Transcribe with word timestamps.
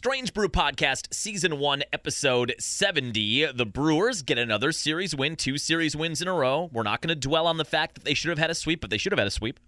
Strange 0.00 0.32
Brew 0.32 0.48
Podcast, 0.48 1.12
Season 1.12 1.58
1, 1.58 1.82
Episode 1.92 2.54
70. 2.58 3.52
The 3.52 3.66
Brewers 3.66 4.22
get 4.22 4.38
another 4.38 4.72
series 4.72 5.14
win, 5.14 5.36
two 5.36 5.58
series 5.58 5.94
wins 5.94 6.22
in 6.22 6.28
a 6.28 6.32
row. 6.32 6.70
We're 6.72 6.84
not 6.84 7.02
going 7.02 7.10
to 7.10 7.28
dwell 7.28 7.46
on 7.46 7.58
the 7.58 7.66
fact 7.66 7.96
that 7.96 8.04
they 8.04 8.14
should 8.14 8.30
have 8.30 8.38
had 8.38 8.48
a 8.48 8.54
sweep, 8.54 8.80
but 8.80 8.88
they 8.88 8.96
should 8.96 9.12
have 9.12 9.18
had 9.18 9.28
a 9.28 9.30
sweep. 9.30 9.60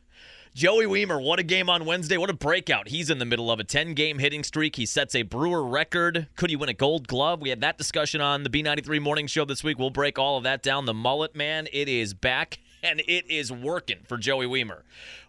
Joey 0.55 0.87
Wiemer, 0.87 1.23
what 1.23 1.39
a 1.39 1.43
game 1.43 1.69
on 1.69 1.85
Wednesday. 1.85 2.17
What 2.17 2.31
a 2.31 2.33
breakout. 2.33 2.89
He's 2.89 3.11
in 3.11 3.19
the 3.19 3.27
middle 3.27 3.51
of 3.51 3.61
a 3.61 3.65
10 3.65 3.93
game 3.93 4.19
hitting 4.19 4.43
streak. 4.43 4.77
He 4.77 4.87
sets 4.87 5.15
a 5.15 5.21
Brewer 5.21 5.63
record. 5.63 6.29
Could 6.37 6.49
he 6.49 6.57
win 6.57 6.71
a 6.71 6.75
gold 6.75 7.09
glove? 7.09 7.43
We 7.43 7.51
had 7.51 7.61
that 7.61 7.77
discussion 7.77 8.23
on 8.23 8.43
the 8.43 8.49
B93 8.49 9.03
morning 9.03 9.27
show 9.27 9.45
this 9.45 9.63
week. 9.63 9.79
We'll 9.79 9.91
break 9.91 10.19
all 10.19 10.39
of 10.39 10.45
that 10.45 10.63
down. 10.63 10.87
The 10.87 10.95
mullet 10.95 11.37
man, 11.37 11.69
it 11.75 11.91
is 11.91 12.15
back 12.15 12.59
and 12.83 13.01
it 13.01 13.31
is 13.31 13.53
working 13.53 13.99
for 14.09 14.17
Joey 14.17 14.47
Wiemer. 14.47 14.83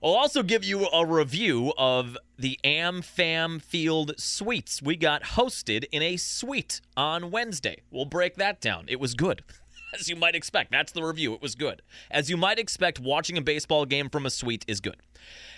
I'll 0.04 0.12
also 0.16 0.44
give 0.44 0.64
you 0.64 0.88
a 0.88 1.06
review 1.06 1.74
of 1.78 2.18
the 2.38 2.60
Am 2.64 3.02
Fam 3.02 3.60
Field 3.60 4.14
Suites. 4.18 4.82
We 4.82 4.96
got 4.96 5.24
hosted 5.24 5.86
in 5.92 6.02
a 6.02 6.18
suite 6.18 6.82
on 6.98 7.32
Wednesday. 7.32 7.82
We'll 7.92 8.06
break 8.06 8.36
that 8.36 8.60
down. 8.60 8.86
It 8.88 9.00
was 9.00 9.14
good. 9.14 9.44
As 10.00 10.10
you 10.10 10.16
might 10.16 10.36
expect. 10.36 10.72
That's 10.72 10.92
the 10.92 11.04
review. 11.04 11.34
It 11.34 11.42
was 11.42 11.56
good. 11.56 11.82
As 12.10 12.30
you 12.30 12.38
might 12.38 12.60
expect, 12.60 13.00
watching 13.00 13.38
a 13.38 13.42
baseball 13.42 13.86
game 13.86 14.10
from 14.10 14.26
a 14.26 14.30
suite 14.30 14.66
is 14.68 14.80
good. 14.80 14.98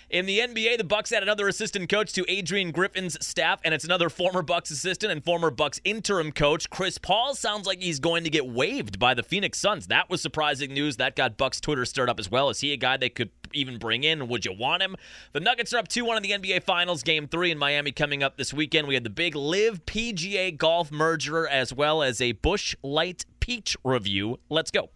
In 0.07 0.27
the 0.27 0.37
NBA, 0.37 0.77
the 0.77 0.83
Bucks 0.83 1.11
add 1.11 1.23
another 1.23 1.47
assistant 1.47 1.89
coach 1.89 2.13
to 2.13 2.23
Adrian 2.27 2.69
Griffin's 2.69 3.17
staff, 3.25 3.59
and 3.63 3.73
it's 3.73 3.83
another 3.83 4.07
former 4.07 4.43
Bucks 4.43 4.69
assistant 4.69 5.11
and 5.11 5.23
former 5.23 5.49
Bucks 5.49 5.81
interim 5.83 6.31
coach. 6.31 6.69
Chris 6.69 6.99
Paul 6.99 7.33
sounds 7.33 7.65
like 7.65 7.81
he's 7.81 7.99
going 7.99 8.23
to 8.23 8.29
get 8.29 8.45
waived 8.45 8.99
by 8.99 9.15
the 9.15 9.23
Phoenix 9.23 9.57
Suns. 9.57 9.87
That 9.87 10.07
was 10.07 10.21
surprising 10.21 10.73
news. 10.73 10.97
That 10.97 11.15
got 11.15 11.37
Bucks 11.37 11.59
Twitter 11.59 11.85
stirred 11.85 12.09
up 12.09 12.19
as 12.19 12.29
well. 12.29 12.51
Is 12.51 12.59
he 12.59 12.71
a 12.71 12.77
guy 12.77 12.97
they 12.97 13.09
could 13.09 13.31
even 13.51 13.79
bring 13.79 14.03
in? 14.03 14.27
Would 14.27 14.45
you 14.45 14.53
want 14.53 14.83
him? 14.83 14.95
The 15.33 15.39
Nuggets 15.39 15.73
are 15.73 15.79
up 15.79 15.87
2-1 15.87 16.17
in 16.17 16.23
the 16.23 16.31
NBA 16.31 16.61
Finals. 16.63 17.01
Game 17.01 17.27
3 17.27 17.51
in 17.51 17.57
Miami 17.57 17.91
coming 17.91 18.21
up 18.21 18.37
this 18.37 18.53
weekend. 18.53 18.87
We 18.87 18.93
had 18.93 19.03
the 19.03 19.09
big 19.09 19.35
LIV 19.35 19.87
PGA 19.87 20.55
Golf 20.55 20.91
merger 20.91 21.47
as 21.47 21.73
well 21.73 22.03
as 22.03 22.21
a 22.21 22.33
Busch 22.33 22.75
Light 22.83 23.25
Peach 23.45 23.77
review. 23.83 24.39
Let's 24.49 24.71
go. 24.71 24.89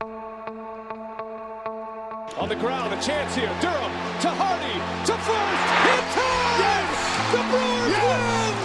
On 2.41 2.49
the 2.49 2.57
ground, 2.57 2.91
a 2.91 2.97
chance 2.97 3.35
here. 3.35 3.53
Durham 3.61 3.93
to 4.25 4.29
Hardy 4.33 4.73
to 5.05 5.13
first. 5.21 5.65
Hit 5.85 6.01
time! 6.17 6.57
Yes! 6.57 6.89
The 7.29 7.45
Brewers 7.45 7.93
yes! 7.93 8.09
win! 8.09 8.57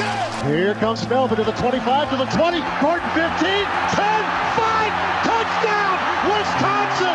Yes! 0.00 0.40
Here 0.48 0.72
comes 0.80 1.04
Melvin 1.04 1.36
to 1.36 1.44
the 1.44 1.52
25, 1.60 1.84
to 1.84 2.16
the 2.16 2.32
20, 2.32 2.64
Gordon 2.80 3.04
15, 3.12 3.28
10, 3.28 4.24
5, 4.56 4.88
touchdown! 5.20 5.94
Wisconsin! 6.32 7.12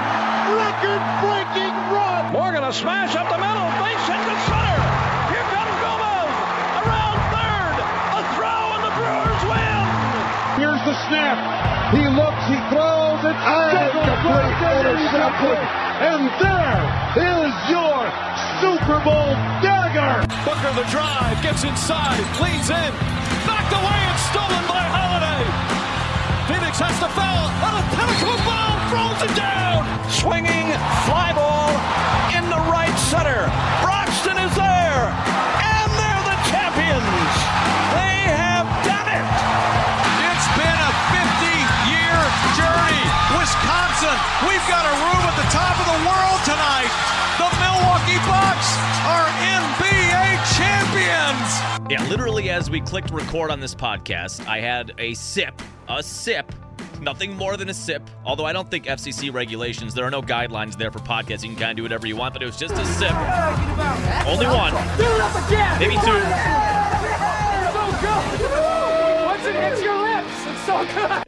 Record-breaking 0.54 1.74
run! 1.90 2.38
Morgan 2.38 2.70
a 2.70 2.72
smash 2.72 3.18
up 3.18 3.34
the 3.34 3.42
middle, 3.42 3.73
complete 14.24 14.88
interception. 14.88 15.60
And 16.00 16.24
there 16.40 16.84
is 17.20 17.54
your 17.68 18.00
Super 18.64 19.00
Bowl 19.04 19.36
dagger. 19.60 20.24
Booker 20.48 20.72
the 20.80 20.88
drive, 20.90 21.36
gets 21.44 21.64
inside, 21.64 22.24
leans 22.40 22.70
in, 22.72 22.92
knocked 23.44 23.74
away 23.76 24.00
and 24.08 24.20
stolen 24.32 24.64
by 24.72 24.84
Holiday. 24.88 25.44
Phoenix 26.48 26.80
has 26.80 26.96
to 27.04 27.10
foul 27.12 27.52
on 27.68 27.74
a 27.76 27.84
pinnacle 27.92 28.40
ball, 28.48 28.74
throws 28.88 29.20
it 29.28 29.36
down. 29.36 29.84
Swinging 30.10 30.72
fly 31.06 31.34
ball 31.36 31.53
we've 44.48 44.68
got 44.68 44.86
a 44.86 44.94
room 44.94 45.24
at 45.28 45.36
the 45.38 45.48
top 45.52 45.76
of 45.80 45.86
the 45.88 46.00
world 46.08 46.40
tonight. 46.44 46.92
The 47.40 47.50
Milwaukee 47.60 48.20
Bucks 48.28 48.78
are 49.08 49.28
NBA 49.42 50.24
champions. 50.58 51.92
Yeah, 51.92 52.06
literally, 52.10 52.50
as 52.50 52.70
we 52.70 52.82
clicked 52.82 53.12
record 53.12 53.52
on 53.52 53.60
this 53.60 53.76
podcast, 53.76 54.46
I 54.48 54.60
had 54.60 54.94
a 54.98 55.14
sip, 55.14 55.62
a 55.88 56.02
sip, 56.02 56.52
nothing 57.02 57.36
more 57.36 57.58
than 57.58 57.70
a 57.70 57.74
sip. 57.74 58.10
Although 58.26 58.46
I 58.46 58.54
don't 58.54 58.70
think 58.70 58.86
FCC 58.86 59.34
regulations, 59.34 59.94
there 59.94 60.06
are 60.06 60.12
no 60.12 60.22
guidelines 60.22 60.78
there 60.78 60.92
for 60.92 61.00
podcasts. 61.00 61.44
You 61.44 61.50
can 61.50 61.58
kind 61.58 61.72
of 61.72 61.78
do 61.78 61.84
whatever 61.84 62.08
you 62.08 62.16
want, 62.16 62.34
but 62.34 62.42
it 62.42 62.46
was 62.46 62.58
just 62.58 62.74
a 62.76 62.86
sip. 62.86 63.12
Only 64.26 64.48
one. 64.48 64.74
Do 64.98 65.04
it 65.04 65.22
up 65.22 65.48
again. 65.48 65.80
Maybe 65.80 65.96
two. 65.96 66.33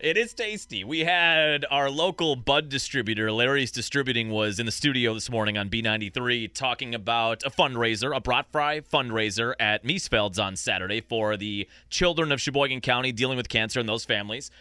It 0.06 0.18
is 0.18 0.36
tasty. 0.36 0.84
We 0.84 1.00
had 1.00 1.66
our 1.72 1.90
local 1.90 2.36
bud 2.36 2.70
distributor, 2.70 3.32
Larry's 3.32 3.72
Distributing, 3.72 4.30
was 4.30 4.60
in 4.60 4.68
the 4.68 4.72
studio 4.72 5.16
this 5.16 5.32
morning 5.32 5.58
on 5.58 5.68
B93 5.68 6.54
talking 6.54 6.94
about 6.94 7.42
a 7.44 7.50
fundraiser, 7.50 8.16
a 8.16 8.20
brat 8.20 8.46
fry 8.52 8.82
fundraiser 8.82 9.56
at 9.60 9.84
Miesfeld's 9.84 10.38
on 10.38 10.58
Saturday 10.58 11.02
for 11.02 11.38
the 11.38 11.68
children 11.90 12.32
of 12.32 12.40
Sheboygan 12.40 12.82
County 12.82 13.12
dealing 13.12 13.36
with 13.36 13.50
cancer 13.50 13.80
and 13.80 13.90
those 13.90 14.06
families. 14.06 14.52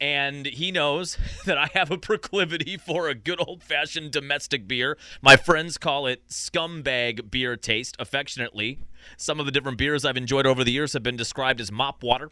And 0.00 0.46
he 0.46 0.72
knows 0.72 1.18
that 1.44 1.58
I 1.58 1.68
have 1.74 1.90
a 1.90 1.98
proclivity 1.98 2.78
for 2.78 3.10
a 3.10 3.14
good 3.14 3.46
old 3.46 3.62
fashioned 3.62 4.10
domestic 4.10 4.66
beer. 4.66 4.96
My 5.20 5.36
friends 5.36 5.76
call 5.76 6.06
it 6.06 6.26
scumbag 6.30 7.30
beer 7.30 7.58
taste 7.58 7.94
affectionately. 7.98 8.78
Some 9.18 9.38
of 9.38 9.44
the 9.44 9.52
different 9.52 9.76
beers 9.76 10.06
I've 10.06 10.16
enjoyed 10.16 10.46
over 10.46 10.64
the 10.64 10.72
years 10.72 10.94
have 10.94 11.02
been 11.02 11.18
described 11.18 11.60
as 11.60 11.70
mop 11.70 12.02
water, 12.02 12.30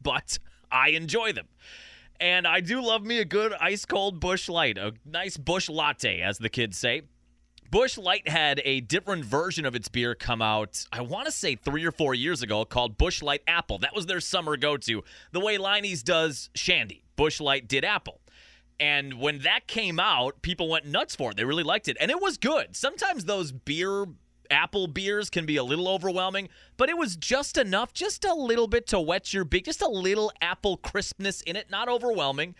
but 0.00 0.38
I 0.70 0.90
enjoy 0.90 1.32
them. 1.32 1.48
And 2.20 2.46
I 2.46 2.60
do 2.60 2.80
love 2.80 3.04
me 3.04 3.18
a 3.18 3.24
good 3.24 3.52
ice 3.60 3.84
cold 3.84 4.20
Busch 4.20 4.48
Light, 4.48 4.78
a 4.78 4.92
nice 5.04 5.36
Bush 5.36 5.68
latte, 5.68 6.20
as 6.20 6.38
the 6.38 6.48
kids 6.48 6.78
say. 6.78 7.02
Busch 7.70 7.98
Light 7.98 8.28
had 8.28 8.62
a 8.64 8.80
different 8.80 9.24
version 9.24 9.64
of 9.64 9.74
its 9.74 9.88
beer 9.88 10.14
come 10.14 10.40
out, 10.40 10.86
I 10.92 11.00
want 11.00 11.26
to 11.26 11.32
say 11.32 11.56
three 11.56 11.84
or 11.84 11.90
four 11.90 12.14
years 12.14 12.40
ago, 12.40 12.64
called 12.64 12.96
Busch 12.96 13.20
Light 13.20 13.42
Apple. 13.48 13.78
That 13.78 13.94
was 13.94 14.06
their 14.06 14.20
summer 14.20 14.56
go 14.56 14.76
to. 14.76 15.02
The 15.32 15.40
way 15.40 15.58
Leinie's 15.58 16.04
does 16.04 16.50
Shandy, 16.54 17.02
Bush 17.16 17.40
Light 17.40 17.66
did 17.66 17.84
Apple. 17.84 18.20
And 18.78 19.14
when 19.14 19.40
that 19.40 19.66
came 19.66 19.98
out, 19.98 20.42
people 20.42 20.68
went 20.68 20.86
nuts 20.86 21.16
for 21.16 21.30
it. 21.30 21.36
They 21.36 21.44
really 21.44 21.62
liked 21.62 21.88
it. 21.88 21.96
And 22.00 22.10
it 22.10 22.20
was 22.20 22.38
good. 22.38 22.76
Sometimes 22.76 23.24
those 23.24 23.50
beer 23.50 24.06
apple 24.54 24.86
beers 24.86 25.28
can 25.28 25.44
be 25.44 25.56
a 25.56 25.64
little 25.64 25.88
overwhelming, 25.88 26.48
but 26.76 26.88
it 26.88 26.96
was 26.96 27.16
just 27.16 27.58
enough, 27.58 27.92
just 27.92 28.24
a 28.24 28.32
little 28.32 28.68
bit 28.68 28.86
to 28.88 29.00
wet 29.00 29.34
your 29.34 29.44
beak, 29.44 29.66
just 29.66 29.82
a 29.82 29.88
little 29.88 30.32
apple 30.40 30.78
crispness 30.78 31.42
in 31.42 31.56
it, 31.56 31.70
not 31.70 31.88
overwhelming. 31.88 32.54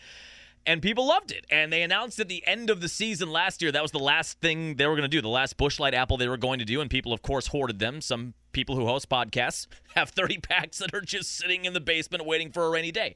And 0.66 0.80
people 0.80 1.06
loved 1.06 1.30
it. 1.30 1.44
And 1.50 1.72
they 1.72 1.82
announced 1.82 2.18
at 2.20 2.28
the 2.28 2.44
end 2.46 2.70
of 2.70 2.80
the 2.80 2.88
season 2.88 3.30
last 3.30 3.60
year 3.60 3.70
that 3.70 3.82
was 3.82 3.92
the 3.92 3.98
last 3.98 4.40
thing 4.40 4.76
they 4.76 4.86
were 4.86 4.94
going 4.94 5.02
to 5.02 5.08
do, 5.08 5.20
the 5.20 5.28
last 5.28 5.56
Busch 5.56 5.78
Light 5.78 5.94
apple 5.94 6.16
they 6.16 6.28
were 6.28 6.38
going 6.38 6.58
to 6.58 6.64
do. 6.64 6.80
And 6.80 6.90
people, 6.90 7.12
of 7.12 7.22
course, 7.22 7.48
hoarded 7.48 7.78
them. 7.78 8.00
Some 8.00 8.34
people 8.52 8.74
who 8.74 8.86
host 8.86 9.08
podcasts 9.08 9.66
have 9.94 10.10
30 10.10 10.38
packs 10.38 10.78
that 10.78 10.94
are 10.94 11.02
just 11.02 11.36
sitting 11.36 11.64
in 11.66 11.74
the 11.74 11.80
basement 11.80 12.24
waiting 12.24 12.50
for 12.50 12.64
a 12.64 12.70
rainy 12.70 12.92
day. 12.92 13.14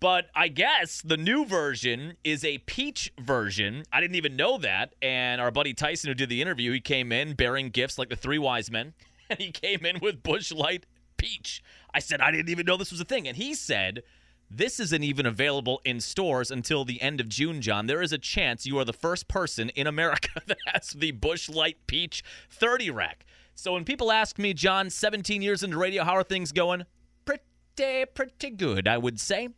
But 0.00 0.26
I 0.34 0.48
guess 0.48 1.00
the 1.02 1.16
new 1.16 1.46
version 1.46 2.16
is 2.24 2.44
a 2.44 2.58
peach 2.58 3.12
version. 3.18 3.84
I 3.92 4.00
didn't 4.00 4.16
even 4.16 4.36
know 4.36 4.58
that. 4.58 4.94
And 5.00 5.40
our 5.40 5.50
buddy 5.50 5.72
Tyson, 5.72 6.08
who 6.08 6.14
did 6.14 6.28
the 6.28 6.42
interview, 6.42 6.72
he 6.72 6.80
came 6.80 7.10
in 7.12 7.34
bearing 7.34 7.70
gifts 7.70 7.98
like 7.98 8.10
the 8.10 8.16
three 8.16 8.38
wise 8.38 8.70
men. 8.70 8.94
And 9.30 9.38
he 9.38 9.52
came 9.52 9.86
in 9.86 10.00
with 10.02 10.22
Busch 10.22 10.52
Light 10.52 10.84
Peach. 11.16 11.62
I 11.94 12.00
said, 12.00 12.20
I 12.20 12.30
didn't 12.30 12.50
even 12.50 12.66
know 12.66 12.76
this 12.76 12.90
was 12.90 13.00
a 13.00 13.06
thing. 13.06 13.26
And 13.26 13.38
he 13.38 13.54
said, 13.54 14.02
this 14.50 14.78
isn't 14.78 15.02
even 15.02 15.26
available 15.26 15.80
in 15.84 16.00
stores 16.00 16.50
until 16.50 16.84
the 16.84 17.00
end 17.00 17.20
of 17.20 17.28
June, 17.28 17.60
John. 17.60 17.86
There 17.86 18.02
is 18.02 18.12
a 18.12 18.18
chance 18.18 18.66
you 18.66 18.78
are 18.78 18.84
the 18.84 18.92
first 18.92 19.26
person 19.26 19.70
in 19.70 19.86
America 19.86 20.42
that 20.46 20.58
has 20.66 20.90
the 20.90 21.12
Busch 21.12 21.48
Light 21.48 21.78
Peach 21.86 22.22
30 22.50 22.90
rack. 22.90 23.24
So 23.54 23.72
when 23.72 23.84
people 23.84 24.12
ask 24.12 24.38
me, 24.38 24.52
John, 24.52 24.90
17 24.90 25.40
years 25.42 25.62
into 25.62 25.78
radio, 25.78 26.04
how 26.04 26.12
are 26.12 26.22
things 26.22 26.52
going? 26.52 26.84
Pretty, 27.24 28.04
pretty 28.14 28.50
good, 28.50 28.86
I 28.86 28.98
would 28.98 29.18
say. 29.18 29.48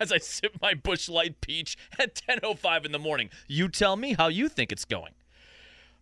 As 0.02 0.10
I 0.10 0.18
sip 0.18 0.56
my 0.62 0.72
Busch 0.72 1.10
Light 1.10 1.42
Peach 1.42 1.76
at 1.98 2.14
10:05 2.14 2.86
in 2.86 2.92
the 2.92 2.98
morning, 2.98 3.28
you 3.46 3.68
tell 3.68 3.96
me 3.96 4.14
how 4.14 4.28
you 4.28 4.48
think 4.48 4.72
it's 4.72 4.86
going. 4.86 5.12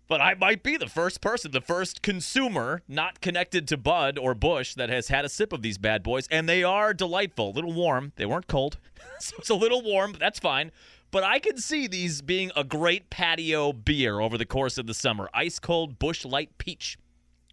But 0.06 0.20
I 0.20 0.34
might 0.34 0.62
be 0.62 0.76
the 0.76 0.88
first 0.88 1.20
person, 1.20 1.50
the 1.50 1.60
first 1.60 2.00
consumer 2.00 2.82
not 2.86 3.20
connected 3.20 3.66
to 3.68 3.76
Bud 3.76 4.16
or 4.16 4.34
Busch 4.34 4.74
that 4.74 4.88
has 4.88 5.08
had 5.08 5.24
a 5.24 5.28
sip 5.28 5.52
of 5.52 5.62
these 5.62 5.78
bad 5.78 6.04
boys, 6.04 6.28
and 6.30 6.48
they 6.48 6.62
are 6.62 6.94
delightful. 6.94 7.50
A 7.50 7.54
little 7.56 7.72
warm. 7.72 8.12
They 8.14 8.24
weren't 8.24 8.46
cold, 8.46 8.78
so 9.18 9.34
it's 9.38 9.50
a 9.50 9.54
little 9.54 9.82
warm, 9.82 10.12
but 10.12 10.20
that's 10.20 10.38
fine. 10.38 10.70
But 11.10 11.24
I 11.24 11.40
can 11.40 11.58
see 11.58 11.88
these 11.88 12.22
being 12.22 12.52
a 12.54 12.62
great 12.62 13.10
patio 13.10 13.72
beer 13.72 14.20
over 14.20 14.38
the 14.38 14.46
course 14.46 14.78
of 14.78 14.86
the 14.86 14.94
summer. 14.94 15.28
Ice 15.34 15.58
cold 15.58 15.98
Busch 15.98 16.24
Light 16.24 16.56
Peach. 16.58 16.98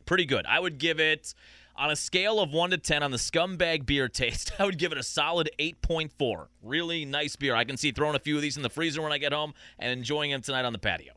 Pretty 0.05 0.25
good. 0.25 0.45
I 0.45 0.59
would 0.59 0.77
give 0.77 0.99
it, 0.99 1.33
on 1.77 1.91
a 1.91 1.95
scale 1.95 2.39
of 2.39 2.51
1 2.51 2.71
to 2.71 2.77
10 2.77 3.03
on 3.03 3.11
the 3.11 3.17
scumbag 3.17 3.85
beer 3.85 4.07
taste, 4.07 4.51
I 4.59 4.65
would 4.65 4.77
give 4.77 4.91
it 4.91 4.97
a 4.97 5.03
solid 5.03 5.49
8.4. 5.59 6.47
Really 6.61 7.05
nice 7.05 7.35
beer. 7.35 7.55
I 7.55 7.63
can 7.63 7.77
see 7.77 7.91
throwing 7.91 8.15
a 8.15 8.19
few 8.19 8.35
of 8.35 8.41
these 8.41 8.57
in 8.57 8.63
the 8.63 8.69
freezer 8.69 9.01
when 9.01 9.11
I 9.11 9.17
get 9.17 9.33
home 9.33 9.53
and 9.79 9.91
enjoying 9.91 10.31
them 10.31 10.41
tonight 10.41 10.65
on 10.65 10.73
the 10.73 10.79
patio. 10.79 11.13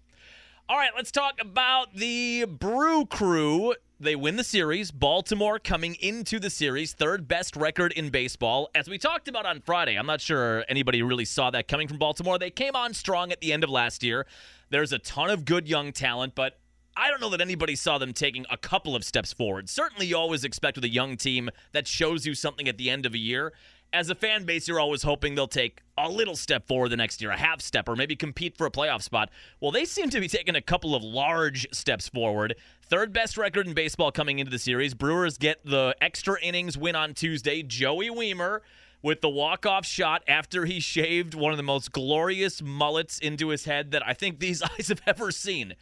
All 0.71 0.77
right, 0.77 0.91
let's 0.95 1.11
talk 1.11 1.41
about 1.41 1.95
the 1.95 2.45
Brew 2.45 3.07
Crew. 3.07 3.75
They 4.01 4.15
win 4.15 4.37
the 4.37 4.45
series. 4.45 4.91
Baltimore 4.91 5.59
coming 5.59 5.97
into 6.01 6.39
the 6.39 6.51
series, 6.51 6.93
third 6.93 7.27
best 7.27 7.57
record 7.57 7.93
in 7.93 8.11
baseball. 8.11 8.69
As 8.75 8.87
we 8.87 8.99
talked 8.99 9.29
about 9.29 9.47
on 9.47 9.63
Friday, 9.63 9.97
I'm 9.97 10.07
not 10.07 10.21
sure 10.21 10.65
anybody 10.69 11.03
really 11.03 11.25
saw 11.25 11.51
that 11.51 11.69
coming 11.69 11.89
from 11.89 11.99
Baltimore. 11.99 12.39
They 12.39 12.51
came 12.51 12.77
on 12.77 12.93
strong 12.93 13.33
at 13.33 13.41
the 13.41 13.53
end 13.53 13.65
of 13.65 13.71
last 13.71 14.03
year. 14.03 14.27
There's 14.69 14.93
a 14.93 14.99
ton 14.99 15.31
of 15.31 15.47
good 15.47 15.69
young 15.69 15.93
talent, 15.93 16.35
but 16.35 16.59
I 17.01 17.13
don't 17.13 17.21
know 17.21 17.31
that 17.31 17.41
anybody 17.41 17.77
saw 17.77 17.99
them 17.99 18.13
taking 18.13 18.45
a 18.51 18.57
couple 18.57 18.97
of 18.97 19.05
steps 19.05 19.33
forward. 19.33 19.69
Certainly, 19.69 20.07
you 20.07 20.17
always 20.17 20.43
expect 20.43 20.77
with 20.77 20.85
a 20.85 20.89
young 20.89 21.17
team 21.17 21.49
that 21.71 21.87
shows 21.87 22.27
you 22.27 22.35
something 22.35 22.67
at 22.67 22.77
the 22.77 22.91
end 22.91 23.07
of 23.07 23.15
a 23.15 23.19
year. 23.19 23.53
As 23.93 24.11
a 24.11 24.17
fan 24.17 24.45
base, 24.45 24.67
you're 24.67 24.81
always 24.81 25.05
hoping 25.05 25.37
they'll 25.37 25.47
take 25.47 25.81
a 25.97 26.11
little 26.11 26.35
step 26.35 26.67
forward 26.67 26.89
the 26.89 26.97
next 26.97 27.23
year, 27.23 27.31
a 27.31 27.37
half 27.37 27.61
step, 27.61 27.89
or 27.89 27.95
maybe 27.95 28.17
compete 28.17 28.57
for 28.57 28.67
a 28.67 28.71
playoff 28.73 29.03
spot. 29.03 29.31
Well, 29.61 29.71
they 29.71 29.85
seem 29.85 30.11
to 30.11 30.19
be 30.19 30.27
taking 30.27 30.57
a 30.57 30.61
couple 30.61 30.97
of 30.97 31.05
large 31.05 31.69
steps 31.71 32.09
forward. 32.09 32.57
Third 32.83 33.13
best 33.13 33.39
record 33.39 33.69
in 33.69 33.75
baseball 33.75 34.11
coming 34.11 34.41
into 34.41 34.51
the 34.51 34.59
series. 34.59 34.95
Brewers 34.95 35.39
get 35.39 35.65
the 35.65 35.95
extra 36.01 36.41
innings 36.43 36.77
win 36.77 36.97
on 36.97 37.15
Tuesday. 37.15 37.63
Joey 37.63 38.11
Wiemer 38.11 38.63
with 39.03 39.21
the 39.21 39.29
walk-off 39.29 39.87
shot 39.87 40.25
after 40.27 40.65
he 40.65 40.81
shaved 40.81 41.35
one 41.35 41.53
of 41.53 41.57
the 41.57 41.63
most 41.63 41.93
glorious 41.93 42.61
mullets 42.61 43.21
into 43.21 43.51
his 43.51 43.67
head 43.67 43.93
that 43.93 44.05
I 44.05 44.15
think 44.15 44.41
these 44.41 44.63
eyes 44.79 44.89
have 44.89 45.03
ever 45.07 45.31
seen. 45.31 45.75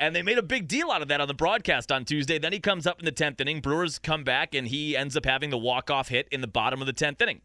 And 0.00 0.16
they 0.16 0.22
made 0.22 0.38
a 0.38 0.42
big 0.42 0.66
deal 0.66 0.90
out 0.90 1.02
of 1.02 1.08
that 1.08 1.20
on 1.20 1.28
the 1.28 1.34
broadcast 1.34 1.92
on 1.92 2.06
Tuesday. 2.06 2.38
Then 2.38 2.54
he 2.54 2.58
comes 2.58 2.86
up 2.86 2.98
in 2.98 3.04
the 3.04 3.12
10th 3.12 3.40
inning. 3.40 3.60
Brewers 3.60 3.98
come 3.98 4.24
back, 4.24 4.54
and 4.54 4.66
he 4.66 4.96
ends 4.96 5.14
up 5.14 5.26
having 5.26 5.50
the 5.50 5.58
walk-off 5.58 6.08
hit 6.08 6.26
in 6.32 6.40
the 6.40 6.48
bottom 6.48 6.80
of 6.80 6.86
the 6.86 6.92
10th 6.92 7.20
inning 7.20 7.42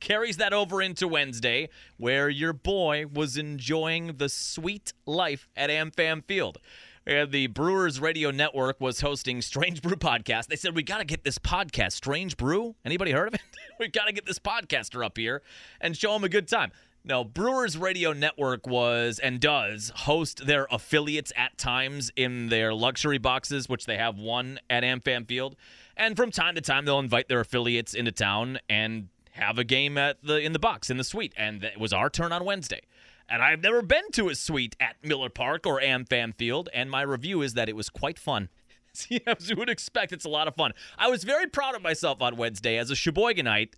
carries 0.00 0.36
that 0.36 0.52
over 0.52 0.82
into 0.82 1.08
Wednesday, 1.08 1.68
where 1.96 2.28
your 2.28 2.52
boy 2.52 3.06
was 3.06 3.38
enjoying 3.38 4.16
the 4.18 4.28
sweet 4.28 4.92
life 5.06 5.48
at 5.56 5.70
AmFam 5.70 6.22
Field. 6.24 6.58
And 7.06 7.30
the 7.30 7.48
Brewers 7.48 8.00
Radio 8.00 8.30
Network 8.30 8.80
was 8.80 9.00
hosting 9.00 9.42
Strange 9.42 9.82
Brew 9.82 9.96
podcast. 9.96 10.46
They 10.46 10.56
said 10.56 10.74
we 10.74 10.82
got 10.82 10.98
to 10.98 11.04
get 11.04 11.24
this 11.24 11.38
podcast, 11.38 11.92
Strange 11.92 12.36
Brew. 12.36 12.76
Anybody 12.84 13.12
heard 13.12 13.28
of 13.28 13.34
it? 13.34 13.40
we 13.78 13.88
got 13.88 14.06
to 14.06 14.12
get 14.12 14.26
this 14.26 14.38
podcaster 14.38 15.04
up 15.04 15.16
here 15.16 15.42
and 15.80 15.96
show 15.96 16.14
him 16.16 16.24
a 16.24 16.28
good 16.28 16.48
time. 16.48 16.72
No, 17.06 17.22
Brewers 17.22 17.76
Radio 17.76 18.14
Network 18.14 18.66
was 18.66 19.18
and 19.18 19.38
does 19.38 19.92
host 19.94 20.46
their 20.46 20.66
affiliates 20.70 21.34
at 21.36 21.58
times 21.58 22.10
in 22.16 22.48
their 22.48 22.72
luxury 22.72 23.18
boxes, 23.18 23.68
which 23.68 23.84
they 23.84 23.98
have 23.98 24.16
one 24.16 24.58
at 24.70 24.82
AmFam 24.84 25.28
Field. 25.28 25.54
And 25.98 26.16
from 26.16 26.30
time 26.30 26.54
to 26.54 26.62
time, 26.62 26.86
they'll 26.86 26.98
invite 26.98 27.28
their 27.28 27.40
affiliates 27.40 27.92
into 27.92 28.10
town 28.10 28.58
and 28.70 29.08
have 29.32 29.58
a 29.58 29.64
game 29.64 29.98
at 29.98 30.24
the 30.24 30.40
in 30.40 30.54
the 30.54 30.58
box 30.58 30.88
in 30.88 30.96
the 30.96 31.04
suite. 31.04 31.34
And 31.36 31.62
it 31.62 31.78
was 31.78 31.92
our 31.92 32.08
turn 32.08 32.32
on 32.32 32.42
Wednesday. 32.42 32.80
And 33.28 33.42
I've 33.42 33.60
never 33.60 33.82
been 33.82 34.10
to 34.12 34.30
a 34.30 34.34
suite 34.34 34.74
at 34.80 34.96
Miller 35.02 35.28
Park 35.28 35.66
or 35.66 35.82
AmFam 35.82 36.34
Field, 36.34 36.70
and 36.72 36.90
my 36.90 37.02
review 37.02 37.42
is 37.42 37.52
that 37.52 37.68
it 37.68 37.76
was 37.76 37.90
quite 37.90 38.18
fun. 38.18 38.48
As 39.26 39.50
you 39.50 39.56
would 39.56 39.68
expect, 39.68 40.12
it's 40.12 40.24
a 40.24 40.30
lot 40.30 40.48
of 40.48 40.54
fun. 40.54 40.72
I 40.96 41.08
was 41.08 41.22
very 41.24 41.48
proud 41.48 41.74
of 41.74 41.82
myself 41.82 42.22
on 42.22 42.36
Wednesday 42.36 42.78
as 42.78 42.90
a 42.90 42.94
Sheboyganite 42.94 43.74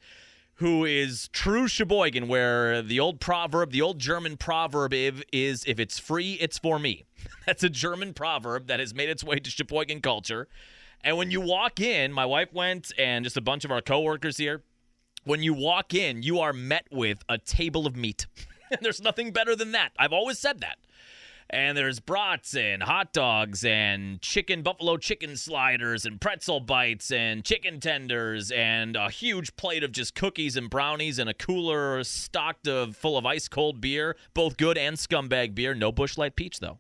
who 0.57 0.85
is 0.85 1.29
true 1.29 1.69
Sheboygan, 1.69 2.29
where 2.29 2.81
the 2.83 2.99
old 2.99 3.21
proverb, 3.21 3.73
the 3.73 3.83
old 3.83 3.99
German 3.99 4.37
proverb 4.37 4.95
is 4.95 5.65
if 5.67 5.79
it's 5.79 5.99
free, 5.99 6.35
it's 6.35 6.59
for 6.59 6.79
me. 6.79 7.05
That's 7.47 7.63
a 7.63 7.69
German 7.69 8.15
proverb 8.15 8.67
that 8.69 8.81
has 8.81 8.95
made 8.95 9.11
its 9.11 9.23
way 9.23 9.39
to 9.39 9.51
Sheboygan 9.51 10.01
culture. 10.01 10.49
And 11.05 11.17
when 11.17 11.31
you 11.31 11.41
walk 11.41 11.79
in, 11.81 12.13
my 12.13 12.25
wife 12.25 12.53
went 12.53 12.91
and 12.99 13.25
just 13.25 13.37
a 13.37 13.43
bunch 13.43 13.65
of 13.65 13.71
our 13.71 13.83
coworkers 13.83 14.39
here. 14.39 14.63
When 15.25 15.43
you 15.43 15.53
walk 15.53 15.93
in, 15.93 16.23
you 16.23 16.41
are 16.41 16.53
met 16.53 16.87
with 16.91 17.23
a 17.29 17.39
table 17.39 17.87
of 17.87 17.97
meat. 17.97 18.27
And 18.69 18.81
there's 18.83 19.01
nothing 19.01 19.31
better 19.31 19.55
than 19.55 19.71
that. 19.73 19.93
I've 19.97 20.13
always 20.13 20.41
said 20.41 20.59
that. 20.59 20.79
And 21.49 21.79
there's 21.79 22.01
brats 22.01 22.57
and 22.57 22.83
hot 22.83 23.13
dogs 23.13 23.65
and 23.65 24.21
chicken 24.21 24.63
buffalo 24.63 24.97
chicken 24.97 25.37
sliders 25.37 26.05
and 26.05 26.21
pretzel 26.21 26.61
bites 26.61 27.11
and 27.11 27.45
chicken 27.45 27.79
tenders 27.79 28.51
and 28.51 28.97
a 28.97 29.11
huge 29.11 29.55
plate 29.57 29.85
of 29.85 29.93
just 29.93 30.15
cookies 30.15 30.57
and 30.57 30.69
brownies 30.69 31.19
and 31.19 31.31
a 31.31 31.35
cooler 31.35 32.03
stocked 32.03 32.67
of 32.67 32.97
full 32.97 33.17
of 33.17 33.25
ice 33.25 33.47
cold 33.49 33.81
beer, 33.81 34.17
both 34.35 34.57
good 34.57 34.77
and 34.77 34.97
scumbag 34.97 35.55
beer. 35.55 35.75
No 35.75 35.93
Busch 35.93 36.19
Light 36.19 36.35
Peach 36.37 36.59
though 36.61 36.79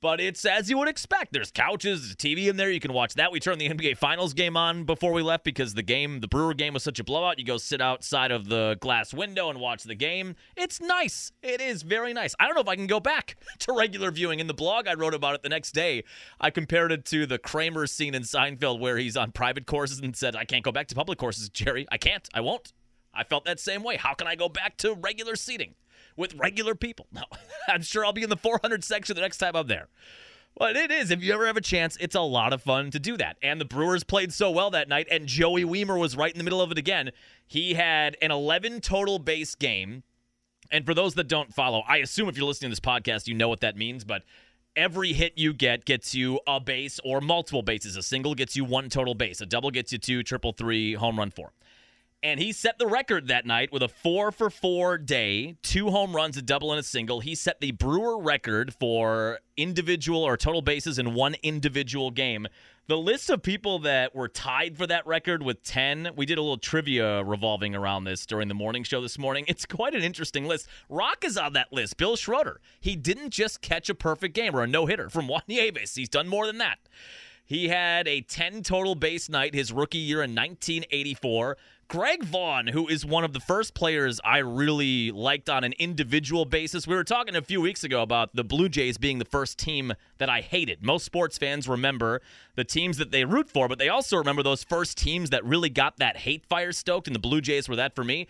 but 0.00 0.20
it's 0.20 0.44
as 0.44 0.68
you 0.68 0.78
would 0.78 0.88
expect. 0.88 1.32
There's 1.32 1.50
couches, 1.50 2.14
TV 2.16 2.48
in 2.48 2.56
there. 2.56 2.70
You 2.70 2.80
can 2.80 2.92
watch 2.92 3.14
that. 3.14 3.32
We 3.32 3.40
turned 3.40 3.60
the 3.60 3.68
NBA 3.68 3.96
Finals 3.96 4.34
game 4.34 4.56
on 4.56 4.84
before 4.84 5.12
we 5.12 5.22
left 5.22 5.44
because 5.44 5.74
the 5.74 5.82
game, 5.82 6.20
the 6.20 6.28
Brewer 6.28 6.54
game, 6.54 6.74
was 6.74 6.82
such 6.82 7.00
a 7.00 7.04
blowout. 7.04 7.38
You 7.38 7.44
go 7.44 7.56
sit 7.56 7.80
outside 7.80 8.30
of 8.30 8.48
the 8.48 8.76
glass 8.80 9.14
window 9.14 9.50
and 9.50 9.60
watch 9.60 9.84
the 9.84 9.94
game. 9.94 10.36
It's 10.56 10.80
nice. 10.80 11.32
It 11.42 11.60
is 11.60 11.82
very 11.82 12.12
nice. 12.12 12.34
I 12.38 12.46
don't 12.46 12.54
know 12.54 12.60
if 12.60 12.68
I 12.68 12.76
can 12.76 12.86
go 12.86 13.00
back 13.00 13.36
to 13.60 13.72
regular 13.72 14.10
viewing. 14.10 14.40
In 14.40 14.46
the 14.46 14.54
blog, 14.54 14.86
I 14.86 14.94
wrote 14.94 15.14
about 15.14 15.34
it 15.34 15.42
the 15.42 15.48
next 15.48 15.72
day. 15.72 16.04
I 16.40 16.50
compared 16.50 16.92
it 16.92 17.04
to 17.06 17.26
the 17.26 17.38
Kramer 17.38 17.86
scene 17.86 18.14
in 18.14 18.22
Seinfeld 18.22 18.78
where 18.80 18.98
he's 18.98 19.16
on 19.16 19.32
private 19.32 19.66
courses 19.66 20.00
and 20.00 20.14
said, 20.16 20.36
I 20.36 20.44
can't 20.44 20.64
go 20.64 20.72
back 20.72 20.88
to 20.88 20.94
public 20.94 21.18
courses, 21.18 21.48
Jerry. 21.48 21.86
I 21.90 21.98
can't. 21.98 22.28
I 22.34 22.40
won't. 22.40 22.72
I 23.14 23.24
felt 23.24 23.46
that 23.46 23.58
same 23.58 23.82
way. 23.82 23.96
How 23.96 24.12
can 24.12 24.26
I 24.26 24.34
go 24.34 24.48
back 24.48 24.76
to 24.78 24.94
regular 24.94 25.36
seating? 25.36 25.74
With 26.16 26.34
regular 26.34 26.74
people. 26.74 27.06
No, 27.12 27.22
I'm 27.68 27.82
sure 27.82 28.04
I'll 28.04 28.12
be 28.12 28.22
in 28.22 28.30
the 28.30 28.36
400 28.36 28.84
section 28.84 29.14
the 29.14 29.22
next 29.22 29.38
time 29.38 29.56
I'm 29.56 29.66
there. 29.66 29.88
But 30.58 30.74
it 30.74 30.90
is. 30.90 31.10
If 31.10 31.22
you 31.22 31.34
ever 31.34 31.46
have 31.46 31.58
a 31.58 31.62
chance, 31.62 31.98
it's 32.00 32.14
a 32.14 32.22
lot 32.22 32.54
of 32.54 32.62
fun 32.62 32.90
to 32.92 32.98
do 32.98 33.18
that. 33.18 33.36
And 33.42 33.60
the 33.60 33.66
Brewers 33.66 34.04
played 34.04 34.32
so 34.32 34.50
well 34.50 34.70
that 34.70 34.88
night, 34.88 35.06
and 35.10 35.26
Joey 35.26 35.64
Wiemer 35.64 36.00
was 36.00 36.16
right 36.16 36.32
in 36.32 36.38
the 36.38 36.44
middle 36.44 36.62
of 36.62 36.70
it 36.72 36.78
again. 36.78 37.10
He 37.46 37.74
had 37.74 38.16
an 38.22 38.30
11 38.30 38.80
total 38.80 39.18
base 39.18 39.54
game. 39.54 40.02
And 40.70 40.86
for 40.86 40.94
those 40.94 41.14
that 41.14 41.28
don't 41.28 41.52
follow, 41.54 41.82
I 41.86 41.98
assume 41.98 42.28
if 42.28 42.36
you're 42.36 42.46
listening 42.46 42.70
to 42.70 42.72
this 42.72 42.80
podcast, 42.80 43.28
you 43.28 43.34
know 43.34 43.48
what 43.48 43.60
that 43.60 43.76
means, 43.76 44.02
but 44.02 44.22
every 44.74 45.12
hit 45.12 45.34
you 45.36 45.52
get 45.52 45.84
gets 45.84 46.14
you 46.14 46.40
a 46.46 46.58
base 46.58 46.98
or 47.04 47.20
multiple 47.20 47.62
bases. 47.62 47.96
A 47.96 48.02
single 48.02 48.34
gets 48.34 48.56
you 48.56 48.64
one 48.64 48.88
total 48.88 49.14
base, 49.14 49.40
a 49.40 49.46
double 49.46 49.70
gets 49.70 49.92
you 49.92 49.98
two, 49.98 50.22
triple 50.22 50.52
three, 50.52 50.94
home 50.94 51.18
run 51.18 51.30
four 51.30 51.52
and 52.22 52.40
he 52.40 52.52
set 52.52 52.78
the 52.78 52.86
record 52.86 53.28
that 53.28 53.46
night 53.46 53.72
with 53.72 53.82
a 53.82 53.88
four 53.88 54.32
for 54.32 54.50
four 54.50 54.98
day, 54.98 55.56
two 55.62 55.90
home 55.90 56.14
runs, 56.14 56.36
a 56.36 56.42
double, 56.42 56.72
and 56.72 56.80
a 56.80 56.82
single. 56.82 57.20
He 57.20 57.34
set 57.34 57.60
the 57.60 57.72
Brewer 57.72 58.18
record 58.18 58.74
for 58.74 59.40
individual 59.56 60.22
or 60.22 60.36
total 60.36 60.62
bases 60.62 60.98
in 60.98 61.14
one 61.14 61.36
individual 61.42 62.10
game. 62.10 62.48
The 62.88 62.96
list 62.96 63.30
of 63.30 63.42
people 63.42 63.80
that 63.80 64.14
were 64.14 64.28
tied 64.28 64.76
for 64.76 64.86
that 64.86 65.06
record 65.06 65.42
with 65.42 65.62
10, 65.64 66.10
we 66.14 66.24
did 66.24 66.38
a 66.38 66.40
little 66.40 66.56
trivia 66.56 67.24
revolving 67.24 67.74
around 67.74 68.04
this 68.04 68.24
during 68.26 68.46
the 68.46 68.54
morning 68.54 68.84
show 68.84 69.00
this 69.00 69.18
morning. 69.18 69.44
It's 69.48 69.66
quite 69.66 69.94
an 69.94 70.02
interesting 70.02 70.46
list. 70.46 70.68
Rock 70.88 71.24
is 71.24 71.36
on 71.36 71.52
that 71.54 71.72
list, 71.72 71.96
Bill 71.96 72.14
Schroeder. 72.14 72.60
He 72.80 72.94
didn't 72.94 73.30
just 73.30 73.60
catch 73.60 73.88
a 73.88 73.94
perfect 73.94 74.34
game 74.34 74.54
or 74.54 74.62
a 74.62 74.66
no 74.68 74.86
hitter 74.86 75.10
from 75.10 75.26
Juan 75.28 75.42
Nieves, 75.48 75.96
he's 75.96 76.08
done 76.08 76.28
more 76.28 76.46
than 76.46 76.58
that. 76.58 76.78
He 77.46 77.68
had 77.68 78.08
a 78.08 78.22
10 78.22 78.62
total 78.64 78.96
base 78.96 79.28
night 79.28 79.54
his 79.54 79.72
rookie 79.72 79.98
year 79.98 80.18
in 80.18 80.34
1984. 80.34 81.56
Greg 81.88 82.24
Vaughn, 82.24 82.66
who 82.66 82.88
is 82.88 83.06
one 83.06 83.22
of 83.22 83.32
the 83.32 83.38
first 83.38 83.72
players 83.72 84.20
I 84.24 84.38
really 84.38 85.12
liked 85.12 85.48
on 85.48 85.62
an 85.62 85.72
individual 85.78 86.44
basis. 86.44 86.84
We 86.84 86.96
were 86.96 87.04
talking 87.04 87.36
a 87.36 87.42
few 87.42 87.60
weeks 87.60 87.84
ago 87.84 88.02
about 88.02 88.34
the 88.34 88.42
Blue 88.42 88.68
Jays 88.68 88.98
being 88.98 89.20
the 89.20 89.24
first 89.24 89.56
team 89.56 89.92
that 90.18 90.28
I 90.28 90.40
hated. 90.40 90.84
Most 90.84 91.04
sports 91.04 91.38
fans 91.38 91.68
remember 91.68 92.22
the 92.56 92.64
teams 92.64 92.98
that 92.98 93.12
they 93.12 93.24
root 93.24 93.48
for, 93.48 93.68
but 93.68 93.78
they 93.78 93.88
also 93.88 94.16
remember 94.16 94.42
those 94.42 94.64
first 94.64 94.98
teams 94.98 95.30
that 95.30 95.44
really 95.44 95.68
got 95.68 95.98
that 95.98 96.16
hate 96.16 96.44
fire 96.46 96.72
stoked, 96.72 97.06
and 97.06 97.14
the 97.14 97.20
Blue 97.20 97.40
Jays 97.40 97.68
were 97.68 97.76
that 97.76 97.94
for 97.94 98.02
me. 98.02 98.26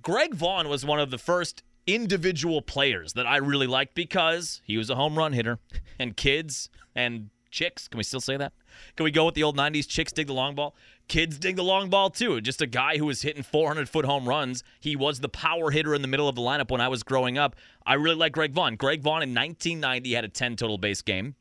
Greg 0.00 0.32
Vaughn 0.32 0.68
was 0.68 0.86
one 0.86 1.00
of 1.00 1.10
the 1.10 1.18
first 1.18 1.64
individual 1.88 2.62
players 2.62 3.14
that 3.14 3.26
I 3.26 3.38
really 3.38 3.66
liked 3.66 3.96
because 3.96 4.62
he 4.64 4.76
was 4.76 4.88
a 4.90 4.94
home 4.94 5.18
run 5.18 5.32
hitter, 5.32 5.58
and 5.98 6.16
kids 6.16 6.70
and 6.94 7.30
chicks, 7.52 7.86
can 7.86 7.98
we 7.98 8.04
still 8.04 8.20
say 8.20 8.36
that? 8.36 8.52
Can 8.96 9.04
we 9.04 9.10
go 9.10 9.26
with 9.26 9.34
the 9.34 9.42
old 9.42 9.56
90s 9.56 9.86
chicks 9.86 10.12
dig 10.12 10.26
the 10.26 10.32
long 10.32 10.54
ball? 10.54 10.74
Kids 11.06 11.38
dig 11.38 11.56
the 11.56 11.62
long 11.62 11.90
ball 11.90 12.10
too. 12.10 12.40
Just 12.40 12.62
a 12.62 12.66
guy 12.66 12.96
who 12.96 13.06
was 13.06 13.22
hitting 13.22 13.42
400 13.42 13.88
foot 13.88 14.04
home 14.04 14.28
runs. 14.28 14.64
He 14.80 14.96
was 14.96 15.20
the 15.20 15.28
power 15.28 15.70
hitter 15.70 15.94
in 15.94 16.02
the 16.02 16.08
middle 16.08 16.28
of 16.28 16.34
the 16.34 16.40
lineup 16.40 16.70
when 16.70 16.80
I 16.80 16.88
was 16.88 17.02
growing 17.02 17.38
up. 17.38 17.54
I 17.86 17.94
really 17.94 18.16
like 18.16 18.32
Greg 18.32 18.52
Vaughn. 18.52 18.76
Greg 18.76 19.02
Vaughn 19.02 19.22
in 19.22 19.34
1990 19.34 20.14
had 20.14 20.24
a 20.24 20.28
10 20.28 20.56
total 20.56 20.78
base 20.78 21.02
game. 21.02 21.36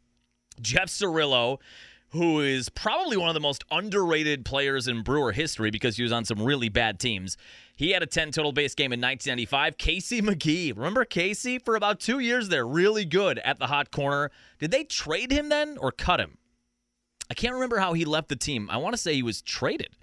Jeff 0.59 0.87
Cirillo, 0.87 1.59
who 2.11 2.41
is 2.41 2.69
probably 2.69 3.15
one 3.17 3.29
of 3.29 3.33
the 3.33 3.39
most 3.39 3.63
underrated 3.71 4.43
players 4.43 4.87
in 4.87 5.01
Brewer 5.01 5.31
history 5.31 5.71
because 5.71 5.97
he 5.97 6.03
was 6.03 6.11
on 6.11 6.25
some 6.25 6.41
really 6.41 6.69
bad 6.69 6.99
teams. 6.99 7.37
He 7.75 7.91
had 7.91 8.03
a 8.03 8.05
10 8.05 8.31
total 8.31 8.51
base 8.51 8.75
game 8.75 8.91
in 8.91 8.99
1995. 8.99 9.77
Casey 9.77 10.21
McGehee, 10.21 10.75
remember 10.75 11.05
Casey 11.05 11.57
for 11.57 11.75
about 11.75 11.99
two 11.99 12.19
years 12.19 12.49
there, 12.49 12.67
really 12.67 13.05
good 13.05 13.39
at 13.39 13.59
the 13.59 13.67
hot 13.67 13.91
corner. 13.91 14.29
Did 14.59 14.71
they 14.71 14.83
trade 14.83 15.31
him 15.31 15.49
then 15.49 15.77
or 15.77 15.91
cut 15.91 16.19
him? 16.19 16.37
I 17.29 17.33
can't 17.33 17.53
remember 17.53 17.77
how 17.77 17.93
he 17.93 18.03
left 18.03 18.27
the 18.27 18.35
team. 18.35 18.69
I 18.69 18.77
want 18.77 18.93
to 18.93 19.01
say 19.01 19.13
he 19.13 19.23
was 19.23 19.41
traded 19.41 19.95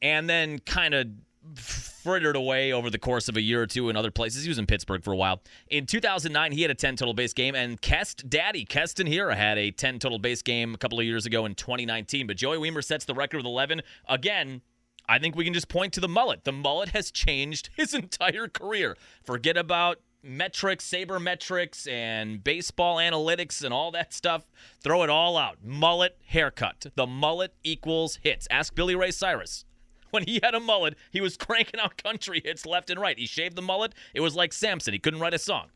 and 0.00 0.28
then 0.28 0.58
kind 0.58 0.94
of 0.94 1.08
frittered 1.54 2.36
away 2.36 2.72
over 2.72 2.90
the 2.90 2.98
course 2.98 3.28
of 3.28 3.36
a 3.36 3.40
year 3.40 3.62
or 3.62 3.66
two 3.66 3.88
in 3.88 3.96
other 3.96 4.10
places. 4.10 4.44
He 4.44 4.48
was 4.48 4.58
in 4.58 4.66
Pittsburgh 4.66 5.02
for 5.02 5.12
a 5.12 5.16
while. 5.16 5.42
In 5.68 5.86
2009, 5.86 6.52
he 6.52 6.62
had 6.62 6.70
a 6.70 6.74
10 6.74 6.96
total 6.96 7.14
base 7.14 7.32
game, 7.32 7.54
and 7.54 7.80
Kest 7.80 8.28
Daddy, 8.28 8.64
Keston 8.64 9.06
Hiura, 9.06 9.36
had 9.36 9.58
a 9.58 9.70
10 9.70 9.98
total 9.98 10.18
base 10.18 10.42
game 10.42 10.74
a 10.74 10.78
couple 10.78 10.98
of 10.98 11.06
years 11.06 11.26
ago 11.26 11.44
in 11.46 11.54
2019. 11.54 12.26
But 12.26 12.36
Joey 12.36 12.58
Wiemer 12.58 12.84
sets 12.84 13.04
the 13.04 13.14
record 13.14 13.38
with 13.38 13.46
11. 13.46 13.82
Again, 14.08 14.62
I 15.08 15.18
think 15.18 15.36
we 15.36 15.44
can 15.44 15.54
just 15.54 15.68
point 15.68 15.92
to 15.94 16.00
the 16.00 16.08
mullet. 16.08 16.44
The 16.44 16.52
mullet 16.52 16.90
has 16.90 17.10
changed 17.10 17.70
his 17.76 17.94
entire 17.94 18.48
career. 18.48 18.96
Forget 19.24 19.56
about 19.56 19.98
metrics, 20.22 20.88
sabermetrics, 20.88 21.90
and 21.90 22.42
baseball 22.42 22.96
analytics 22.96 23.64
and 23.64 23.74
all 23.74 23.90
that 23.90 24.12
stuff. 24.12 24.44
Throw 24.80 25.02
it 25.02 25.10
all 25.10 25.36
out. 25.36 25.58
Mullet 25.64 26.18
haircut. 26.26 26.86
The 26.94 27.06
mullet 27.06 27.54
equals 27.64 28.18
hits. 28.22 28.46
Ask 28.50 28.74
Billy 28.74 28.94
Ray 28.94 29.10
Cyrus. 29.10 29.64
When 30.12 30.24
he 30.24 30.40
had 30.42 30.54
a 30.54 30.60
mullet, 30.60 30.94
he 31.10 31.22
was 31.22 31.36
cranking 31.38 31.80
out 31.80 32.02
country 32.02 32.42
hits 32.44 32.66
left 32.66 32.90
and 32.90 33.00
right. 33.00 33.18
He 33.18 33.26
shaved 33.26 33.56
the 33.56 33.62
mullet. 33.62 33.94
It 34.14 34.20
was 34.20 34.36
like 34.36 34.52
Samson. 34.52 34.92
He 34.92 34.98
couldn't 34.98 35.20
write 35.20 35.32
a 35.32 35.38
song. 35.38 35.70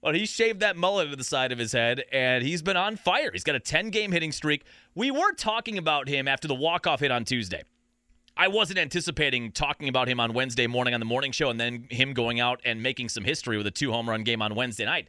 But 0.00 0.14
he 0.14 0.26
shaved 0.26 0.60
that 0.60 0.76
mullet 0.76 1.10
to 1.10 1.16
the 1.16 1.24
side 1.24 1.50
of 1.50 1.58
his 1.58 1.72
head, 1.72 2.04
and 2.12 2.44
he's 2.44 2.62
been 2.62 2.76
on 2.76 2.96
fire. 2.96 3.30
He's 3.32 3.42
got 3.42 3.56
a 3.56 3.60
10 3.60 3.90
game 3.90 4.12
hitting 4.12 4.32
streak. 4.32 4.64
We 4.94 5.10
were 5.10 5.32
talking 5.32 5.76
about 5.76 6.08
him 6.08 6.28
after 6.28 6.46
the 6.46 6.54
walk 6.54 6.86
off 6.86 7.00
hit 7.00 7.10
on 7.10 7.24
Tuesday. 7.24 7.64
I 8.36 8.48
wasn't 8.48 8.78
anticipating 8.78 9.50
talking 9.50 9.88
about 9.88 10.08
him 10.08 10.20
on 10.20 10.34
Wednesday 10.34 10.66
morning 10.66 10.94
on 10.94 11.00
the 11.00 11.06
morning 11.06 11.32
show 11.32 11.50
and 11.50 11.58
then 11.58 11.86
him 11.90 12.14
going 12.14 12.38
out 12.38 12.60
and 12.64 12.82
making 12.82 13.08
some 13.08 13.24
history 13.24 13.56
with 13.56 13.66
a 13.66 13.70
two 13.70 13.92
home 13.92 14.08
run 14.08 14.24
game 14.24 14.42
on 14.42 14.54
Wednesday 14.54 14.84
night. 14.84 15.08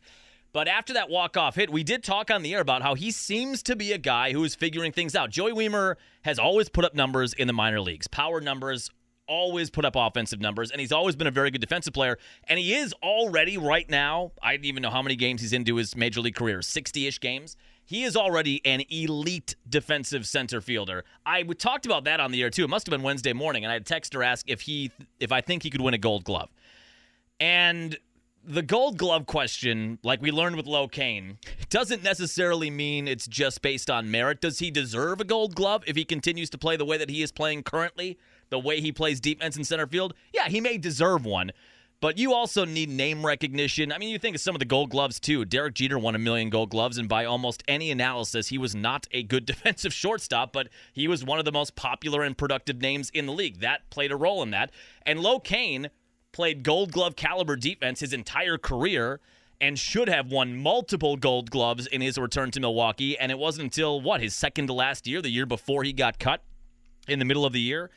But 0.56 0.70
after 0.70 0.94
that 0.94 1.10
walk 1.10 1.36
off 1.36 1.56
hit, 1.56 1.70
we 1.70 1.84
did 1.84 2.02
talk 2.02 2.32
on 2.32 2.42
the 2.42 2.54
air 2.54 2.62
about 2.62 2.82
how 2.82 2.96
he 2.96 3.12
seems 3.12 3.62
to 3.64 3.76
be 3.76 3.92
a 3.92 3.98
guy 3.98 4.32
who 4.32 4.42
is 4.46 4.56
figuring 4.56 4.94
things 4.94 5.14
out. 5.14 5.30
Joey 5.30 5.52
Wiemer 5.52 5.96
has 6.22 6.40
always 6.40 6.70
put 6.70 6.86
up 6.86 6.96
numbers 6.96 7.34
in 7.34 7.48
the 7.48 7.52
minor 7.52 7.82
leagues, 7.82 8.08
power 8.08 8.40
numbers, 8.40 8.90
always 9.28 9.70
put 9.70 9.84
up 9.84 9.98
offensive 9.98 10.40
numbers, 10.40 10.72
and 10.72 10.80
he's 10.80 10.94
always 10.94 11.18
been 11.18 11.28
a 11.28 11.32
very 11.32 11.52
good 11.52 11.60
defensive 11.60 11.94
player. 11.94 12.18
And 12.48 12.58
he 12.58 12.74
is 12.74 12.94
already, 13.04 13.58
right 13.58 13.90
now, 13.90 14.32
I 14.42 14.56
don't 14.56 14.64
even 14.64 14.82
know 14.82 14.92
how 14.92 15.02
many 15.02 15.18
games 15.18 15.42
he's 15.42 15.52
into 15.52 15.76
his 15.76 15.94
major 15.94 16.22
league 16.22 16.36
career 16.36 16.62
60 16.62 17.06
ish 17.06 17.20
games. 17.20 17.58
He 17.84 18.06
is 18.06 18.16
already 18.16 18.62
an 18.64 18.82
elite 18.90 19.58
defensive 19.68 20.26
center 20.26 20.62
fielder. 20.62 21.04
I 21.26 21.44
talked 21.44 21.86
about 21.86 22.06
that 22.06 22.22
on 22.22 22.32
the 22.32 22.42
air 22.42 22.50
too. 22.50 22.64
It 22.64 22.70
must 22.70 22.88
have 22.88 22.92
been 22.92 23.04
Wednesday 23.04 23.34
morning, 23.34 23.66
and 23.66 23.72
I 23.72 23.74
had 23.74 23.86
texter 23.86 24.26
ask 24.26 24.50
if 24.50 24.62
he, 24.62 24.92
if 25.20 25.34
I 25.34 25.42
think 25.42 25.64
he 25.64 25.70
could 25.70 25.82
win 25.82 25.94
a 25.94 25.98
Gold 25.98 26.24
Glove. 26.24 26.48
And 27.42 27.98
the 28.48 28.62
gold 28.62 28.98
glove 28.98 29.26
question, 29.26 30.00
like 30.04 30.22
we 30.22 30.32
learned 30.32 30.56
with 30.56 30.68
Lo 30.68 30.88
Cain, 30.88 31.38
doesn't 31.70 32.04
necessarily 32.04 32.70
mean 32.70 33.08
it's 33.08 33.28
just 33.28 33.62
based 33.62 33.90
on 33.90 34.12
merit. 34.12 34.42
Does 34.42 34.60
he 34.60 34.72
deserve 34.72 35.20
a 35.20 35.24
gold 35.24 35.56
glove 35.56 35.84
if 35.88 35.96
he 35.96 36.06
continues 36.06 36.50
to 36.52 36.58
play 36.58 36.78
the 36.78 36.86
way 36.86 36.98
that 36.98 37.10
he 37.10 37.22
is 37.22 37.32
playing 37.32 37.64
currently, 37.64 38.18
the 38.50 38.60
way 38.60 38.82
he 38.82 38.92
plays 38.92 39.20
defense 39.20 39.58
in 39.58 39.64
center 39.64 39.88
field? 39.88 40.14
Yeah, 40.34 40.48
he 40.48 40.62
may 40.62 40.78
deserve 40.78 41.26
one. 41.26 41.52
But 42.02 42.18
you 42.18 42.34
also 42.34 42.66
need 42.66 42.90
name 42.90 43.26
recognition. 43.26 43.92
I 43.92 43.98
mean, 43.98 44.10
you 44.10 44.20
think 44.20 44.36
of 44.36 44.42
some 44.42 44.54
of 44.54 44.60
the 44.60 44.66
gold 44.66 44.92
gloves 44.92 45.20
too. 45.20 45.46
Derek 45.46 45.74
Jeter 45.74 45.98
won 45.98 46.14
a 46.14 46.20
million 46.20 46.50
gold 46.50 46.70
gloves, 46.70 46.98
and 46.98 47.10
by 47.10 47.26
almost 47.26 47.64
any 47.68 47.90
analysis, 47.90 48.50
he 48.50 48.58
was 48.58 48.76
not 48.76 49.08
a 49.12 49.24
good 49.24 49.46
defensive 49.48 49.94
shortstop, 49.94 50.54
but 50.54 50.68
he 50.94 51.08
was 51.08 51.24
one 51.24 51.40
of 51.40 51.46
the 51.46 51.52
most 51.52 51.76
popular 51.76 52.22
and 52.22 52.38
productive 52.38 52.82
names 52.82 53.10
in 53.12 53.26
the 53.26 53.34
league. 53.34 53.62
That 53.62 53.90
played 53.90 54.12
a 54.12 54.16
role 54.16 54.44
in 54.44 54.52
that. 54.52 54.72
And 55.04 55.22
Lo 55.22 55.40
Cain 55.40 55.90
played 56.36 56.64
gold 56.64 56.92
glove 56.92 57.16
caliber 57.16 57.56
defense 57.56 58.02
his 58.02 58.12
entire 58.12 58.58
career 58.58 59.22
and 59.62 59.80
should 59.80 60.10
have 60.10 60.30
won 60.30 60.58
multiple 60.58 61.16
gold 61.16 61.50
gloves 61.50 61.88
in 61.88 62.02
his 62.02 62.18
return 62.18 62.52
to 62.52 62.60
Milwaukee. 62.60 63.18
And 63.18 63.32
it 63.32 63.40
wasn't 63.40 63.64
until, 63.64 64.02
what, 64.02 64.20
his 64.20 64.36
second 64.36 64.68
to 64.68 64.74
last 64.74 65.08
year, 65.08 65.22
the 65.22 65.30
year 65.30 65.46
before 65.46 65.86
he 65.86 65.94
got 65.94 66.20
cut 66.20 66.44
in 67.08 67.20
the 67.20 67.26
middle 67.26 67.46
of 67.46 67.54
the 67.54 67.62
year, 67.62 67.90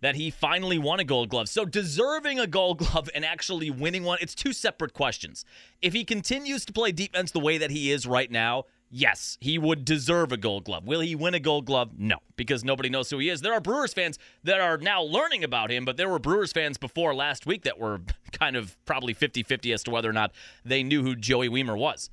that 0.00 0.14
he 0.14 0.30
finally 0.30 0.78
won 0.78 1.00
a 1.00 1.04
gold 1.04 1.28
glove. 1.28 1.50
So 1.50 1.66
deserving 1.66 2.40
a 2.40 2.46
gold 2.46 2.78
glove 2.84 3.10
and 3.14 3.26
actually 3.26 3.70
winning 3.70 4.04
one, 4.04 4.16
it's 4.22 4.34
two 4.34 4.54
separate 4.54 4.94
questions. 4.94 5.44
If 5.82 5.92
he 5.92 6.04
continues 6.04 6.64
to 6.64 6.72
play 6.72 6.92
defense 6.92 7.30
the 7.30 7.40
way 7.40 7.58
that 7.58 7.70
he 7.70 7.92
is 7.92 8.06
right 8.06 8.30
now, 8.30 8.64
yes, 8.92 9.38
he 9.40 9.58
would 9.58 9.84
deserve 9.84 10.30
a 10.30 10.36
gold 10.36 10.64
glove. 10.64 10.86
Will 10.86 11.00
he 11.00 11.16
win 11.16 11.34
a 11.34 11.40
gold 11.40 11.64
glove? 11.64 11.92
No, 11.98 12.18
because 12.36 12.62
nobody 12.62 12.88
knows 12.88 13.10
who 13.10 13.18
he 13.18 13.28
is. 13.30 13.40
There 13.40 13.52
are 13.52 13.60
Brewers 13.60 13.92
fans 13.94 14.18
that 14.44 14.60
are 14.60 14.76
now 14.78 15.02
learning 15.02 15.42
about 15.42 15.72
him, 15.72 15.84
but 15.84 15.96
there 15.96 16.08
were 16.08 16.18
Brewers 16.18 16.52
fans 16.52 16.78
before 16.78 17.14
last 17.14 17.46
week 17.46 17.62
that 17.62 17.80
were 17.80 18.02
kind 18.32 18.54
of 18.54 18.76
probably 18.84 19.14
50 19.14 19.42
50 19.42 19.72
as 19.72 19.82
to 19.84 19.90
whether 19.90 20.08
or 20.08 20.12
not 20.12 20.32
they 20.64 20.82
knew 20.82 21.02
who 21.02 21.16
Joey 21.16 21.48
Wiemer 21.48 21.76
was. 21.76 22.10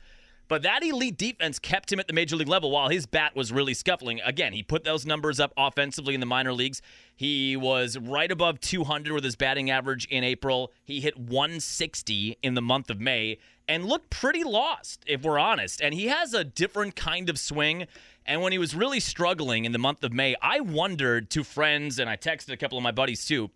But 0.47 0.63
that 0.63 0.83
elite 0.83 1.15
defense 1.15 1.59
kept 1.59 1.93
him 1.93 1.99
at 1.99 2.07
the 2.07 2.13
major 2.13 2.35
league 2.35 2.47
level 2.47 2.71
while 2.71 2.89
his 2.89 3.05
bat 3.05 3.35
was 3.35 3.51
really 3.51 3.75
scuffling. 3.75 4.19
Again, 4.21 4.51
he 4.51 4.63
put 4.63 4.83
those 4.83 5.05
numbers 5.05 5.39
up 5.39 5.53
offensively 5.55 6.15
in 6.15 6.19
the 6.19 6.25
minor 6.25 6.53
leagues. 6.53 6.81
He 7.15 7.55
was 7.55 7.99
right 7.99 8.31
above 8.31 8.59
200 8.59 9.13
with 9.13 9.23
his 9.23 9.35
batting 9.35 9.69
average 9.69 10.07
in 10.07 10.23
April. 10.23 10.71
He 10.83 11.01
hit 11.01 11.19
160 11.19 12.39
in 12.41 12.55
the 12.55 12.63
month 12.63 12.89
of 12.89 12.99
May 12.99 13.37
and 13.69 13.85
looked 13.85 14.09
pretty 14.09 14.43
lost, 14.43 15.03
if 15.05 15.21
we're 15.21 15.37
honest. 15.37 15.79
And 15.79 15.93
he 15.93 16.07
has 16.07 16.33
a 16.33 16.43
different 16.43 16.95
kind 16.95 17.29
of 17.29 17.37
swing. 17.37 17.85
And 18.25 18.41
when 18.41 18.51
he 18.51 18.57
was 18.57 18.75
really 18.75 18.99
struggling 18.99 19.63
in 19.63 19.71
the 19.71 19.77
month 19.77 20.03
of 20.03 20.11
May, 20.11 20.35
I 20.41 20.59
wondered 20.59 21.29
to 21.29 21.43
friends, 21.43 21.99
and 21.99 22.09
I 22.09 22.17
texted 22.17 22.51
a 22.51 22.57
couple 22.57 22.79
of 22.79 22.83
my 22.83 22.91
buddies 22.91 23.25
too, 23.25 23.51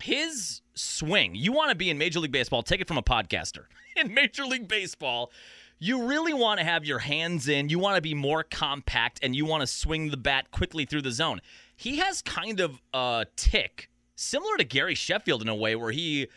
his 0.00 0.62
swing. 0.74 1.34
You 1.34 1.52
want 1.52 1.70
to 1.70 1.74
be 1.74 1.90
in 1.90 1.98
Major 1.98 2.20
League 2.20 2.32
Baseball, 2.32 2.62
take 2.62 2.80
it 2.80 2.86
from 2.88 2.96
a 2.96 3.02
podcaster. 3.02 3.64
In 3.96 4.14
Major 4.14 4.44
League 4.44 4.68
Baseball, 4.68 5.32
you 5.80 6.06
really 6.06 6.32
want 6.32 6.60
to 6.60 6.64
have 6.64 6.84
your 6.84 7.00
hands 7.00 7.48
in. 7.48 7.68
You 7.68 7.80
want 7.80 7.96
to 7.96 8.00
be 8.00 8.14
more 8.14 8.44
compact 8.44 9.18
and 9.20 9.34
you 9.34 9.44
want 9.44 9.62
to 9.62 9.66
swing 9.66 10.10
the 10.10 10.16
bat 10.16 10.52
quickly 10.52 10.84
through 10.84 11.02
the 11.02 11.10
zone. 11.10 11.40
He 11.76 11.96
has 11.96 12.22
kind 12.22 12.60
of 12.60 12.80
a 12.94 13.26
tick 13.34 13.90
similar 14.14 14.56
to 14.58 14.64
Gary 14.64 14.94
Sheffield 14.94 15.42
in 15.42 15.48
a 15.48 15.54
way 15.54 15.74
where 15.74 15.90
he 15.90 16.28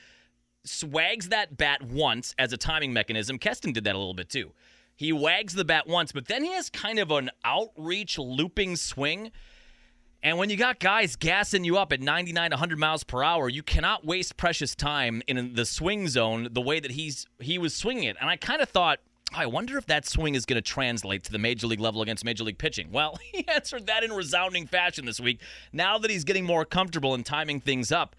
swags 0.66 1.30
that 1.30 1.58
bat 1.58 1.82
once 1.82 2.34
as 2.38 2.54
a 2.54 2.58
timing 2.58 2.94
mechanism. 2.94 3.38
Keston 3.38 3.74
did 3.74 3.84
that 3.84 3.96
a 3.96 3.98
little 3.98 4.14
bit 4.14 4.30
too. 4.30 4.52
He 4.96 5.12
wags 5.12 5.54
the 5.54 5.66
bat 5.66 5.88
once, 5.88 6.12
but 6.12 6.28
then 6.28 6.44
he 6.44 6.52
has 6.54 6.70
kind 6.70 7.00
of 7.00 7.12
an 7.12 7.32
outreach 7.44 8.18
looping 8.18 8.76
swing. 8.76 9.32
And 10.22 10.38
when 10.38 10.50
you 10.50 10.56
got 10.56 10.80
guys 10.80 11.16
gassing 11.16 11.66
you 11.66 11.78
up 11.78 11.92
at 11.92 12.00
99 12.00 12.52
100 12.52 12.80
miles 12.80 13.04
per 13.04 13.24
hour, 13.24 13.50
you 13.50 13.64
cannot 13.64 14.06
waste 14.06 14.38
precious 14.38 14.76
time 14.76 15.22
in 15.28 15.54
the 15.56 15.66
swing 15.66 16.08
zone 16.08 16.48
the 16.52 16.62
way 16.62 16.80
that 16.80 16.92
he's 16.92 17.26
he 17.40 17.58
was 17.58 17.76
swinging 17.76 18.06
it. 18.06 18.16
And 18.22 18.30
I 18.30 18.38
kind 18.38 18.62
of 18.62 18.70
thought 18.70 19.00
oh, 19.34 19.40
I 19.40 19.46
wonder 19.48 19.78
if 19.78 19.86
that 19.88 20.08
swing 20.08 20.36
is 20.36 20.46
going 20.46 20.56
to 20.56 20.62
translate 20.62 21.24
to 21.26 21.32
the 21.32 21.40
major 21.40 21.68
league 21.68 21.80
level 21.80 22.02
against 22.02 22.24
major 22.24 22.44
league 22.44 22.58
pitching. 22.58 22.92
Well, 22.92 23.18
he 23.34 23.48
answered 23.48 23.88
that 23.88 24.04
in 24.04 24.14
resounding 24.14 24.68
fashion 24.68 25.06
this 25.06 25.20
week. 25.20 25.40
Now 25.74 25.98
that 25.98 26.12
he's 26.12 26.24
getting 26.24 26.46
more 26.46 26.66
comfortable 26.66 27.14
and 27.14 27.26
timing 27.26 27.60
things 27.60 27.92
up, 27.92 28.16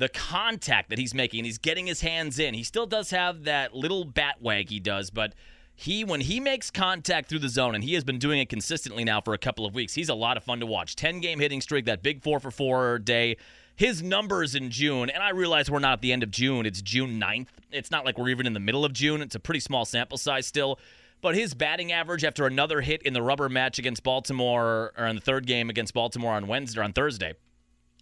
the 0.00 0.08
contact 0.08 0.88
that 0.88 0.98
he's 0.98 1.14
making, 1.14 1.40
and 1.40 1.46
he's 1.46 1.58
getting 1.58 1.86
his 1.86 2.00
hands 2.00 2.38
in. 2.38 2.54
He 2.54 2.64
still 2.64 2.86
does 2.86 3.10
have 3.10 3.44
that 3.44 3.74
little 3.74 4.04
bat 4.04 4.36
wag 4.40 4.70
he 4.70 4.80
does, 4.80 5.10
but 5.10 5.34
he 5.74 6.04
when 6.04 6.22
he 6.22 6.40
makes 6.40 6.70
contact 6.70 7.28
through 7.28 7.40
the 7.40 7.50
zone, 7.50 7.74
and 7.74 7.84
he 7.84 7.94
has 7.94 8.02
been 8.02 8.18
doing 8.18 8.40
it 8.40 8.48
consistently 8.48 9.04
now 9.04 9.20
for 9.20 9.34
a 9.34 9.38
couple 9.38 9.66
of 9.66 9.74
weeks, 9.74 9.94
he's 9.94 10.08
a 10.08 10.14
lot 10.14 10.38
of 10.38 10.42
fun 10.42 10.58
to 10.60 10.66
watch. 10.66 10.96
10 10.96 11.20
game 11.20 11.38
hitting 11.38 11.60
streak, 11.60 11.84
that 11.84 12.02
big 12.02 12.22
four 12.22 12.40
for 12.40 12.50
four 12.50 12.98
day 12.98 13.36
his 13.76 14.02
numbers 14.02 14.54
in 14.54 14.70
June, 14.70 15.08
and 15.08 15.22
I 15.22 15.30
realize 15.30 15.70
we're 15.70 15.78
not 15.78 15.94
at 15.94 16.00
the 16.02 16.12
end 16.12 16.22
of 16.22 16.30
June, 16.30 16.66
it's 16.66 16.82
June 16.82 17.18
9th. 17.18 17.48
It's 17.70 17.90
not 17.90 18.04
like 18.04 18.18
we're 18.18 18.28
even 18.28 18.46
in 18.46 18.52
the 18.52 18.60
middle 18.60 18.84
of 18.84 18.92
June. 18.92 19.22
It's 19.22 19.34
a 19.34 19.40
pretty 19.40 19.60
small 19.60 19.86
sample 19.86 20.18
size 20.18 20.46
still. 20.46 20.78
But 21.22 21.34
his 21.34 21.54
batting 21.54 21.90
average 21.90 22.22
after 22.22 22.46
another 22.46 22.82
hit 22.82 23.02
in 23.02 23.14
the 23.14 23.22
rubber 23.22 23.48
match 23.48 23.78
against 23.78 24.02
Baltimore, 24.02 24.92
or 24.98 25.06
in 25.06 25.16
the 25.16 25.22
third 25.22 25.46
game 25.46 25.70
against 25.70 25.94
Baltimore 25.94 26.34
on 26.34 26.46
Wednesday, 26.46 26.80
or 26.80 26.82
on 26.82 26.92
Thursday, 26.92 27.32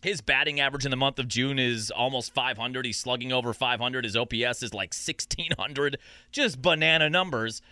his 0.00 0.20
batting 0.20 0.60
average 0.60 0.84
in 0.84 0.90
the 0.90 0.96
month 0.96 1.18
of 1.18 1.28
June 1.28 1.58
is 1.58 1.90
almost 1.90 2.32
500. 2.34 2.86
He's 2.86 2.98
slugging 2.98 3.32
over 3.32 3.52
500. 3.52 4.04
His 4.04 4.16
OPS 4.16 4.62
is 4.62 4.74
like 4.74 4.94
1600. 4.94 5.98
Just 6.32 6.62
banana 6.62 7.10
numbers. 7.10 7.62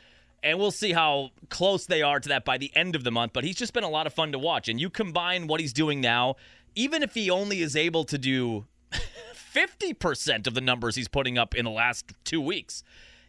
And 0.43 0.59
we'll 0.59 0.71
see 0.71 0.93
how 0.93 1.31
close 1.49 1.87
they 1.87 2.03
are 2.03 2.21
to 2.21 2.29
that 2.29 2.45
by 2.45 2.59
the 2.59 2.71
end 2.77 2.95
of 2.95 3.05
the 3.05 3.11
month. 3.11 3.33
But 3.33 3.45
he's 3.45 3.57
just 3.57 3.73
been 3.73 3.85
a 3.85 3.89
lot 3.89 4.07
of 4.07 4.13
fun 4.13 4.33
to 4.33 4.39
watch. 4.39 4.69
And 4.69 4.81
you 4.81 4.91
combine 4.91 5.47
what 5.47 5.61
he's 5.61 5.73
doing 5.73 6.01
now 6.01 6.37
even 6.77 7.03
if 7.03 7.15
he 7.15 7.31
only 7.31 7.63
is 7.63 7.75
able 7.75 8.05
to 8.05 8.19
do 8.19 8.67
50% 9.55 10.47
of 10.47 10.55
the 10.55 10.61
numbers 10.61 10.95
he's 10.95 11.09
putting 11.09 11.39
up 11.39 11.55
in 11.55 11.65
the 11.65 11.71
last 11.71 12.13
two 12.23 12.41
weeks, 12.41 12.85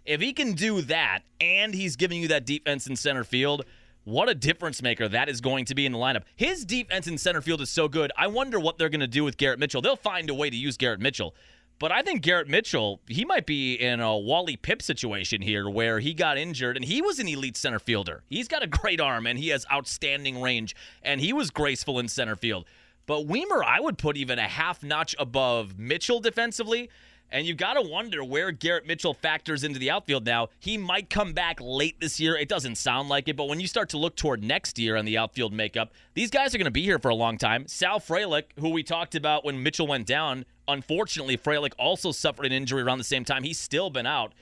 if 0.05 0.21
he 0.21 0.33
can 0.33 0.53
do 0.53 0.81
that 0.81 1.21
and 1.41 1.73
he's 1.73 1.95
giving 1.95 2.21
you 2.21 2.27
that 2.27 2.45
defense 2.45 2.85
in 2.85 2.95
center 2.95 3.23
field, 3.23 3.65
what 4.07 4.29
a 4.29 4.33
difference 4.33 4.81
maker 4.81 5.09
that 5.09 5.27
is 5.27 5.41
going 5.41 5.65
to 5.65 5.75
be 5.75 5.85
in 5.85 5.91
the 5.91 5.97
lineup. 5.97 6.23
His 6.37 6.63
defense 6.63 7.07
in 7.07 7.17
center 7.17 7.41
field 7.41 7.59
is 7.59 7.69
so 7.69 7.89
good. 7.89 8.09
I 8.17 8.27
wonder 8.27 8.57
what 8.57 8.77
they're 8.77 8.87
going 8.87 9.01
to 9.01 9.07
do 9.07 9.25
with 9.25 9.35
Garrett 9.35 9.59
Mitchell. 9.59 9.81
They'll 9.81 9.97
find 9.97 10.29
a 10.29 10.33
way 10.33 10.49
to 10.49 10.55
use 10.55 10.77
Garrett 10.77 11.01
Mitchell. 11.01 11.35
But 11.77 11.91
I 11.91 12.03
think 12.03 12.21
Garrett 12.21 12.47
Mitchell, 12.47 13.01
he 13.09 13.25
might 13.25 13.45
be 13.45 13.73
in 13.75 13.99
a 13.99 14.17
Wally 14.17 14.55
Pipp 14.55 14.81
situation 14.81 15.41
here 15.41 15.69
where 15.69 15.99
he 15.99 16.13
got 16.13 16.37
injured 16.37 16.77
and 16.77 16.85
he 16.85 17.01
was 17.01 17.19
an 17.19 17.27
elite 17.27 17.57
center 17.57 17.79
fielder. 17.79 18.23
He's 18.29 18.47
got 18.47 18.63
a 18.63 18.67
great 18.67 19.01
arm 19.01 19.27
and 19.27 19.37
he 19.37 19.49
has 19.49 19.65
outstanding 19.69 20.41
range 20.41 20.73
and 21.03 21.19
he 21.19 21.33
was 21.33 21.51
graceful 21.51 21.99
in 21.99 22.07
center 22.07 22.37
field. 22.37 22.65
But 23.07 23.27
Wiemer, 23.27 23.61
I 23.61 23.81
would 23.81 23.97
put 23.97 24.15
even 24.15 24.39
a 24.39 24.47
half 24.47 24.83
notch 24.83 25.17
above 25.19 25.77
Mitchell 25.77 26.21
defensively. 26.21 26.89
And 27.31 27.45
you've 27.45 27.57
got 27.57 27.73
to 27.73 27.81
wonder 27.81 28.23
where 28.23 28.51
Garrett 28.51 28.87
Mitchell 28.87 29.13
factors 29.13 29.63
into 29.63 29.79
the 29.79 29.91
outfield 29.91 30.25
now. 30.25 30.47
He 30.59 30.77
might 30.77 31.09
come 31.09 31.33
back 31.33 31.59
late 31.61 31.99
this 31.99 32.19
year. 32.19 32.37
It 32.37 32.47
doesn't 32.47 32.75
sound 32.75 33.09
like 33.09 33.27
it, 33.27 33.35
but 33.35 33.49
when 33.49 33.59
you 33.59 33.67
start 33.67 33.89
to 33.89 33.97
look 33.97 34.15
toward 34.15 34.43
next 34.43 34.79
year 34.79 34.95
on 34.95 35.05
the 35.05 35.17
outfield 35.17 35.51
makeup, 35.51 35.91
these 36.13 36.29
guys 36.29 36.55
are 36.55 36.57
going 36.57 36.65
to 36.65 36.71
be 36.71 36.83
here 36.83 36.99
for 36.99 37.09
a 37.09 37.15
long 37.15 37.37
time. 37.37 37.67
Sal 37.67 37.99
Frelick, 37.99 38.45
who 38.59 38.69
we 38.69 38.81
talked 38.81 39.15
about 39.15 39.43
when 39.43 39.61
Mitchell 39.61 39.87
went 39.87 40.07
down, 40.07 40.45
unfortunately, 40.67 41.37
Frelick 41.37 41.73
also 41.77 42.11
suffered 42.11 42.45
an 42.45 42.53
injury 42.53 42.81
around 42.81 42.97
the 42.97 43.03
same 43.03 43.25
time. 43.25 43.43
He's 43.43 43.59
still 43.59 43.89
been 43.89 44.07
out 44.07 44.33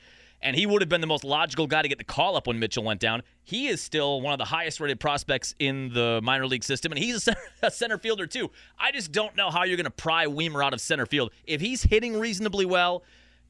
and 0.41 0.55
he 0.55 0.65
would 0.65 0.81
have 0.81 0.89
been 0.89 1.01
the 1.01 1.07
most 1.07 1.23
logical 1.23 1.67
guy 1.67 1.81
to 1.81 1.87
get 1.87 1.97
the 1.97 2.03
call 2.03 2.35
up 2.35 2.47
when 2.47 2.59
Mitchell 2.59 2.83
went 2.83 2.99
down. 2.99 3.23
He 3.43 3.67
is 3.67 3.81
still 3.81 4.21
one 4.21 4.33
of 4.33 4.39
the 4.39 4.45
highest 4.45 4.79
rated 4.79 4.99
prospects 4.99 5.55
in 5.59 5.93
the 5.93 6.19
minor 6.23 6.47
league 6.47 6.63
system, 6.63 6.91
and 6.91 6.99
he's 6.99 7.15
a 7.15 7.19
center, 7.19 7.41
a 7.63 7.71
center 7.71 7.97
fielder 7.97 8.27
too. 8.27 8.51
I 8.79 8.91
just 8.91 9.11
don't 9.11 9.35
know 9.35 9.49
how 9.49 9.63
you're 9.63 9.77
going 9.77 9.85
to 9.85 9.91
pry 9.91 10.25
Wiemer 10.25 10.63
out 10.63 10.73
of 10.73 10.81
center 10.81 11.05
field. 11.05 11.31
If 11.45 11.61
he's 11.61 11.83
hitting 11.83 12.19
reasonably 12.19 12.65
well 12.65 13.03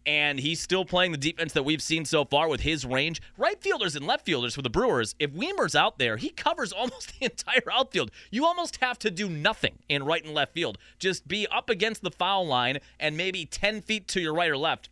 and 0.06 0.39
he's 0.39 0.60
still 0.60 0.86
playing 0.86 1.12
the 1.12 1.18
defense 1.18 1.54
that 1.54 1.63
we've 1.63 1.82
seen 1.82 2.06
so 2.06 2.25
far 2.25 2.48
with 2.48 2.62
his 2.62 2.86
range. 2.86 3.22
Right 3.38 3.60
fielders 3.62 3.96
and 3.96 4.06
left 4.06 4.25
fielders 4.25 4.54
for 4.54 4.62
the 4.62 4.70
Brewers, 4.70 5.15
if 5.20 5.32
Wiemer's 5.32 5.75
out 5.75 5.98
there, 5.98 6.18
he 6.18 6.30
covers 6.30 6.72
almost 6.74 7.20
the 7.20 7.25
entire 7.25 7.72
outfield. 7.72 8.12
You 8.32 8.46
almost 8.46 8.77
have 8.77 9.00
to 9.00 9.12
do 9.12 9.30
nothing 9.30 9.80
in 9.89 10.04
right 10.04 10.24
and 10.24 10.34
left 10.34 10.54
field. 10.54 10.77
Just 11.00 11.27
be 11.27 11.48
up 11.48 11.70
against 11.70 12.04
the 12.04 12.12
foul 12.12 12.46
line 12.46 12.80
and 13.00 13.18
maybe 13.18 13.46
10 13.46 13.82
feet 13.82 14.08
to 14.10 14.22
your 14.22 14.34
right 14.34 14.50
or 14.50 14.58
left. 14.58 14.89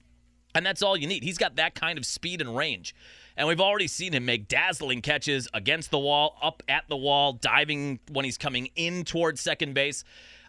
And 0.56 0.66
that's 0.66 0.82
all 0.82 0.96
you 0.96 1.08
need. 1.08 1.24
He's 1.24 1.38
got 1.38 1.56
that 1.56 1.76
kind 1.76 1.98
of 1.98 2.06
speed 2.06 2.42
and 2.42 2.56
range. 2.56 2.96
And 3.36 3.48
we've 3.48 3.62
already 3.62 3.88
seen 3.88 4.14
him 4.14 4.26
make 4.26 4.48
dazzling 4.48 5.02
catches 5.02 5.48
against 5.54 5.90
the 5.90 5.98
wall, 5.98 6.38
up 6.42 6.62
at 6.68 6.84
the 6.88 6.98
wall, 6.98 7.34
diving 7.34 8.00
when 8.12 8.26
he's 8.26 8.38
coming 8.38 8.70
in 8.76 9.04
towards 9.04 9.42
second 9.42 9.74
base. 9.74 10.04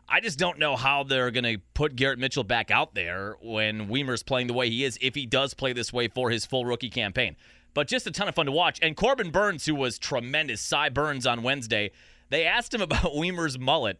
I 0.06 0.20
just 0.20 0.38
don't 0.38 0.58
know 0.58 0.76
how 0.76 1.02
they're 1.02 1.30
going 1.30 1.44
to 1.44 1.58
put 1.72 1.96
Garrett 1.96 2.18
Mitchell 2.18 2.44
back 2.44 2.70
out 2.70 2.94
there 2.94 3.36
when 3.42 3.88
Wiemer's 3.88 4.22
playing 4.22 4.48
the 4.48 4.52
way 4.52 4.68
he 4.68 4.84
is, 4.84 4.98
if 5.00 5.14
he 5.14 5.24
does 5.24 5.54
play 5.54 5.72
this 5.72 5.92
way 5.92 6.08
for 6.08 6.30
his 6.30 6.44
full 6.44 6.66
rookie 6.66 6.90
campaign. 6.90 7.36
But 7.72 7.88
just 7.88 8.06
a 8.06 8.10
ton 8.10 8.28
of 8.28 8.34
fun 8.34 8.46
to 8.46 8.52
watch. 8.52 8.78
And 8.82 8.96
Corbin 8.96 9.30
Burnes, 9.30 9.64
who 9.64 9.74
was 9.74 9.98
tremendous, 9.98 10.60
Cy 10.60 10.90
Burnes 10.90 11.26
on 11.26 11.42
Wednesday, 11.42 11.90
they 12.28 12.44
asked 12.44 12.74
him 12.74 12.82
about 12.82 13.14
Wiemer's 13.14 13.58
mullet, 13.58 13.98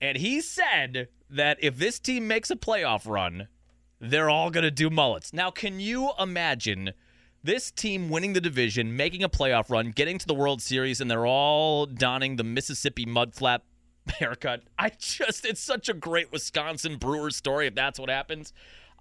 and 0.00 0.16
he 0.16 0.40
said 0.40 1.08
that 1.28 1.58
if 1.60 1.76
this 1.76 1.98
team 1.98 2.26
makes 2.26 2.50
a 2.50 2.56
playoff 2.56 3.06
run, 3.06 3.48
they're 4.00 4.30
all 4.30 4.50
going 4.50 4.64
to 4.64 4.70
do 4.70 4.90
mullets. 4.90 5.32
Now, 5.32 5.50
can 5.50 5.78
you 5.78 6.10
imagine 6.18 6.92
this 7.42 7.70
team 7.70 8.10
winning 8.10 8.32
the 8.32 8.40
division, 8.40 8.96
making 8.96 9.22
a 9.22 9.28
playoff 9.28 9.70
run, 9.70 9.90
getting 9.90 10.18
to 10.18 10.26
the 10.26 10.34
World 10.34 10.60
Series, 10.60 11.00
and 11.00 11.10
they're 11.10 11.26
all 11.26 11.86
donning 11.86 12.36
the 12.36 12.44
Mississippi 12.44 13.06
mud 13.06 13.34
flap 13.34 13.62
haircut. 14.18 14.62
I 14.78 14.90
just, 14.98 15.44
it's 15.44 15.60
such 15.60 15.88
a 15.88 15.94
great 15.94 16.32
Wisconsin 16.32 16.96
Brewers 16.96 17.36
story 17.36 17.66
if 17.66 17.74
that's 17.74 17.98
what 17.98 18.10
happens. 18.10 18.52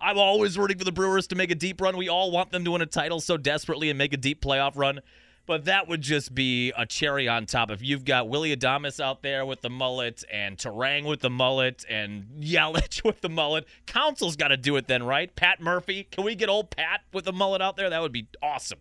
I'm 0.01 0.17
always 0.17 0.57
rooting 0.57 0.77
for 0.77 0.85
the 0.85 0.91
Brewers 0.93 1.27
to 1.27 1.35
make 1.35 1.51
a 1.51 1.55
deep 1.55 1.81
run. 1.81 1.97
We 1.97 2.07
all 2.07 2.31
want 2.31 2.51
them 2.51 2.63
to 2.63 2.71
win 2.71 2.81
a 2.81 2.85
title 2.85 3.19
so 3.19 3.35
desperately 3.35 3.89
and 3.89 3.97
make 3.97 4.13
a 4.13 4.17
deep 4.17 4.41
playoff 4.41 4.77
run. 4.77 5.01
But 5.49 5.65
that 5.65 5.87
would 5.87 6.01
just 6.01 6.35
be 6.35 6.71
a 6.77 6.85
cherry 6.85 7.27
on 7.27 7.47
top. 7.47 7.71
If 7.71 7.81
you've 7.81 8.05
got 8.05 8.29
Willy 8.29 8.55
Adames 8.55 8.99
out 8.99 9.23
there 9.23 9.43
with 9.47 9.61
the 9.61 9.69
mullet 9.71 10.23
and 10.31 10.59
Turang 10.59 11.05
with 11.05 11.21
the 11.21 11.31
mullet 11.31 11.83
and 11.89 12.25
Yelich 12.39 13.03
with 13.03 13.21
the 13.21 13.29
mullet, 13.29 13.65
Counsell's 13.87 14.35
got 14.35 14.49
to 14.49 14.57
do 14.57 14.75
it 14.75 14.85
then, 14.85 15.01
right? 15.01 15.35
Pat 15.35 15.59
Murphy. 15.59 16.03
Can 16.03 16.23
we 16.23 16.35
get 16.35 16.49
old 16.49 16.69
Pat 16.69 17.01
with 17.11 17.25
the 17.25 17.33
mullet 17.33 17.63
out 17.63 17.77
there? 17.77 17.89
That 17.89 17.99
would 17.99 18.11
be 18.11 18.27
awesome. 18.43 18.77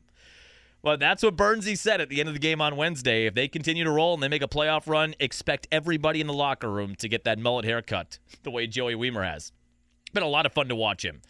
But 0.82 1.00
that's 1.00 1.22
what 1.22 1.38
Burnsy 1.38 1.74
said 1.74 2.02
at 2.02 2.10
the 2.10 2.20
end 2.20 2.28
of 2.28 2.34
the 2.34 2.38
game 2.38 2.60
on 2.60 2.76
Wednesday. 2.76 3.24
If 3.24 3.32
they 3.32 3.48
continue 3.48 3.84
to 3.84 3.90
roll 3.90 4.12
and 4.12 4.22
they 4.22 4.28
make 4.28 4.42
a 4.42 4.46
playoff 4.46 4.86
run, 4.86 5.14
expect 5.18 5.68
everybody 5.72 6.20
in 6.20 6.26
the 6.26 6.34
locker 6.34 6.70
room 6.70 6.96
to 6.96 7.08
get 7.08 7.24
that 7.24 7.38
mullet 7.38 7.64
haircut 7.64 8.18
the 8.42 8.50
way 8.50 8.66
Joey 8.66 8.94
Wiemer 8.94 9.26
has. 9.26 9.52
Been 10.12 10.22
a 10.22 10.28
lot 10.28 10.44
of 10.44 10.52
fun 10.52 10.68
to 10.68 10.74
watch 10.74 11.02
him. 11.02 11.22